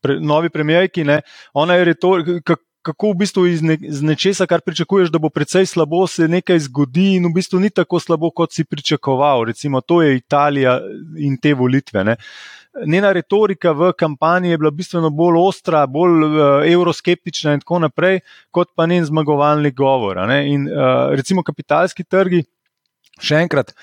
pr, 0.04 0.18
novi 0.20 0.52
premijejki, 0.52 1.08
ona 1.56 1.80
je 1.80 1.92
retorika 1.94 2.60
kako 2.88 3.12
v 3.12 3.20
bistvu 3.24 3.46
iz, 3.52 3.64
ne, 3.66 3.78
iz 3.82 4.02
nečesa, 4.06 4.48
kar 4.48 4.64
pričakuješ, 4.66 5.12
da 5.12 5.20
bo 5.20 5.30
precej 5.34 5.68
slabo, 5.68 6.06
se 6.08 6.28
nekaj 6.32 6.60
zgodi 6.70 7.16
in 7.18 7.28
v 7.28 7.34
bistvu 7.36 7.60
ni 7.60 7.70
tako 7.70 8.00
slabo, 8.00 8.32
kot 8.32 8.56
si 8.56 8.64
pričakoval. 8.64 9.48
Recimo, 9.52 9.82
to 9.82 10.02
je 10.02 10.16
Italija 10.18 10.80
in 11.20 11.36
te 11.42 11.54
volitve. 11.54 12.04
Ne. 12.08 12.16
Njena 12.86 13.12
retorika 13.12 13.72
v 13.74 13.92
kampanji 13.98 14.50
je 14.54 14.58
bila 14.58 14.72
bistveno 14.72 15.10
bolj 15.10 15.40
ostra, 15.42 15.86
bolj 15.90 16.26
uh, 16.26 16.42
euroskeptična 16.68 17.58
in 17.58 17.64
tako 17.64 17.80
naprej, 17.88 18.20
kot 18.52 18.70
pa 18.76 18.86
njen 18.86 19.06
zmagovalni 19.06 19.72
govor. 19.72 20.22
In 20.46 20.70
uh, 20.70 21.10
recimo 21.18 21.44
kapitalski 21.44 22.06
trgi, 22.06 22.44
še 23.20 23.42
enkrat, 23.42 23.74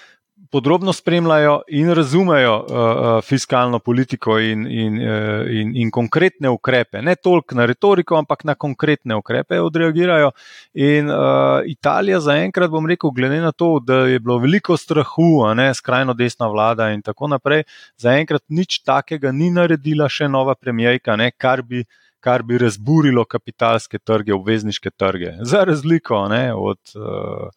podrobno 0.55 0.93
spremljajo 0.93 1.63
in 1.69 1.89
razumejo 1.95 2.55
uh, 2.55 2.67
uh, 2.71 3.25
fiskalno 3.25 3.79
politiko 3.79 4.39
in, 4.39 4.67
in, 4.71 4.99
uh, 5.03 5.51
in, 5.51 5.73
in 5.77 5.91
konkretne 5.91 6.49
ukrepe. 6.49 7.03
Ne 7.03 7.17
toliko 7.17 7.57
na 7.59 7.67
retoriko, 7.67 8.15
ampak 8.17 8.45
na 8.45 8.55
konkretne 8.55 9.17
ukrepe 9.19 9.59
odreagirajo. 9.61 10.31
In 10.75 11.11
uh, 11.11 11.67
Italija 11.67 12.21
zaenkrat, 12.21 12.71
bom 12.71 12.87
rekel, 12.87 13.11
glede 13.11 13.41
na 13.43 13.51
to, 13.53 13.81
da 13.83 14.05
je 14.07 14.23
bilo 14.23 14.39
veliko 14.39 14.77
strahu, 14.79 15.43
ne, 15.59 15.73
skrajno 15.75 16.15
desna 16.15 16.47
vlada 16.47 16.93
in 16.95 17.03
tako 17.03 17.33
naprej, 17.35 17.65
zaenkrat 17.99 18.45
nič 18.49 18.79
takega 18.87 19.35
ni 19.35 19.51
naredila 19.51 20.07
še 20.07 20.31
nova 20.31 20.55
premijejka, 20.55 21.19
ne, 21.19 21.33
kar 21.35 21.67
bi 21.67 21.83
kar 22.25 22.43
bi 22.43 22.59
razburilo 22.59 23.25
kapitalske 23.29 23.99
trge, 23.99 24.33
obvezniške 24.35 24.91
trge. 24.97 25.35
Za 25.45 25.65
razliko 25.69 26.23
ne, 26.33 26.55
od 26.55 26.95
uh, 26.97 27.49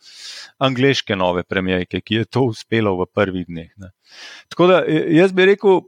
angliške 0.58 1.16
nove 1.16 1.44
premijejke, 1.44 2.02
ki 2.02 2.22
je 2.22 2.26
to 2.26 2.44
uspelo 2.52 2.98
v 3.00 3.08
prvih 3.16 3.46
dneh. 3.48 3.70
Ne. 3.78 3.94
Tako 4.52 4.68
da 4.68 4.82
jaz 5.20 5.32
bi 5.32 5.48
rekel, 5.54 5.80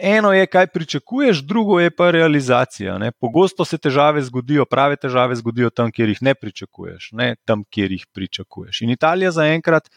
eno 0.00 0.32
je, 0.32 0.46
kaj 0.46 0.70
pričakuješ, 0.72 1.44
drugo 1.44 1.80
je 1.80 1.92
pa 1.92 2.10
realizacija. 2.16 2.96
Ne. 2.98 3.12
Pogosto 3.12 3.64
se 3.68 3.78
težave 3.78 4.24
zgodijo, 4.24 4.64
prave 4.64 4.96
težave 4.96 5.36
zgodijo 5.36 5.70
tam, 5.70 5.92
kjer 5.92 6.14
jih 6.14 6.22
ne 6.24 6.34
pričakuješ, 6.34 7.12
ne 7.12 7.34
tam, 7.44 7.68
kjer 7.68 7.92
jih 7.92 8.06
pričakuješ. 8.12 8.80
In 8.88 8.96
Italija 8.96 9.36
zaenkrat 9.36 9.92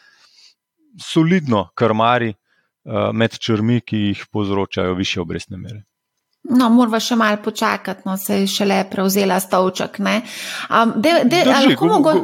solidno 1.00 1.70
krmari 1.74 2.34
uh, 2.34 3.08
med 3.12 3.40
črmi, 3.40 3.80
ki 3.80 4.08
jih 4.10 4.26
povzročajo 4.32 4.98
više 4.98 5.24
obrestne 5.24 5.56
mere. 5.56 5.86
No, 6.48 6.70
moramo 6.72 7.00
še 7.00 7.16
malo 7.18 7.36
počakati, 7.44 8.06
no, 8.08 8.16
se 8.16 8.40
je 8.40 8.46
šele 8.48 8.82
prevzela 8.90 9.36
stolček. 9.40 9.98
Um, 10.00 10.94
de, 10.96 11.22
de, 11.28 11.44
Drži, 11.44 11.76
mogo... 11.84 12.14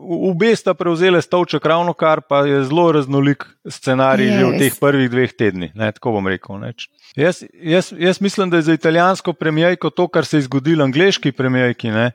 Obe 0.00 0.50
sta 0.56 0.74
prevzeli 0.74 1.20
stolček, 1.22 1.64
ravno 1.64 1.92
kar 1.96 2.22
pa 2.28 2.42
je 2.48 2.62
zelo 2.68 2.86
raznolik 2.92 3.44
scenarij 3.68 4.26
yes. 4.26 4.38
že 4.38 4.44
v 4.44 4.58
teh 4.58 4.76
prvih 4.80 5.08
dveh 5.12 5.32
tednih. 5.36 5.72
Ne, 5.78 5.90
tako 5.96 6.16
bom 6.18 6.28
rekel. 6.28 6.60
Jaz, 7.16 7.42
jaz, 7.52 7.92
jaz 7.96 8.20
mislim, 8.20 8.50
da 8.50 8.60
je 8.60 8.68
za 8.68 8.76
italijansko 8.76 9.32
premijejko 9.32 9.90
to, 9.90 10.08
kar 10.08 10.28
se 10.28 10.40
je 10.40 10.48
zgodilo 10.48 10.84
angliški 10.84 11.32
premijejki, 11.32 11.92
uh, 11.92 12.10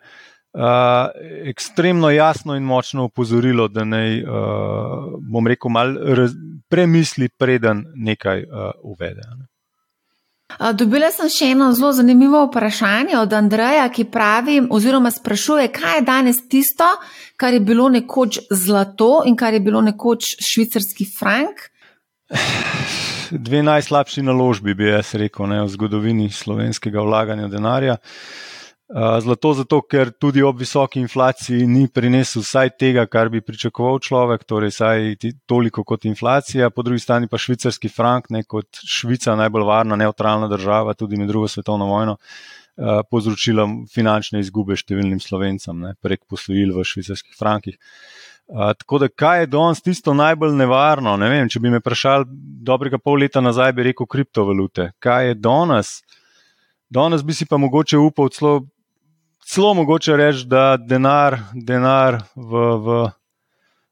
ekstremno 1.50 2.10
jasno 2.14 2.58
in 2.58 2.64
močno 2.64 3.06
upozorilo, 3.10 3.68
da 3.68 3.86
naj, 3.86 4.22
uh, 4.24 5.18
bom 5.32 5.48
rekel, 5.48 5.72
malo 5.72 6.30
premisli, 6.70 7.30
preden 7.30 7.86
nekaj 7.96 8.46
uh, 8.46 8.72
uvede. 8.84 9.26
Ne. 9.40 9.55
Dobila 10.46 11.10
sem 11.12 11.30
še 11.32 11.48
eno 11.56 11.72
zelo 11.74 11.90
zanimivo 11.98 12.44
vprašanje 12.46 13.18
od 13.18 13.34
Andreja, 13.34 13.88
ki 13.90 14.06
pravi, 14.14 14.60
oziroma 14.72 15.10
sprašuje, 15.12 15.72
kaj 15.74 15.98
je 15.98 16.04
danes 16.06 16.42
tisto, 16.50 16.86
kar 17.36 17.54
je 17.54 17.60
bilo 17.66 17.90
nekoč 17.90 18.40
zlato 18.54 19.24
in 19.26 19.36
kar 19.36 19.58
je 19.58 19.60
bilo 19.66 19.82
nekoč 19.82 20.36
švicarski 20.46 21.10
frank. 21.18 21.66
Dve 23.32 23.64
najslabši 23.66 24.22
naložbi, 24.22 24.78
bi 24.78 24.92
jaz 24.92 25.16
rekel, 25.18 25.50
ne, 25.50 25.64
v 25.66 25.74
zgodovini 25.74 26.30
slovenskega 26.30 27.02
vlaganja 27.02 27.50
denarja. 27.50 27.98
Zlato 28.94 29.54
zato, 29.58 29.80
ker 29.82 30.12
tudi 30.14 30.44
ob 30.46 30.60
visoki 30.62 31.00
inflaciji 31.02 31.66
ni 31.66 31.88
prinesel 31.90 32.44
vsaj 32.44 32.70
tega, 32.78 33.08
kar 33.10 33.32
bi 33.34 33.42
pričakoval 33.42 33.98
človek, 33.98 34.44
torej 34.46 34.70
vsaj 34.76 35.16
toliko 35.50 35.82
kot 35.84 36.06
inflacija, 36.06 36.70
po 36.70 36.84
drugi 36.86 37.02
strani 37.02 37.28
pa 37.28 37.40
švicarski 37.42 37.90
frank, 37.90 38.30
ne 38.30 38.44
kot 38.44 38.78
Švica, 38.86 39.34
najbolj 39.36 39.66
varna, 39.66 39.98
neutralna 39.98 40.48
država, 40.48 40.94
tudi 40.94 41.18
med 41.18 41.34
drugo 41.34 41.50
svetovno 41.50 41.88
vojno, 41.90 42.20
povzročila 43.10 43.66
finančne 43.90 44.44
izgube 44.44 44.78
številnim 44.78 45.18
slovencem 45.24 45.82
ne, 45.82 45.96
prek 45.98 46.22
posojil 46.30 46.76
v 46.76 46.86
švicarskih 46.86 47.34
frankih. 47.40 47.82
Uh, 48.46 48.76
tako 48.78 49.00
da, 49.02 49.08
kaj 49.10 49.40
je 49.40 49.48
danes 49.50 49.82
tisto 49.82 50.14
najbolj 50.14 50.54
nevarno? 50.54 51.16
Ne 51.18 51.32
vem, 51.32 51.50
če 51.50 51.58
bi 51.64 51.72
me 51.74 51.80
vprašali 51.82 52.28
dobrega 52.62 53.00
pol 53.02 53.18
leta 53.24 53.42
nazaj, 53.42 53.74
bi 53.74 53.88
rekel 53.88 54.06
kriptovalute. 54.06 54.92
Kaj 55.02 55.32
je 55.32 55.38
danes? 55.42 55.96
Danes 56.94 57.26
bi 57.26 57.34
si 57.34 57.48
pa 57.50 57.58
mogoče 57.58 57.98
upal 57.98 58.30
celo 58.30 58.60
celo 59.56 59.74
mogoče 59.74 60.18
reči, 60.18 60.46
da 60.52 60.78
denar, 60.78 61.38
denar 61.54 62.18
v, 62.36 62.62
v, 62.84 62.96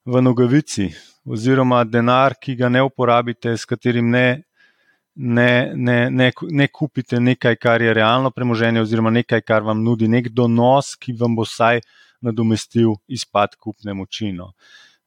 v 0.06 0.22
nogavici, 0.22 0.90
oziroma 1.24 1.86
denar, 1.88 2.36
ki 2.36 2.58
ga 2.60 2.68
ne 2.68 2.82
uporabite, 2.84 3.54
s 3.56 3.64
katerim 3.64 4.10
ne, 4.12 4.44
ne, 5.16 5.72
ne, 5.76 5.98
ne, 6.12 6.32
ne 6.60 6.68
kupite 6.68 7.22
nekaj, 7.24 7.56
kar 7.64 7.82
je 7.82 7.94
realno 7.96 8.32
premoženje, 8.36 8.82
oziroma 8.84 9.14
nekaj, 9.16 9.40
kar 9.48 9.64
vam 9.64 9.80
nudi 9.86 10.10
nek 10.12 10.28
donos, 10.36 10.98
ki 11.00 11.16
vam 11.22 11.38
bo 11.38 11.46
vsaj 11.48 11.80
nadomestil 12.20 12.98
izpad 13.08 13.56
kupne 13.56 13.96
moči. 13.96 14.34
No. 14.36 14.50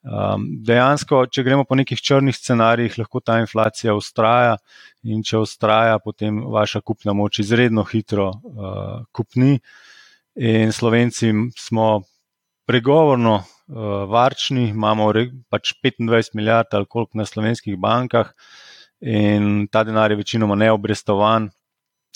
Um, 0.07 0.46
dejansko, 0.64 1.26
če 1.28 1.44
gremo 1.44 1.66
po 1.68 1.76
nekih 1.76 2.00
črnih 2.00 2.36
scenarijih, 2.36 2.96
lahko 3.02 3.20
ta 3.20 3.36
inflacija 3.42 3.92
ustraja 3.98 4.57
in 5.04 5.20
če 5.20 5.36
ustraja, 5.44 6.00
potem 6.00 6.40
vaša 6.48 6.80
kupna 6.80 7.12
moč 7.12 7.42
izredno 7.44 7.84
hitro 7.84 8.30
uh, 8.32 9.04
kupni. 9.12 9.59
Uh, 9.61 9.84
In 10.37 10.72
Slovenci 10.72 11.32
smo 11.57 12.03
pregovorno 12.66 13.34
uh, 13.34 13.45
varčni, 14.11 14.68
imamo 14.68 15.12
pač 15.49 15.72
25 15.84 16.34
milijard 16.34 16.66
ali 16.72 16.87
koliko 16.89 17.18
na 17.18 17.24
slovenskih 17.24 17.78
bankah, 17.78 18.32
in 19.01 19.66
ta 19.72 19.84
denar 19.84 20.11
je 20.11 20.16
večinoma 20.16 20.55
neobrestovan. 20.55 21.49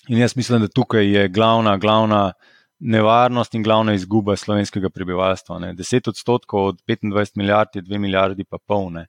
In 0.09 0.19
jaz 0.19 0.37
mislim, 0.37 0.61
da 0.61 0.69
tukaj 0.69 1.07
je 1.17 1.29
glavna, 1.29 1.77
glavna 1.77 2.33
nevarnost 2.81 3.55
in 3.55 3.63
glavna 3.63 3.95
izguba 3.95 4.37
slovenskega 4.37 4.91
prebivalstva. 4.91 5.59
Ne. 5.59 5.75
10 5.75 6.09
odstotkov 6.09 6.65
od 6.65 6.81
25 6.89 7.37
milijard 7.37 7.69
je 7.75 7.83
2 7.83 7.99
milijardi 7.99 8.45
pa 8.45 8.59
polne 8.67 9.07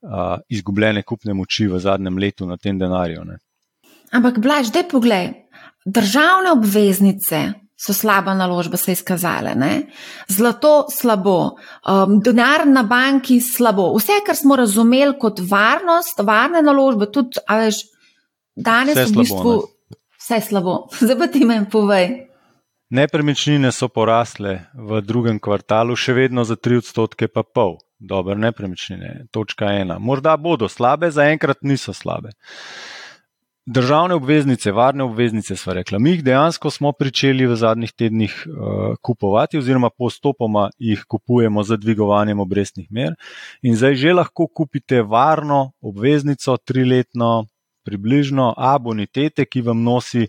uh, 0.00 0.38
izgubljene 0.48 1.02
kupne 1.02 1.34
moči 1.34 1.66
v 1.66 1.78
zadnjem 1.78 2.18
letu 2.18 2.46
na 2.46 2.56
tem 2.56 2.78
denarju. 2.78 3.24
Ne. 3.24 3.38
Ampak, 4.12 4.38
blaž, 4.38 4.70
da 4.70 4.82
poglej, 4.90 5.32
državne 5.84 6.52
obveznice 6.52 7.63
so 7.76 7.94
slaba 7.94 8.34
naložba 8.34 8.76
se 8.76 8.92
izkazale. 8.92 9.54
Ne? 9.54 9.86
Zlato 10.28 10.86
slabo, 10.90 11.56
um, 11.88 12.20
denar 12.20 12.66
na 12.66 12.82
banki 12.82 13.40
slabo. 13.40 13.90
Vse, 13.98 14.20
kar 14.26 14.36
smo 14.36 14.56
razumeli 14.56 15.18
kot 15.20 15.40
varnost, 15.50 16.22
varne 16.22 16.62
naložbe, 16.62 17.10
tudi, 17.12 17.42
a 17.46 17.58
veš, 17.64 17.84
danes 18.54 18.98
vse 18.98 19.10
v 19.10 19.16
bistvu 19.18 19.56
slabo, 19.56 19.98
vse 20.20 20.40
slabo. 20.48 20.76
Zdaj 21.02 21.18
pa 21.18 21.30
ti 21.32 21.44
meni 21.44 21.70
povej. 21.70 22.08
Nepremičnine 22.94 23.72
so 23.72 23.88
porasle 23.88 24.68
v 24.76 25.00
drugem 25.02 25.40
kvartalu, 25.42 25.96
še 25.98 26.14
vedno 26.14 26.44
za 26.46 26.54
3 26.54 26.84
odstotke, 26.84 27.26
pa 27.26 27.42
pol. 27.42 27.80
Dobro, 27.98 28.36
nepremičnine, 28.36 29.30
točka 29.32 29.70
ena. 29.72 29.96
Morda 29.98 30.36
bodo 30.36 30.68
slabe, 30.68 31.08
zaenkrat 31.10 31.62
niso 31.64 31.94
slabe. 31.96 32.34
Državne 33.66 34.14
obveznice, 34.14 34.72
varne 34.72 35.04
obveznice, 35.04 35.56
sva 35.56 35.72
rekla. 35.78 35.98
Mi 35.98 36.10
jih 36.10 36.24
dejansko 36.24 36.70
smo 36.70 36.90
pričeli 36.92 37.46
v 37.48 37.56
zadnjih 37.56 37.92
tednih 37.92 38.34
uh, 38.46 38.96
kupovati, 39.02 39.58
oziroma 39.58 39.88
postopoma 39.90 40.68
jih 40.78 41.04
kupujemo 41.08 41.62
z 41.64 41.78
dvigovanjem 41.80 42.40
obrestnih 42.40 42.90
mer. 42.90 43.14
In 43.62 43.76
zdaj 43.76 43.94
že 43.94 44.12
lahko 44.12 44.46
kupite 44.46 45.00
varno 45.02 45.72
obveznico, 45.80 46.56
triletno, 46.56 47.46
približno, 47.84 48.52
a 48.56 48.76
bonitete, 48.78 49.46
ki 49.48 49.64
vam 49.64 49.80
nosi 49.82 50.28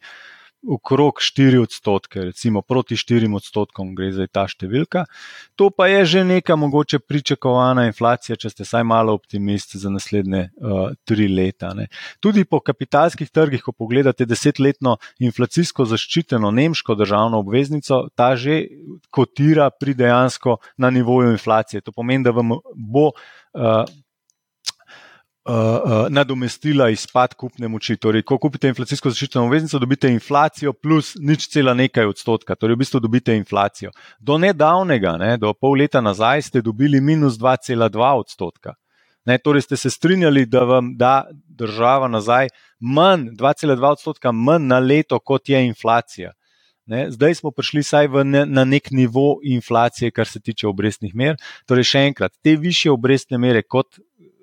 okrog 0.67 1.19
4 1.19 1.61
odstotke, 1.61 2.21
recimo 2.21 2.61
proti 2.61 2.95
4 2.95 3.29
odstotkom 3.35 3.93
gre 3.95 4.11
za 4.11 4.27
ta 4.27 4.45
številka. 4.49 5.05
To 5.55 5.69
pa 5.69 5.87
je 5.87 6.05
že 6.05 6.23
neka 6.25 6.55
mogoče 6.55 6.99
pričakovana 6.99 7.85
inflacija, 7.89 8.35
če 8.35 8.49
ste 8.49 8.65
saj 8.65 8.83
malo 8.83 9.13
optimist 9.13 9.75
za 9.77 9.89
naslednje 9.89 10.49
uh, 10.49 10.93
tri 11.05 11.27
leta. 11.27 11.73
Ne. 11.77 11.87
Tudi 12.19 12.45
po 12.45 12.59
kapitalskih 12.59 13.29
trgih, 13.29 13.61
ko 13.61 13.71
pogledate 13.71 14.25
desetletno 14.25 14.97
inflacijsko 15.19 15.85
zaščiteno 15.85 16.51
nemško 16.51 16.95
državno 16.95 17.41
obveznico, 17.45 18.05
ta 18.15 18.33
že 18.35 18.65
kotira 19.13 19.69
pri 19.69 19.93
dejansko 19.93 20.57
na 20.77 20.89
nivoju 20.89 21.35
inflacije. 21.35 21.81
To 21.85 21.93
pomeni, 21.95 22.25
da 22.25 22.33
vam 22.35 22.57
bo 22.75 23.11
uh, 23.11 23.85
uh, 25.45 26.07
nadomestila 26.09 26.89
izpad 26.89 27.33
kupne 27.33 27.67
moči. 27.67 27.97
Torej, 27.97 28.23
ko 28.25 28.37
kupite 28.41 28.69
inflacijsko 28.71 29.11
zaščiteno 29.13 29.45
obveznico, 29.45 29.79
dobite 29.79 30.09
inflacijo 30.11 30.73
plus 30.73 31.13
nič 31.19 31.47
cela 31.53 31.73
nekaj 31.73 32.09
odstotka, 32.11 32.55
torej 32.55 32.75
v 32.75 32.83
bistvu 32.83 33.01
dobite 33.03 33.35
inflacijo. 33.37 33.91
Do 34.19 34.37
nedavnega, 34.41 35.17
ne, 35.21 35.35
do 35.37 35.53
pol 35.53 35.77
leta 35.81 36.01
nazaj, 36.01 36.47
ste 36.49 36.63
dobili 36.65 37.01
minus 37.01 37.37
2,2 37.41 38.11
odstotka. 38.19 38.75
Ne, 39.25 39.37
torej 39.41 39.65
ste 39.65 39.77
se 39.77 39.89
strinjali, 39.89 40.45
da 40.45 40.63
vam 40.69 40.93
da 40.97 41.25
država 41.49 42.07
nazaj 42.07 42.49
manj, 42.79 43.31
2,2 43.37 43.91
odstotka 43.91 44.31
manj 44.31 44.67
na 44.67 44.79
leto, 44.79 45.19
kot 45.19 45.49
je 45.49 45.65
inflacija. 45.65 46.33
Ne, 46.85 47.07
zdaj 47.09 47.33
smo 47.35 47.49
prišli 47.51 47.81
ne, 48.23 48.45
na 48.45 48.63
nek 48.63 48.91
nivo 48.91 49.39
inflacije, 49.43 50.11
kar 50.11 50.27
se 50.27 50.39
tiče 50.39 50.67
obrestnih 50.67 51.15
mer. 51.15 51.35
Torej, 51.65 51.83
še 51.83 52.03
enkrat, 52.05 52.31
te 52.43 52.53
više 52.55 52.91
obrestne 52.91 53.37
mere, 53.41 53.63
kot 53.63 53.97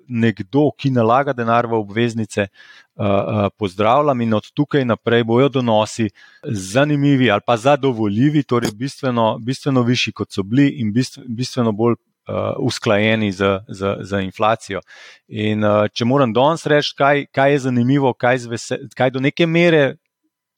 nekdo, 0.07 0.69
ki 0.77 0.91
nalaga 0.91 1.33
denar 1.33 1.67
v 1.67 1.77
obveznice, 1.79 2.47
uh, 2.47 3.05
uh, 3.05 3.47
pozdravljam 3.57 4.21
in 4.21 4.33
od 4.33 4.51
tukaj 4.53 4.85
naprej 4.85 5.23
bojo 5.23 5.49
donosi 5.49 6.09
zanimivi 6.43 7.31
ali 7.31 7.41
pa 7.45 7.57
zadovoljivi, 7.57 8.43
torej 8.43 8.71
bistveno, 8.75 9.37
bistveno 9.39 9.81
višji, 9.81 10.13
kot 10.13 10.31
so 10.31 10.43
bili 10.43 10.69
in 10.79 10.93
bistveno 11.27 11.71
bolj. 11.71 11.95
Uh, 12.23 12.55
usklajeni 12.59 13.31
z, 13.35 13.59
z, 13.67 13.95
z 13.99 14.19
inflacijo. 14.23 14.79
In 15.27 15.63
uh, 15.67 15.89
če 15.91 16.05
moram 16.07 16.31
danes 16.31 16.63
reči, 16.71 16.93
kaj, 16.95 17.25
kaj 17.35 17.51
je 17.51 17.57
zanimivo, 17.65 18.13
kaj, 18.15 18.45
vesel, 18.47 18.85
kaj 18.95 19.11
do 19.11 19.19
neke 19.19 19.43
mere 19.43 19.97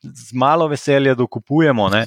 z 0.03 0.29
malo 0.37 0.67
veselja 0.69 1.15
dokupujemo, 1.17 1.87
ne, 1.89 2.03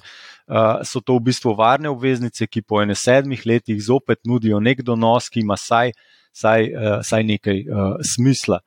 uh, 0.47 0.79
so 0.87 1.03
to 1.03 1.17
v 1.19 1.25
bistvu 1.33 1.57
varne 1.59 1.91
obveznice, 1.91 2.47
ki 2.47 2.63
po 2.63 2.79
enem 2.85 2.95
sedmih 2.95 3.43
letih 3.51 3.83
zopet 3.83 4.23
nudijo 4.23 4.61
nek 4.63 4.85
donos, 4.87 5.27
ki 5.27 5.43
ima 5.43 5.59
saj 5.59 5.91
uh, 5.91 6.18
saj, 6.33 6.69
uh, 6.73 6.99
saj 7.03 7.25
nekaj 7.25 7.65
uh, 7.65 7.97
smisla. 8.03 8.61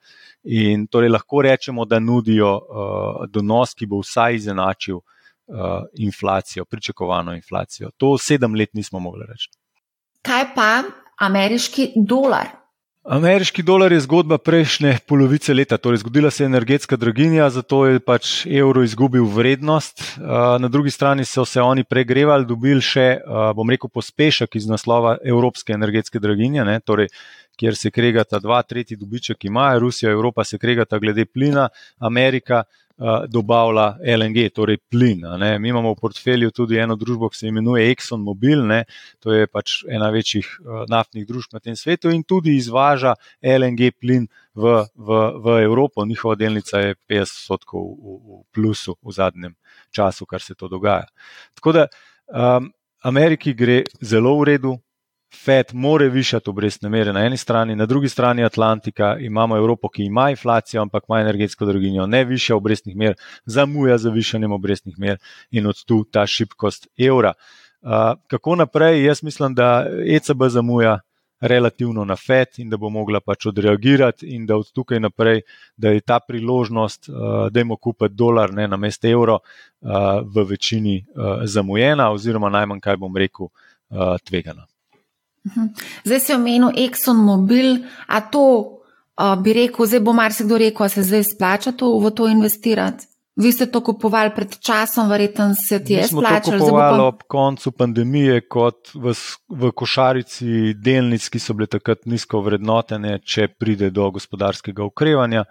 In 0.43 0.87
torej 0.87 1.11
lahko 1.13 1.41
rečemo, 1.45 1.85
da 1.85 1.99
nudijo 1.99 2.55
uh, 2.57 3.25
donos, 3.29 3.75
ki 3.77 3.85
bo 3.85 3.99
vsaj 4.01 4.35
izenačil 4.35 4.97
uh, 4.97 5.83
inflacijo, 5.97 6.65
pričakovano 6.65 7.35
inflacijo. 7.35 7.91
To 7.97 8.17
sedem 8.17 8.55
let 8.55 8.73
nismo 8.73 8.99
mogli 8.99 9.27
reči. 9.29 9.51
Kaj 10.21 10.49
pa 10.55 10.71
ameriški 11.17 11.91
dolar? 11.95 12.61
Ameriški 13.01 13.63
dolar 13.65 13.89
je 13.91 13.99
zgodba 13.99 14.37
prejšnje 14.37 14.99
polovice 15.09 15.53
leta, 15.53 15.77
torej 15.81 16.03
zgodila 16.03 16.29
se 16.29 16.43
je 16.43 16.45
energetska 16.45 16.97
draginja, 17.01 17.49
zato 17.49 17.85
je 17.85 17.99
pač 17.99 18.45
evro 18.45 18.83
izgubil 18.85 19.25
vrednost. 19.25 20.03
Na 20.61 20.67
drugi 20.67 20.91
strani 20.91 21.25
so 21.25 21.45
se 21.45 21.61
oni 21.61 21.83
pregrevali, 21.83 22.45
dobili 22.45 22.81
še, 22.81 23.17
bom 23.57 23.69
rekel, 23.73 23.89
pospešek 23.89 24.55
iz 24.55 24.69
naslova 24.69 25.15
evropske 25.25 25.73
energetske 25.73 26.21
draginje, 26.21 26.61
ne, 26.65 26.77
torej 26.79 27.09
kjer 27.61 27.77
se 27.77 27.91
kregata 27.93 28.39
dva, 28.41 28.63
tretji 28.65 28.97
dobiček 28.97 29.45
imajo, 29.45 29.79
Rusija 29.85 30.09
in 30.09 30.17
Evropa 30.17 30.43
se 30.43 30.57
kregata 30.57 30.97
glede 30.99 31.25
plina, 31.25 31.67
Amerika 31.99 32.63
uh, 32.63 33.21
dobavlja 33.29 33.85
LNG, 34.17 34.47
torej 34.55 34.79
plin. 34.89 35.21
Mi 35.59 35.69
imamo 35.69 35.93
v 35.93 35.99
portfelju 36.01 36.49
tudi 36.57 36.79
eno 36.81 36.97
družbo, 36.97 37.29
ki 37.29 37.37
se 37.37 37.51
imenuje 37.51 37.91
ExxonMobil, 37.91 38.65
ne? 38.65 38.83
to 39.21 39.35
je 39.35 39.45
pač 39.47 39.83
ena 39.85 40.09
večjih 40.09 40.49
uh, 40.49 40.83
naftnih 40.89 41.27
družb 41.29 41.53
na 41.53 41.61
tem 41.61 41.77
svetu 41.77 42.09
in 42.09 42.25
tudi 42.25 42.57
izvaža 42.57 43.13
LNG 43.41 43.93
plin. 43.99 44.29
V, 44.51 44.81
v, 44.99 45.17
v 45.39 45.53
Evropo, 45.63 46.03
njihova 46.03 46.35
delnica 46.35 46.81
je 46.81 46.95
50% 47.07 47.69
v, 47.71 48.15
v 48.19 48.41
plusu 48.51 48.97
v 48.99 49.13
zadnjem 49.15 49.53
času, 49.95 50.25
kar 50.25 50.43
se 50.43 50.57
to 50.59 50.67
dogaja. 50.67 51.05
Tako 51.55 51.71
da 51.77 51.85
um, 52.27 52.67
Ameriki 53.07 53.53
gre 53.53 53.83
zelo 54.01 54.33
v 54.41 54.49
redu, 54.51 54.75
Fed 55.31 55.73
more 55.73 56.09
višati 56.09 56.49
obrestne 56.49 56.89
mere 56.89 57.13
na 57.13 57.25
eni 57.25 57.37
strani, 57.37 57.75
na 57.75 57.85
drugi 57.85 58.09
strani 58.09 58.43
Atlantika 58.43 59.15
imamo 59.19 59.57
Evropo, 59.57 59.89
ki 59.89 60.03
ima 60.03 60.29
inflacijo, 60.29 60.81
ampak 60.81 61.03
ima 61.09 61.19
energetsko 61.19 61.65
draginjo, 61.65 62.05
ne 62.07 62.23
viša 62.25 62.55
obrestnih 62.55 62.95
mer, 62.95 63.15
zamuja 63.45 63.97
za 63.97 64.09
višanjem 64.09 64.51
obrestnih 64.51 64.99
mer 64.99 65.17
in 65.51 65.67
od 65.67 65.83
tu 65.85 66.03
ta 66.03 66.27
šibkost 66.27 66.87
evra. 66.97 67.33
Uh, 67.81 68.19
kako 68.27 68.55
naprej? 68.55 69.05
Jaz 69.05 69.23
mislim, 69.23 69.55
da 69.55 69.87
ECB 70.05 70.43
zamuja, 70.47 70.99
relativno 71.41 72.05
na 72.05 72.15
FED 72.15 72.47
in 72.57 72.69
da 72.69 72.77
bo 72.77 72.89
mogla 72.89 73.19
pač 73.19 73.45
odreagirati, 73.45 74.27
in 74.35 74.45
da 74.45 74.55
od 74.55 74.71
tukaj 74.71 74.99
naprej, 74.99 75.41
da 75.77 75.89
je 75.89 76.01
ta 76.01 76.19
priložnost, 76.27 77.09
da 77.51 77.59
imamo 77.59 77.75
kupiti 77.75 78.15
dolar 78.15 78.53
ne, 78.53 78.67
na 78.67 78.77
mest 78.77 79.05
evro, 79.05 79.39
v 80.35 80.43
večini 80.49 81.05
zamujena, 81.43 82.11
oziroma 82.11 82.49
najmanj, 82.49 82.79
kaj 82.79 82.97
bom 82.97 83.17
rekel, 83.17 83.49
tvegana. 84.23 84.70
Mhm. 85.47 85.67
Zdaj 86.05 86.19
si 86.19 86.33
omenil 86.33 86.71
ExxonMobil, 86.77 87.85
a 88.07 88.21
to 88.21 88.77
bi 89.43 89.53
rekel, 89.53 89.85
zdaj 89.85 89.99
bo 89.99 90.13
marsikdo 90.13 90.57
rekel, 90.57 90.85
da 90.85 90.89
se 90.89 91.03
zdaj 91.03 91.23
splača 91.23 91.71
to, 91.71 91.97
v 91.99 92.11
to 92.11 92.27
investirati. 92.27 93.07
Vi 93.35 93.51
ste 93.51 93.65
to 93.65 93.79
kupovali 93.81 94.33
pred 94.35 94.59
časom, 94.59 95.09
verjetno 95.09 95.53
se 95.55 95.79
ti 95.83 95.93
je 95.93 96.03
splačalo. 96.03 96.35
Mi 96.35 96.43
smo 96.43 96.51
to 96.51 96.65
kupovali 96.65 96.97
pa... 96.97 97.03
ob 97.03 97.21
koncu 97.27 97.71
pandemije, 97.71 98.41
kot 98.47 98.91
v, 98.93 99.13
v 99.49 99.71
košarici 99.71 100.73
delnic, 100.75 101.29
ki 101.29 101.39
so 101.39 101.55
bile 101.55 101.69
takrat 101.71 102.03
nizko 102.05 102.41
vrednotene, 102.43 103.19
če 103.23 103.47
pride 103.47 103.89
do 103.89 104.09
gospodarskega 104.11 104.83
ukrevanja. 104.83 105.45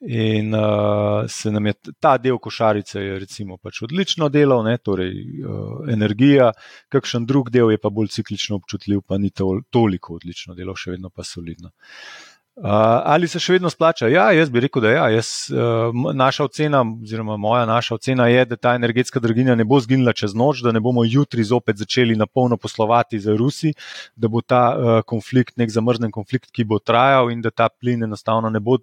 In 0.00 0.54
uh, 0.54 1.26
se 1.28 1.50
nam 1.52 1.66
je 1.66 1.74
ta 2.00 2.14
del 2.16 2.38
košarice, 2.40 3.02
recimo, 3.20 3.58
pač 3.60 3.82
odlično 3.84 4.30
delal, 4.32 4.62
ne, 4.64 4.78
torej 4.80 5.12
uh, 5.12 5.82
energija, 5.92 6.48
kakšen 6.88 7.26
drug 7.28 7.50
del 7.52 7.74
je 7.74 7.80
pa 7.82 7.92
bolj 7.92 8.08
ciklično 8.14 8.56
občutljiv, 8.56 9.02
pa 9.04 9.18
ni 9.20 9.28
to, 9.30 9.58
toliko 9.68 10.16
odlično 10.16 10.56
delal, 10.56 10.78
še 10.80 10.94
vedno 10.96 11.12
pa 11.12 11.26
solidno. 11.26 11.74
Uh, 11.74 12.29
ali 12.62 13.28
se 13.28 13.40
še 13.40 13.54
vedno 13.56 13.70
splača? 13.72 14.08
Ja, 14.12 14.26
jaz 14.36 14.50
bi 14.52 14.60
rekel, 14.60 14.82
da 14.84 14.90
ja. 14.92 15.04
Jaz, 15.14 15.28
uh, 15.52 15.94
naša 16.14 16.44
ocena, 16.44 16.82
oziroma 16.84 17.36
moja 17.40 17.64
naša 17.66 17.94
ocena 17.94 18.26
je, 18.28 18.44
da 18.44 18.56
ta 18.56 18.74
energetska 18.76 19.20
draginja 19.20 19.54
ne 19.56 19.64
bo 19.64 19.80
zginila 19.80 20.12
čez 20.12 20.34
noč, 20.36 20.60
da 20.64 20.72
ne 20.72 20.80
bomo 20.80 21.04
jutri 21.08 21.44
zopet 21.44 21.80
začeli 21.80 22.16
na 22.20 22.26
polno 22.26 22.56
poslovati 22.60 23.20
za 23.20 23.36
Rusi, 23.36 23.72
da 24.16 24.28
bo 24.28 24.42
ta 24.44 24.62
uh, 24.74 24.90
konflikt 25.06 25.56
nek 25.56 25.72
zamrznen 25.72 26.12
konflikt, 26.12 26.50
ki 26.52 26.68
bo 26.68 26.78
trajal 26.78 27.32
in 27.32 27.40
da 27.40 27.50
ta 27.50 27.70
plin 27.72 28.04
enostavno 28.04 28.50
ne 28.50 28.60
bo 28.60 28.76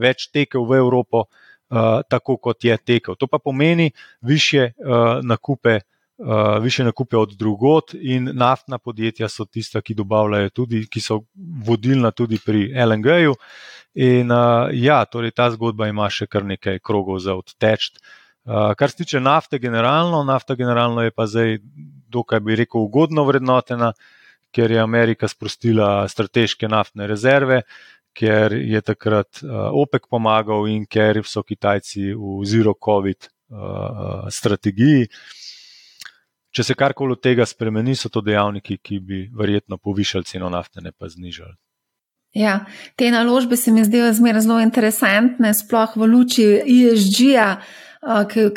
več 0.00 0.26
tekel 0.34 0.66
v 0.66 0.80
Evropo 0.82 1.26
uh, 1.26 2.02
tako, 2.08 2.36
kot 2.36 2.64
je 2.64 2.76
tekel. 2.76 3.14
To 3.14 3.30
pa 3.30 3.38
pomeni 3.38 3.92
više 4.20 4.72
uh, 4.74 5.22
nakupe 5.22 5.80
uh, 6.20 6.62
više 6.62 6.84
nakupe 6.84 7.16
od 7.16 7.32
drugot, 7.36 7.94
in 7.94 8.30
naftna 8.32 8.78
podjetja 8.78 9.28
so 9.28 9.44
tista, 9.44 9.80
ki 9.80 9.94
dobavljajo 9.94 10.50
tudi, 10.50 10.86
ki 10.90 11.00
so 11.00 11.20
vodilna 11.66 12.10
tudi 12.10 12.38
pri 12.44 12.68
LNG-ju. 12.86 13.34
In 13.94 14.30
uh, 14.32 14.68
ja, 14.72 15.04
torej 15.04 15.30
ta 15.30 15.50
zgodba 15.50 15.88
ima 15.88 16.10
še 16.10 16.26
kar 16.30 16.44
nekaj 16.44 16.78
krogov 16.84 17.18
za 17.24 17.34
odteč. 17.34 17.90
Uh, 18.44 18.72
kar 18.78 18.90
se 18.90 19.02
tiče 19.02 19.20
nafte, 19.20 19.58
generalno, 19.58 20.22
nafta 20.24 20.54
generalno 20.54 21.02
je 21.02 21.10
pa 21.10 21.26
zdaj, 21.26 21.58
dokaj 22.08 22.40
bi 22.40 22.56
rekel, 22.56 22.84
ugodno 22.86 23.24
vrednotena, 23.24 23.92
ker 24.52 24.70
je 24.70 24.80
Amerika 24.80 25.28
sprostila 25.28 26.08
strateške 26.08 26.68
naftne 26.68 27.06
rezerve. 27.06 27.62
Ker 28.12 28.52
je 28.52 28.80
takrat 28.82 29.38
uh, 29.44 29.70
OPEC 29.78 30.08
pomagal 30.10 30.66
in 30.68 30.82
ker 30.90 31.22
so 31.24 31.44
Kitajci 31.46 32.10
v 32.18 32.40
zero-COVID 32.42 33.28
uh, 33.28 34.26
strategiji. 34.34 35.06
Uh, 35.06 35.39
če 36.50 36.64
se 36.64 36.74
karkoli 36.74 37.16
od 37.16 37.22
tega 37.22 37.46
spremeni, 37.46 37.96
so 37.96 38.10
to 38.12 38.22
dejavniki, 38.24 38.78
ki 38.82 39.00
bi 39.00 39.24
verjetno 39.34 39.78
povišali 39.78 40.24
ceno 40.24 40.50
nafte, 40.50 40.80
ne 40.84 40.92
pa 40.92 41.08
znižali. 41.08 41.54
Ja, 42.34 42.64
te 42.96 43.10
naložbe 43.10 43.56
se 43.56 43.72
mi 43.74 43.84
zdijo 43.84 44.12
zmeraj 44.14 44.44
zelo 44.46 44.60
interesantne, 44.62 45.50
sploh 45.54 45.96
v 45.96 46.06
luči 46.06 46.44
ISG-ja, 46.62 47.56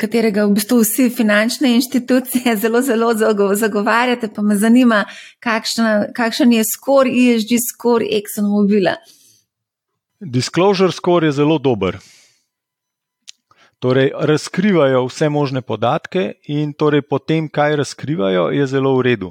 katerega 0.00 0.46
v 0.46 0.54
bistvu 0.54 0.78
vsi 0.80 1.08
finančne 1.10 1.74
inštitucije 1.74 2.54
zelo, 2.62 2.80
zelo 2.82 3.12
zagovarjate. 3.54 4.30
Pa 4.34 4.42
me 4.42 4.56
zanima, 4.56 5.04
kakšen, 5.42 6.14
kakšen 6.14 6.52
je 6.52 6.64
skor 6.70 7.10
ISG, 7.10 7.58
skor 7.58 8.06
ExxonMobila. 8.06 8.94
Disclosure 10.20 10.92
score 10.92 11.26
je 11.26 11.32
zelo 11.32 11.58
dober. 11.58 11.98
Torej, 13.84 14.14
razkrivajo 14.16 15.02
vse 15.04 15.28
možne 15.28 15.60
podatke, 15.60 16.38
in 16.48 16.70
torej 16.72 17.02
po 17.04 17.18
tem, 17.18 17.50
kaj 17.52 17.76
razkrivajo, 17.76 18.46
je 18.56 18.64
zelo 18.66 18.94
v 18.96 19.02
redu. 19.04 19.28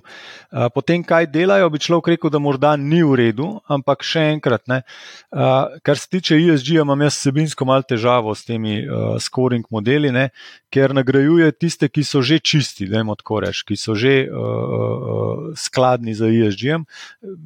Po 0.76 0.82
tem, 0.86 1.02
kaj 1.02 1.26
delajo, 1.34 1.72
bi 1.74 1.82
človek 1.82 2.12
rekel, 2.14 2.30
da 2.30 2.38
morda 2.38 2.76
ni 2.78 3.00
v 3.02 3.18
redu, 3.18 3.48
ampak 3.66 4.06
še 4.06 4.28
enkrat, 4.36 4.62
ne, 4.70 4.84
kar 5.82 5.98
se 5.98 6.06
tiče 6.06 6.38
ISG, 6.38 6.70
imam 6.84 7.02
jaz 7.02 7.18
sebinsko 7.24 7.66
malo 7.66 7.82
težavo 7.82 8.36
s 8.38 8.46
temi 8.46 8.84
scoring 9.26 9.66
modeli, 9.74 10.14
ne, 10.14 10.28
ker 10.74 10.94
nagrajuje 10.98 11.52
tiste, 11.54 11.90
ki 11.90 12.02
so 12.04 12.24
že 12.26 12.40
čisti, 12.42 12.88
da 12.90 13.02
imamo 13.02 13.16
tako 13.20 13.44
reči, 13.46 13.66
ki 13.70 13.78
so 13.78 13.94
že 13.94 14.14
skladni 15.56 16.16
za 16.18 16.28
ISG. 16.34 16.82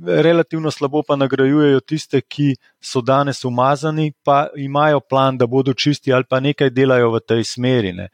Relativno 0.07 0.71
slabo 0.71 1.03
pa 1.03 1.19
nagrajujejo 1.19 1.83
tiste, 1.83 2.21
ki 2.21 2.55
so 2.79 3.01
danes 3.03 3.43
umazani, 3.45 4.13
pa 4.23 4.47
imajo 4.55 5.03
plan, 5.03 5.37
da 5.37 5.47
bodo 5.47 5.73
čisti 5.73 6.13
ali 6.13 6.23
pa 6.29 6.39
nekaj 6.39 6.71
delajo 6.71 7.11
v 7.17 7.23
tej 7.27 7.43
smeri. 7.43 7.91
Ne. 7.93 8.07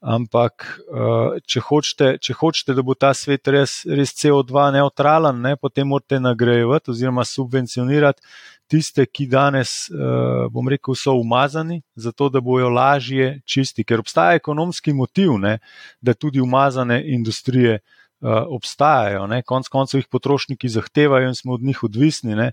Ampak, 0.00 0.64
eh, 0.88 1.40
če 1.44 1.60
hočete, 1.60 2.06
če 2.24 2.32
hočete, 2.40 2.72
da 2.72 2.82
bo 2.82 2.94
ta 2.96 3.12
svet 3.12 3.48
res, 3.52 3.82
res 3.84 4.14
CO2 4.16 4.70
neutralen, 4.72 5.42
ne, 5.44 5.56
potem 5.60 5.90
morate 5.92 6.16
nagrajevati 6.16 6.94
oziroma 6.94 7.24
subvencionirati 7.28 8.24
tiste, 8.70 9.04
ki 9.04 9.26
danes, 9.28 9.90
eh, 9.90 10.48
bom 10.48 10.68
rekel, 10.68 10.96
so 10.96 11.18
umazani, 11.20 11.82
zato 11.96 12.30
da 12.30 12.40
bojo 12.40 12.70
lažje 12.72 13.42
čisti, 13.44 13.84
ker 13.84 14.00
obstaja 14.00 14.38
ekonomski 14.40 14.94
motiv, 14.96 15.36
ne, 15.38 15.58
da 16.00 16.14
tudi 16.14 16.40
umazane 16.40 17.02
industrije. 17.12 17.80
Eh, 18.20 18.28
obstajajo, 18.28 19.24
ne? 19.26 19.38
konc 19.48 19.68
koncev 19.72 20.02
jih 20.02 20.08
potrošniki 20.12 20.68
zahtevajo 20.68 21.30
in 21.30 21.34
smo 21.34 21.54
od 21.54 21.62
njih 21.64 21.78
odvisni. 21.84 22.34
Ne? 22.36 22.50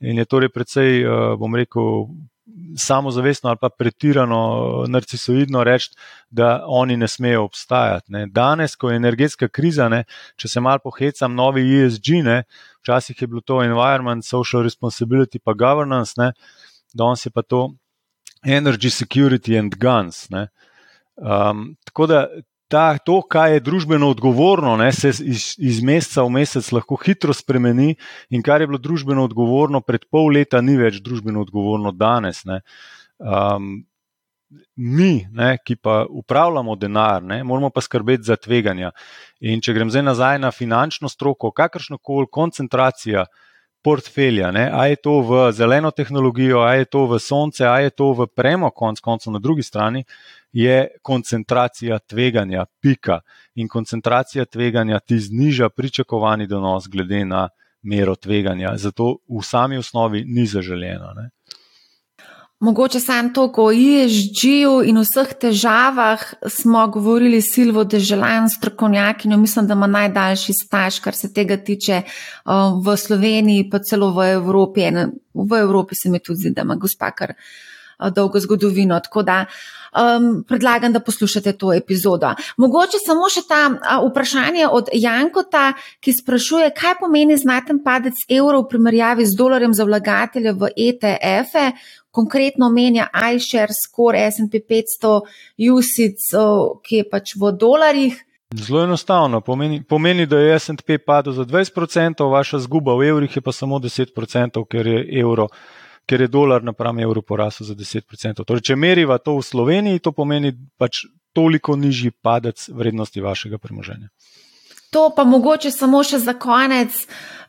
In 0.00 0.16
je 0.18 0.24
torej 0.24 0.48
precej, 0.48 1.02
eh, 1.02 1.36
bom 1.36 1.54
rekel, 1.54 2.06
samozavestno 2.76 3.50
ali 3.50 3.58
pa 3.60 3.68
pretirano 3.68 4.84
narcisoidno 4.88 5.64
reči, 5.64 5.90
da 6.30 6.64
oni 6.66 6.96
ne 6.96 7.08
smejo 7.08 7.44
obstajati. 7.44 8.12
Ne? 8.12 8.26
Danes, 8.26 8.76
ko 8.76 8.90
je 8.90 8.96
energetska 8.96 9.48
kriza, 9.48 9.88
ne? 9.88 10.04
če 10.36 10.48
se 10.48 10.60
mal 10.60 10.78
pohecam, 10.78 11.34
novi 11.34 11.64
ESG, 11.82 12.22
ne? 12.24 12.42
včasih 12.82 13.22
je 13.22 13.26
bilo 13.26 13.40
to 13.40 13.62
environment, 13.62 14.24
social 14.26 14.62
responsibility, 14.62 15.38
pa 15.44 15.52
governance, 15.52 16.14
ne? 16.16 16.32
danes 16.94 17.26
je 17.26 17.30
pa 17.30 17.42
to 17.42 17.70
energy 18.44 18.90
security 18.90 19.58
and 19.58 19.74
guns. 19.78 20.28
Um, 21.16 21.76
tako 21.84 22.06
da 22.06 22.26
ta, 22.70 22.94
to, 23.02 23.18
kaj 23.26 23.56
je 23.56 23.62
družbeno 23.66 24.08
odgovorno, 24.14 24.76
ne, 24.78 24.92
se 24.94 25.10
iz, 25.10 25.50
iz 25.58 25.82
meseca 25.82 26.22
v 26.22 26.36
mesec 26.38 26.70
lahko 26.72 26.98
hitro 27.02 27.34
spremeni, 27.34 27.96
in 28.30 28.44
kar 28.46 28.62
je 28.62 28.70
bilo 28.70 28.78
družbeno 28.78 29.26
odgovorno 29.26 29.82
pred 29.82 30.06
pol 30.10 30.30
leta, 30.38 30.62
ni 30.62 30.78
več 30.78 31.00
družbeno 31.02 31.42
odgovorno 31.42 31.90
danes. 31.90 32.44
Um, 32.46 33.72
mi, 34.76 35.26
ne, 35.34 35.56
ki 35.66 35.76
pa 35.82 36.04
upravljamo 36.06 36.78
denar, 36.78 37.22
ne, 37.26 37.42
moramo 37.44 37.72
pa 37.74 37.82
skrbeti 37.82 38.30
za 38.30 38.38
tveganja. 38.38 38.94
In 39.40 39.62
če 39.62 39.74
grem 39.74 39.90
zdaj 39.90 40.06
nazaj 40.06 40.40
na 40.42 40.54
finančno 40.54 41.10
stroko, 41.10 41.50
kakršno 41.50 41.98
koli 41.98 42.30
koncentracija. 42.30 43.26
Portfelja, 43.80 44.50
ne? 44.52 44.66
a 44.76 44.82
je 44.90 44.98
to 45.00 45.14
v 45.24 45.46
zeleno 45.56 45.88
tehnologijo, 45.88 46.58
a 46.60 46.74
je 46.76 46.84
to 46.92 47.06
v 47.08 47.16
sonce, 47.16 47.64
a 47.64 47.78
je 47.80 47.88
to 47.88 48.10
v 48.12 48.26
premo, 48.28 48.68
konc 48.76 49.00
koncev 49.00 49.32
na 49.32 49.40
drugi 49.40 49.64
strani, 49.64 50.02
je 50.52 50.88
koncentracija 51.02 51.98
tveganja, 51.98 52.64
pika. 52.80 53.20
In 53.54 53.68
koncentracija 53.68 54.44
tveganja 54.44 54.98
ti 54.98 55.18
zniža 55.18 55.68
pričakovani 55.68 56.46
donos, 56.46 56.88
glede 56.88 57.24
na 57.24 57.48
mero 57.82 58.16
tveganja. 58.16 58.76
Zato 58.76 59.16
v 59.28 59.42
sami 59.42 59.78
osnovi 59.78 60.24
ni 60.26 60.46
zaželjeno. 60.46 61.12
Ne? 61.16 61.30
Mogoče 62.60 63.00
sam 63.00 63.32
to, 63.34 63.46
ko 63.52 63.70
ISG-ju 63.72 64.82
in 64.84 64.98
vseh 65.00 65.30
težavah 65.40 66.20
smo 66.44 66.82
govorili 66.92 67.40
Silvo 67.40 67.84
Deželan, 67.84 68.50
strokovnjakinjo, 68.52 69.38
mislim, 69.40 69.66
da 69.66 69.74
ima 69.74 69.86
najdaljši 69.86 70.52
staž, 70.66 70.98
kar 71.00 71.16
se 71.16 71.32
tega 71.32 71.56
tiče 71.56 72.02
v 72.84 72.96
Sloveniji, 72.96 73.70
pa 73.70 73.78
celo 73.78 74.10
v 74.12 74.28
Evropi. 74.34 74.90
V 75.34 75.60
Evropi 75.60 75.96
se 76.02 76.10
mi 76.10 76.20
tudi 76.20 76.40
zdi, 76.40 76.52
da 76.56 76.68
ima 76.68 76.76
gospa 76.76 77.10
kar 77.16 77.32
dolgo 78.14 78.40
zgodovino. 78.40 79.00
Tako 79.00 79.22
da 79.22 79.44
um, 79.92 80.44
predlagam, 80.48 80.92
da 80.92 81.00
poslušate 81.00 81.52
to 81.52 81.72
epizodo. 81.74 82.34
Mogoče 82.56 82.98
samo 83.06 83.28
še 83.28 83.42
ta 83.48 83.62
uh, 83.70 84.10
vprašanje 84.10 84.68
od 84.68 84.90
Jankota, 84.92 85.72
ki 86.00 86.14
sprašuje, 86.22 86.70
kaj 86.76 86.98
pomeni 87.00 87.38
znaten 87.38 87.82
padec 87.84 88.24
evra 88.28 88.60
v 88.60 88.68
primerjavi 88.70 89.26
z 89.26 89.36
dolarjem 89.36 89.74
za 89.74 89.84
vlagatelje 89.84 90.52
v 90.52 90.72
ETF-e. 90.76 91.72
Konkretno 92.10 92.66
omenja 92.66 93.06
iShare, 93.34 93.70
Score, 93.70 94.24
SP 94.34 94.64
500, 94.66 95.20
USIC, 95.70 96.32
ki 96.82 97.02
je 97.02 97.06
pač 97.06 97.36
v 97.38 97.52
dolarjih. 97.54 98.18
Zelo 98.54 98.82
enostavno. 98.82 99.40
Pomeni, 99.40 99.82
pomeni, 99.82 100.26
da 100.26 100.40
je 100.42 100.58
SP 100.58 100.98
padel 101.06 101.32
za 101.32 101.44
20%, 101.46 102.26
vaša 102.30 102.58
zguba 102.58 102.96
v 102.98 103.06
evrih 103.12 103.36
je 103.36 103.42
pa 103.46 103.52
samo 103.54 103.78
10%, 103.78 104.64
ker 104.66 104.86
je 104.86 105.04
evro 105.20 105.46
ker 106.10 106.26
je 106.26 106.28
dolar 106.28 106.64
napram 106.66 106.98
evru 106.98 107.22
porasel 107.22 107.68
za 107.68 107.74
10%. 107.78 108.42
Torej, 108.42 108.66
če 108.66 108.76
meriva 108.76 109.20
to 109.22 109.36
v 109.38 109.46
Sloveniji, 109.46 110.02
to 110.02 110.10
pomeni 110.10 110.50
pač 110.78 111.04
toliko 111.36 111.76
nižji 111.78 112.10
padec 112.10 112.66
vrednosti 112.74 113.22
vašega 113.22 113.60
premoženja. 113.62 114.10
To 114.90 115.04
pa 115.14 115.22
mogoče 115.22 115.70
samo 115.70 116.00
še 116.02 116.18
za 116.18 116.34
konec 116.34 116.96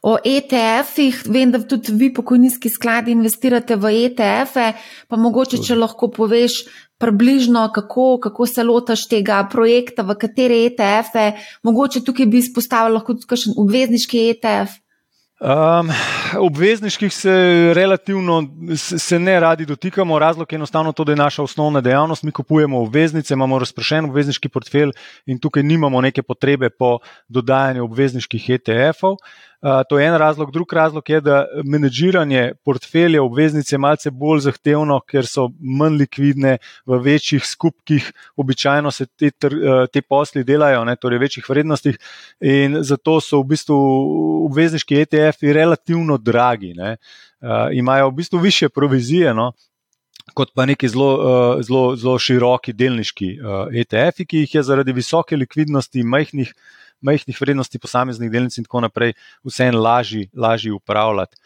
o 0.05 0.14
ETF-ih. 0.22 1.24
Vem, 1.26 1.49
da 1.49 1.57
tudi 1.66 1.95
vi, 1.97 2.12
pokojninski 2.14 2.70
skladi, 2.70 3.16
investirate 3.18 3.80
v 3.82 3.95
ETF-e, 4.03 4.68
pa 5.09 5.18
mogoče, 5.18 5.57
če 5.66 5.80
lahko 5.82 6.12
poveš. 6.14 6.62
Približno, 7.01 7.64
kako, 7.74 8.20
kako 8.22 8.45
se 8.45 8.62
lotaš 8.62 9.07
tega 9.09 9.39
projekta, 9.49 10.03
v 10.05 10.14
katere 10.22 10.59
ETF-e, 10.68 11.32
mogoče 11.66 12.03
tukaj 12.05 12.28
bi 12.30 12.38
izpostavil 12.43 12.93
lahko 12.93 13.16
tudi 13.18 13.26
kakšen 13.32 13.57
obvezniški 13.57 14.22
ETF. 14.36 14.78
Um, 15.42 15.89
obvezniških 16.38 17.14
se 17.14 17.32
relativno 17.76 18.44
se 18.78 19.20
ne 19.20 19.39
radi 19.39 19.66
dotikamo, 19.66 20.20
razlog 20.20 20.54
je 20.54 20.56
enostavno 20.56 20.92
to, 20.92 21.04
da 21.04 21.12
je 21.12 21.16
naša 21.16 21.44
osnovna 21.44 21.82
dejavnost. 21.82 22.24
Mi 22.24 22.32
kupujemo 22.32 22.82
obveznice, 22.82 23.34
imamo 23.34 23.60
razpršen 23.60 24.06
obvezniški 24.06 24.50
portfelj 24.50 24.92
in 25.26 25.39
tukaj 25.39 25.64
nimamo 25.64 26.02
neke 26.02 26.22
potrebe 26.22 26.70
po 26.70 27.00
dodajanju 27.28 27.84
obvezniških 27.84 28.50
ETF-ov. 28.50 29.18
To 29.62 29.99
je 29.99 30.07
en 30.07 30.18
razlog. 30.18 30.51
Drug 30.51 30.74
razlog 30.74 31.09
je, 31.09 31.22
da 31.22 31.45
menedžiranje 31.64 32.53
portfelja 32.66 33.22
obveznice 33.24 33.76
je 33.76 33.80
malce 33.80 34.12
bolj 34.12 34.39
zahtevno, 34.47 34.97
ker 35.05 35.28
so 35.30 35.51
manj 35.59 35.99
likvidne 36.01 36.55
v 36.86 36.97
večjih 37.05 37.45
skupkih. 37.45 38.07
Običajno 38.41 38.91
se 38.91 39.05
te, 39.05 39.30
te 39.93 40.01
posli 40.01 40.43
delajo, 40.43 40.82
ne, 40.86 40.95
torej 40.97 41.22
v 41.22 41.28
večjih 41.28 41.49
vrednostih, 41.49 41.99
in 42.41 42.82
zato 42.82 43.20
so 43.22 43.43
v 43.43 43.51
bistvu 43.53 43.78
obvezniški 44.49 45.03
ETF-ji 45.05 45.53
relativno 45.53 46.18
dragi. 46.18 46.74
Ne. 46.74 46.95
Imajo 47.74 48.09
v 48.09 48.18
bistvu 48.24 48.41
više 48.41 48.70
provizije. 48.70 49.34
No, 49.34 49.51
Kot 50.34 50.51
pa 50.55 50.66
neki 50.66 50.88
zelo, 50.88 51.09
zelo, 51.66 51.95
zelo 51.97 52.20
široki 52.22 52.74
delniški 52.78 53.32
ETF-ji, 53.82 54.26
ki 54.26 54.43
jih 54.43 54.53
je 54.55 54.64
zaradi 54.64 54.93
visoke 54.93 55.36
likvidnosti, 55.36 56.03
majhnih 56.03 56.53
majhnih 57.02 57.41
vrednosti 57.41 57.80
posameznih 57.80 58.32
delnic 58.32 58.58
in 58.58 58.68
tako 58.68 58.82
naprej, 58.88 59.14
vseeno 59.47 59.82
lažje, 59.82 60.28
lažje 60.34 60.74
upravljati. 60.74 61.38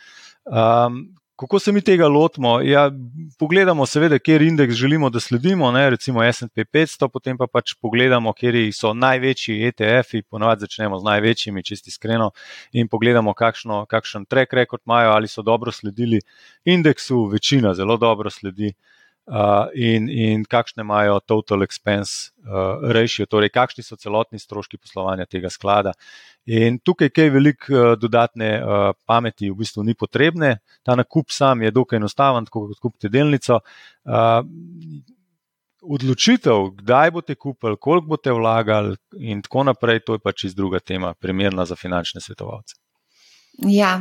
Um, 0.45 1.15
kako 1.35 1.59
se 1.59 1.71
mi 1.71 1.81
tega 1.81 2.07
lotimo? 2.07 2.61
Ja, 2.61 2.91
pogledamo, 3.39 3.85
seveda, 3.85 4.19
kjer 4.19 4.41
indeks 4.41 4.73
želimo, 4.73 5.09
da 5.09 5.19
sledimo, 5.19 5.71
ne, 5.71 5.89
recimo 5.89 6.23
SP 6.37 6.63
500, 6.73 7.09
potem 7.13 7.37
pa 7.37 7.47
pač 7.47 7.73
pogledamo, 7.81 8.33
kjer 8.33 8.55
so 8.73 8.93
največji 8.93 9.67
ETF-ji, 9.67 10.23
ponovadi 10.31 10.63
začnemo 10.63 10.99
z 10.99 11.03
največjimi, 11.03 11.63
čisti 11.63 11.91
iskreno, 11.91 12.31
in 12.71 12.87
pogledamo, 12.87 13.33
kakšno, 13.33 13.85
kakšen 13.85 14.25
track 14.25 14.53
record 14.53 14.81
imajo, 14.85 15.11
ali 15.11 15.27
so 15.27 15.41
dobro 15.41 15.71
sledili 15.71 16.21
indeksu, 16.65 17.25
večina 17.25 17.73
zelo 17.73 17.97
dobro 17.97 18.29
sledi. 18.29 18.73
In, 19.73 20.09
in 20.09 20.45
kakšne 20.45 20.83
imajo 20.85 21.19
total 21.25 21.63
expense 21.65 22.29
uh, 22.45 22.91
ratio, 22.93 23.25
torej 23.25 23.49
kakšni 23.49 23.83
so 23.83 23.97
celotni 23.97 24.39
stroški 24.39 24.77
poslovanja 24.77 25.25
tega 25.25 25.49
sklada. 25.49 25.95
In 26.45 26.77
tukaj 26.79 27.09
kaj 27.09 27.31
veliko 27.33 27.73
uh, 27.73 27.95
dodatne 27.97 28.51
uh, 28.61 28.85
pameti 29.07 29.49
v 29.49 29.57
bistvu 29.57 29.83
ni 29.83 29.95
potrebne. 29.97 30.59
Ta 30.85 30.95
nakup 30.95 31.33
sam 31.33 31.65
je 31.65 31.73
dokaj 31.73 31.97
enostaven, 31.97 32.45
tako 32.45 32.67
kot 32.69 32.81
kupite 32.85 33.09
delnico. 33.09 33.59
Uh, 34.05 34.45
odločitev, 35.85 36.71
kdaj 36.81 37.11
boste 37.11 37.35
kupili, 37.35 37.77
koliko 37.81 38.07
boste 38.13 38.33
vlagali 38.33 38.95
in 39.19 39.41
tako 39.41 39.63
naprej, 39.69 40.01
to 40.05 40.17
je 40.17 40.19
pač 40.23 40.47
iz 40.49 40.55
druga 40.55 40.79
tema, 40.79 41.13
primerna 41.13 41.65
za 41.65 41.75
finančne 41.75 42.21
svetovalce. 42.21 42.75
Ja. 43.57 43.99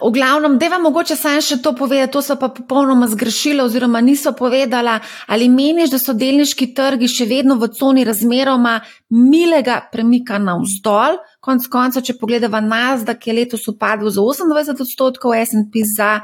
V 0.00 0.10
glavnem, 0.12 0.56
da 0.58 0.68
vam 0.72 0.82
mogoče 0.88 1.16
sam 1.16 1.40
še 1.44 1.58
to 1.60 1.74
pove, 1.76 1.98
to 2.12 2.22
so 2.24 2.36
pa 2.40 2.48
popolnoma 2.48 3.08
zgrešili 3.10 3.60
oziroma 3.60 4.00
niso 4.00 4.32
povedala, 4.32 4.98
ali 5.28 5.48
meniš, 5.52 5.90
da 5.92 5.98
so 6.00 6.14
delniški 6.16 6.70
trgi 6.74 7.08
še 7.08 7.26
vedno 7.28 7.58
v 7.60 7.68
coni 7.76 8.04
razmeroma 8.08 8.78
milega 9.12 9.80
premika 9.92 10.38
na 10.40 10.56
vzdolj. 10.62 11.20
Konc 11.44 11.66
konca, 11.72 12.00
če 12.00 12.16
pogledamo 12.20 12.62
Nazda, 12.64 13.16
ki 13.16 13.30
je 13.30 13.36
letos 13.40 13.68
upadl 13.68 14.08
za 14.08 14.24
28 14.24 14.84
odstotkov, 14.86 15.36
SP 15.36 15.84
za 15.84 16.20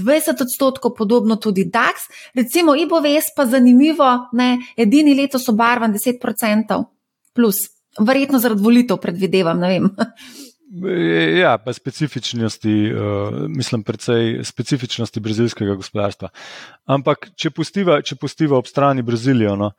20 0.00 0.44
odstotkov, 0.46 0.94
podobno 0.96 1.36
tudi 1.36 1.66
DAX. 1.68 2.08
Recimo 2.34 2.76
IBOVES 2.76 3.34
pa 3.36 3.46
zanimivo, 3.46 4.30
ne, 4.32 4.56
edini 4.76 5.16
letos 5.18 5.48
obarvan 5.52 5.92
10 5.92 6.24
odstotkov 6.24 6.88
plus. 7.34 7.68
Verjetno 7.98 8.38
zaradi 8.38 8.62
volitev 8.62 9.00
predvidevam, 9.02 9.58
ne 9.60 9.68
vem. 9.68 9.90
Ja, 11.38 11.58
pa 11.58 11.72
specifičnosti, 11.72 12.92
uh, 12.92 13.48
mislim, 13.48 13.82
predvsej 13.82 14.44
specifičnosti 14.44 15.20
brazilskega 15.20 15.74
gospodarstva. 15.74 16.28
Ampak, 16.86 17.32
če 17.34 17.50
pustiva, 17.50 17.98
če 18.06 18.14
pustiva 18.14 18.58
ob 18.58 18.70
strani 18.70 19.02
Brazilijo, 19.02 19.56
no, 19.58 19.72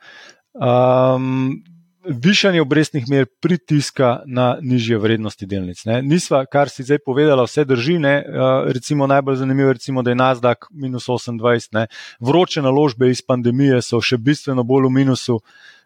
um, 0.52 1.62
višanje 2.04 2.62
obrestnih 2.62 3.08
mer 3.08 3.26
pritiska 3.42 4.12
na 4.26 4.58
nižje 4.62 5.00
vrednosti 5.00 5.48
delnic. 5.48 5.86
Ne. 5.86 6.02
Nisva, 6.04 6.44
kar 6.46 6.70
si 6.70 6.84
zdaj 6.84 7.00
povedala, 7.06 7.48
vse 7.48 7.64
drži. 7.66 7.96
Ne, 8.02 8.16
uh, 8.28 8.68
recimo 8.74 9.08
najbolj 9.08 9.40
zanimivo, 9.46 9.74
recimo, 9.80 10.04
da 10.04 10.12
je 10.12 10.20
Nasdaq 10.20 10.68
minus 10.72 11.08
28. 11.08 11.72
Ne. 11.72 11.88
Vroče 12.20 12.68
naložbe 12.68 13.10
iz 13.10 13.24
pandemije 13.24 13.80
so 13.82 14.02
še 14.04 14.20
bistveno 14.20 14.68
bolj 14.68 14.90
v 14.90 14.98
minusu. 15.00 15.40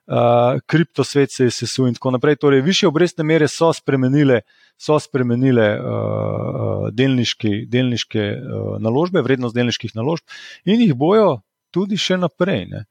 Uh, 0.05 0.59
kriptosvet 0.69 1.31
se 1.31 1.47
je 1.47 1.51
sesul 1.51 1.87
in 1.87 1.95
tako 1.97 2.11
naprej. 2.11 2.35
Torej, 2.35 2.61
više 2.61 2.87
obrestne 2.87 3.23
mere 3.23 3.47
so 3.47 3.73
spremenile 3.73 4.41
so 4.77 4.99
spremenile 4.99 5.79
uh, 5.79 6.87
delniški, 6.91 7.65
delniške 7.71 8.23
uh, 8.35 8.75
naložbe, 8.83 9.23
vrednost 9.23 9.55
delniških 9.55 9.95
naložb 9.95 10.25
in 10.65 10.81
jih 10.83 10.93
bojo 10.93 11.39
tudi 11.75 11.99
še 11.99 12.17
naprej. 12.21 12.65
Ne. 12.71 12.85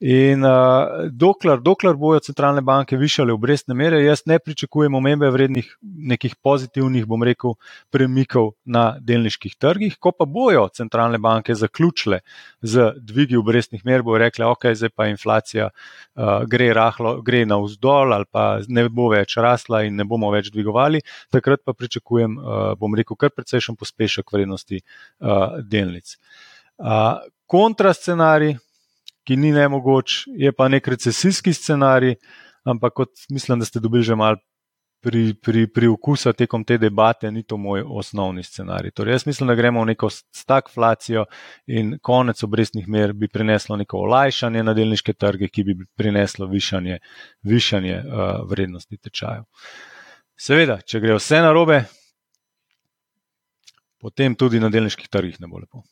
In 0.00 0.46
uh, 0.48 1.10
dokler, 1.12 1.58
dokler 1.60 1.98
bojo 2.00 2.22
centralne 2.24 2.62
banke 2.64 2.96
višale 2.96 3.34
obrestne 3.34 3.74
mere, 3.76 3.98
jaz 4.00 4.22
ne 4.30 4.38
pričakujem 4.40 4.94
omembe 4.96 5.28
vrednih 5.28 5.66
nekih 5.82 6.38
pozitivnih, 6.40 7.04
bom 7.04 7.20
rekel, 7.26 7.58
premikov 7.92 8.54
na 8.64 8.94
delniških 8.96 9.58
trgih. 9.60 9.98
Ko 10.00 10.14
pa 10.16 10.24
bojo 10.24 10.62
centralne 10.72 11.20
banke 11.20 11.52
zaključile 11.54 12.22
z 12.62 12.94
dvigi 12.96 13.36
obrestnih 13.36 13.84
mer, 13.84 14.00
bojo 14.06 14.22
rekle, 14.24 14.48
ok, 14.48 14.70
zdaj 14.72 14.94
pa 14.96 15.10
inflacija 15.12 15.68
uh, 15.68 16.48
gre, 16.48 16.70
rahlo, 16.76 17.18
gre 17.26 17.44
na 17.44 17.60
vzdolj 17.60 18.16
ali 18.16 18.28
pa 18.32 18.46
ne 18.68 18.86
bo 18.88 19.10
več 19.12 19.36
rasla 19.36 19.82
in 19.84 20.00
ne 20.00 20.08
bomo 20.08 20.32
več 20.32 20.48
dvigovali, 20.54 21.02
takrat 21.28 21.60
pa 21.66 21.76
pričakujem, 21.76 22.38
uh, 22.40 22.72
bom 22.80 22.96
rekel, 22.96 23.20
kar 23.20 23.36
precejšen 23.36 23.76
pospešek 23.76 24.32
vrednosti 24.32 24.80
uh, 24.80 25.60
delnic. 25.60 26.16
Uh, 26.80 27.18
kontrascenarij, 27.46 28.54
ki 29.28 29.36
ni 29.36 29.52
ne 29.52 29.66
mogoč, 29.68 30.24
je 30.32 30.52
pa 30.52 30.68
nek 30.72 30.86
recesijski 30.88 31.52
scenarij, 31.52 32.14
ampak 32.64 32.94
kot 32.96 33.26
mislim, 33.30 33.58
da 33.60 33.68
ste 33.68 33.80
dobili 33.80 34.02
že 34.02 34.16
mal 34.16 34.38
pri, 35.00 35.34
pri, 35.34 35.66
pri 35.66 35.88
okusu 35.88 36.32
tekom 36.32 36.64
te 36.64 36.78
debate, 36.78 37.30
ni 37.30 37.42
to 37.42 37.56
moj 37.56 37.82
osnovni 37.86 38.42
scenarij. 38.44 38.94
Torej, 38.96 39.12
jaz 39.12 39.26
mislim, 39.26 39.48
da 39.48 39.54
gremo 39.54 39.82
v 39.82 39.90
neko 39.92 40.10
stagflacijo 40.10 41.24
in 41.66 41.98
konec 42.02 42.42
obrestnih 42.44 42.88
mer 42.88 43.12
bi 43.12 43.28
prineslo 43.28 43.76
neko 43.76 44.04
olajšanje 44.06 44.64
na 44.64 44.74
delniške 44.74 45.12
trge, 45.12 45.48
ki 45.48 45.64
bi 45.64 45.76
prineslo 45.96 46.46
višanje, 46.46 46.98
višanje 47.42 47.96
uh, 48.00 48.26
vrednosti 48.50 48.96
tečajev. 48.96 49.44
Seveda, 50.40 50.80
če 50.80 51.00
gre 51.00 51.16
vse 51.16 51.40
narobe, 51.44 51.82
potem 54.00 54.36
tudi 54.36 54.60
na 54.60 54.68
delniških 54.72 55.08
trgih 55.08 55.40
ne 55.40 55.48
bo 55.48 55.60
lepo. 55.60 55.84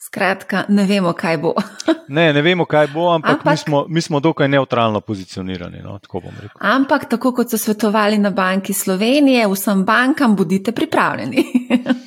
Skratka, 0.00 0.64
ne 0.68 0.86
vemo, 0.86 1.12
kaj 1.12 1.36
bo. 1.36 1.52
ne, 2.16 2.32
ne 2.32 2.42
vemo, 2.42 2.64
kaj 2.64 2.86
bo, 2.94 3.10
ampak, 3.12 3.30
ampak 3.30 3.52
mi, 3.52 3.56
smo, 3.56 3.84
mi 3.88 4.02
smo 4.02 4.20
dokaj 4.20 4.48
neutralno 4.48 5.00
pozicionirani. 5.00 5.82
No, 5.84 5.98
tako 5.98 6.22
ampak, 6.58 7.04
tako 7.10 7.34
kot 7.36 7.50
so 7.50 7.58
svetovali 7.58 8.18
na 8.18 8.30
Banki 8.30 8.72
Slovenije, 8.72 9.44
vsem 9.48 9.84
bankam 9.84 10.36
bodite 10.36 10.72
pripravljeni. 10.72 11.44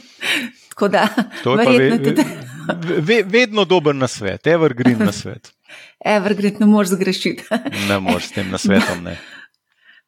tako 0.70 0.88
da, 0.88 1.08
verjetno 1.46 1.98
ve, 1.98 2.04
tudi. 2.04 2.26
ve, 3.02 3.24
vedno 3.26 3.66
dober 3.66 3.96
na 3.96 4.08
svet, 4.08 4.48
evergreen 4.48 5.06
na 5.10 5.12
svet. 5.12 5.54
Evergreen 6.06 6.56
ne 6.60 6.66
moreš 6.66 6.89
zgrešiti. 6.89 7.44
ne 7.89 8.00
moreš 8.00 8.24
s 8.24 8.32
tem 8.32 8.50
na 8.50 8.58
svetom. 8.58 9.04
Ne. 9.04 9.20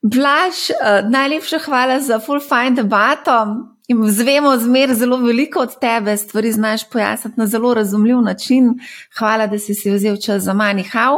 Blaž, 0.01 0.69
uh, 0.73 1.05
najlepša 1.09 1.59
hvala 1.65 1.99
za 1.99 2.19
full 2.19 2.41
fine 2.41 2.81
debato. 2.81 3.74
Zvemo 4.09 4.57
zmer 4.57 4.93
zelo 4.93 5.17
veliko 5.17 5.59
od 5.59 5.79
tebe, 5.79 6.17
stvari 6.17 6.51
znaš 6.51 6.89
pojasniti 6.89 7.39
na 7.39 7.47
zelo 7.47 7.73
razumljiv 7.73 8.21
način. 8.21 8.73
Hvala, 9.19 9.47
da 9.47 9.59
si 9.59 9.73
si 9.73 9.91
vzel 9.91 10.17
čas 10.17 10.43
za 10.43 10.53
mani. 10.53 10.83
Hau. 10.83 11.17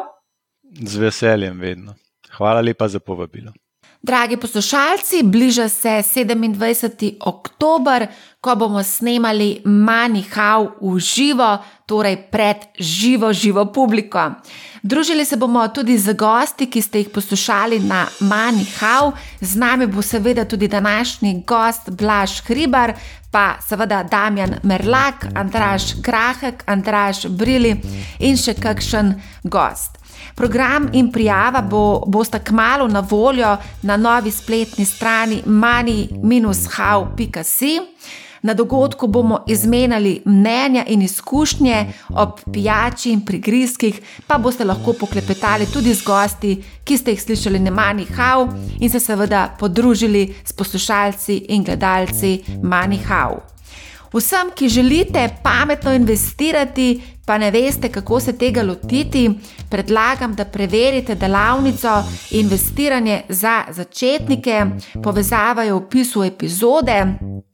Z 0.82 0.98
veseljem, 0.98 1.60
vedno. 1.60 1.96
Hvala 2.38 2.62
lepa 2.62 2.88
za 2.88 3.00
povabilo. 3.00 3.52
Dragi 4.02 4.38
poslušalci, 4.38 5.24
bliža 5.24 5.70
se 5.70 5.90
27. 5.90 7.18
oktober, 7.26 8.08
ko 8.42 8.56
bomo 8.56 8.84
snemali 8.84 9.62
Manihau 9.66 10.70
v 10.82 11.00
živo, 11.00 11.58
torej 11.86 12.16
pred 12.32 12.58
živo, 12.80 13.34
živo 13.34 13.66
publiko. 13.66 14.32
Družili 14.84 15.26
se 15.26 15.36
bomo 15.36 15.68
tudi 15.68 15.98
z 15.98 16.14
gosti, 16.14 16.70
ki 16.70 16.82
ste 16.82 17.00
jih 17.00 17.10
poslušali 17.10 17.80
na 17.80 18.06
Mani 18.20 18.66
Hau. 18.80 19.12
Z 19.42 19.56
nami 19.56 19.88
bo 19.88 20.02
seveda 20.02 20.46
tudi 20.46 20.68
današnji 20.68 21.44
gost 21.48 21.90
Blaž 21.90 22.42
Hribar, 22.46 22.94
pa 23.32 23.58
seveda 23.68 24.04
Damjan 24.04 24.60
Merlak, 24.64 25.26
Andraš 25.36 25.84
Krahek, 26.02 26.64
Andraš 26.66 27.26
Brili 27.28 27.76
in 28.20 28.38
še 28.38 28.54
kakšen 28.54 29.16
gost. 29.44 29.98
Program 30.36 30.90
in 30.94 31.12
prijava 31.12 31.62
bo, 31.62 32.04
bosta 32.08 32.40
kmalo 32.40 32.88
na 32.88 33.00
voljo 33.00 33.58
na 33.82 33.98
novi 33.98 34.32
spletni 34.32 34.86
strani 34.86 35.42
mani-how.com. 35.46 37.18
Na 38.42 38.54
dogodku 38.54 39.08
bomo 39.08 39.44
izmenjali 39.48 40.22
mnenja 40.26 40.86
in 40.88 41.02
izkušnje 41.02 41.94
ob 42.10 42.30
pijači 42.54 43.12
in 43.12 43.26
prigrizkih, 43.26 44.02
pa 44.28 44.38
boste 44.38 44.64
lahko 44.64 44.94
poklepetali 44.94 45.66
tudi 45.66 45.94
z 45.94 46.04
gosti, 46.06 46.64
ki 46.84 46.98
ste 46.98 47.12
jih 47.12 47.22
slišali 47.22 47.60
na 47.60 47.72
Mani 47.72 48.06
How 48.06 48.48
in 48.80 48.90
se 48.90 49.00
seveda 49.00 49.56
podružili 49.60 50.36
s 50.46 50.54
poslušalci 50.54 51.38
in 51.38 51.64
gledalci 51.64 52.44
Mani 52.64 53.00
How. 53.10 53.40
Vsem, 54.14 54.52
ki 54.56 54.70
želite 54.70 55.30
pametno 55.44 55.94
investirati, 55.94 57.02
pa 57.28 57.38
ne 57.38 57.52
veste, 57.52 57.90
kako 57.92 58.20
se 58.20 58.38
tega 58.38 58.64
lotiti, 58.64 59.30
predlagam, 59.70 60.36
da 60.36 60.46
preverite 60.46 61.16
delavnico 61.16 62.04
Investiranje 62.32 63.22
za 63.30 63.64
začetnike. 63.70 64.66
Povezava 65.04 65.64
je 65.64 65.74
v 65.74 65.78
opisu 65.78 66.24
epizode. 66.24 67.04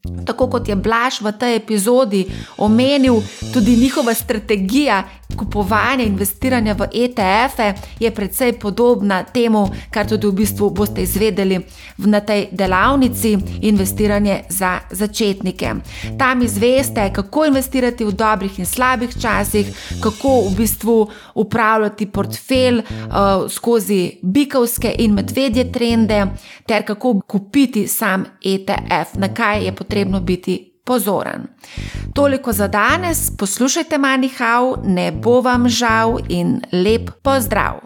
Tako 0.04 0.50
kot 0.52 0.68
je 0.68 0.76
Blaž 0.76 1.20
v 1.24 1.32
tej 1.32 1.56
epizodi 1.56 2.26
omenil, 2.60 3.22
tudi 3.52 3.76
njihova 3.76 4.14
strategija 4.14 5.04
kupovanja 5.36 6.04
in 6.04 6.12
investiranja 6.12 6.74
v 6.74 6.88
ETF-e 6.92 7.74
je 8.00 8.10
precej 8.10 8.52
podobna 8.52 9.22
temu, 9.24 9.68
kar 9.90 10.06
tudi 10.06 10.26
v 10.26 10.32
bistvu 10.32 10.70
boste 10.70 11.02
izvedeli 11.02 11.58
na 11.98 12.20
tej 12.20 12.48
delavnici 12.52 13.38
Investiranje 13.62 14.44
za 14.48 14.80
začetnike. 14.90 15.74
Tam 16.18 16.42
izveste, 16.42 17.10
kako 17.12 17.44
investirati 17.44 18.04
v 18.04 18.12
dobrih 18.12 18.58
in 18.58 18.66
slabih 18.66 19.10
časih, 19.20 19.66
kako 20.02 20.40
v 20.48 20.54
bistvu 20.56 21.08
upravljati 21.34 22.06
portfelj 22.06 22.78
uh, 22.78 23.50
skozi 23.50 24.18
bikovske 24.22 24.94
in 24.98 25.14
medvedje 25.14 25.72
trende, 25.72 26.26
ter 26.66 26.84
kako 26.84 27.20
kupiti 27.26 27.88
sam 27.88 28.24
ETF, 28.44 29.14
na 29.14 29.34
kaj 29.34 29.64
je 29.64 29.72
potrebno 29.72 29.93
biti 30.20 30.80
pozoren. 30.84 31.46
Toliko 32.14 32.52
za 32.52 32.68
danes, 32.68 33.36
poslušajte 33.36 33.98
Manihau, 33.98 34.76
ne 34.84 35.12
bo 35.12 35.40
vam 35.40 35.68
žal 35.68 36.18
in 36.28 36.60
lep 36.72 37.10
pozdrav! 37.22 37.84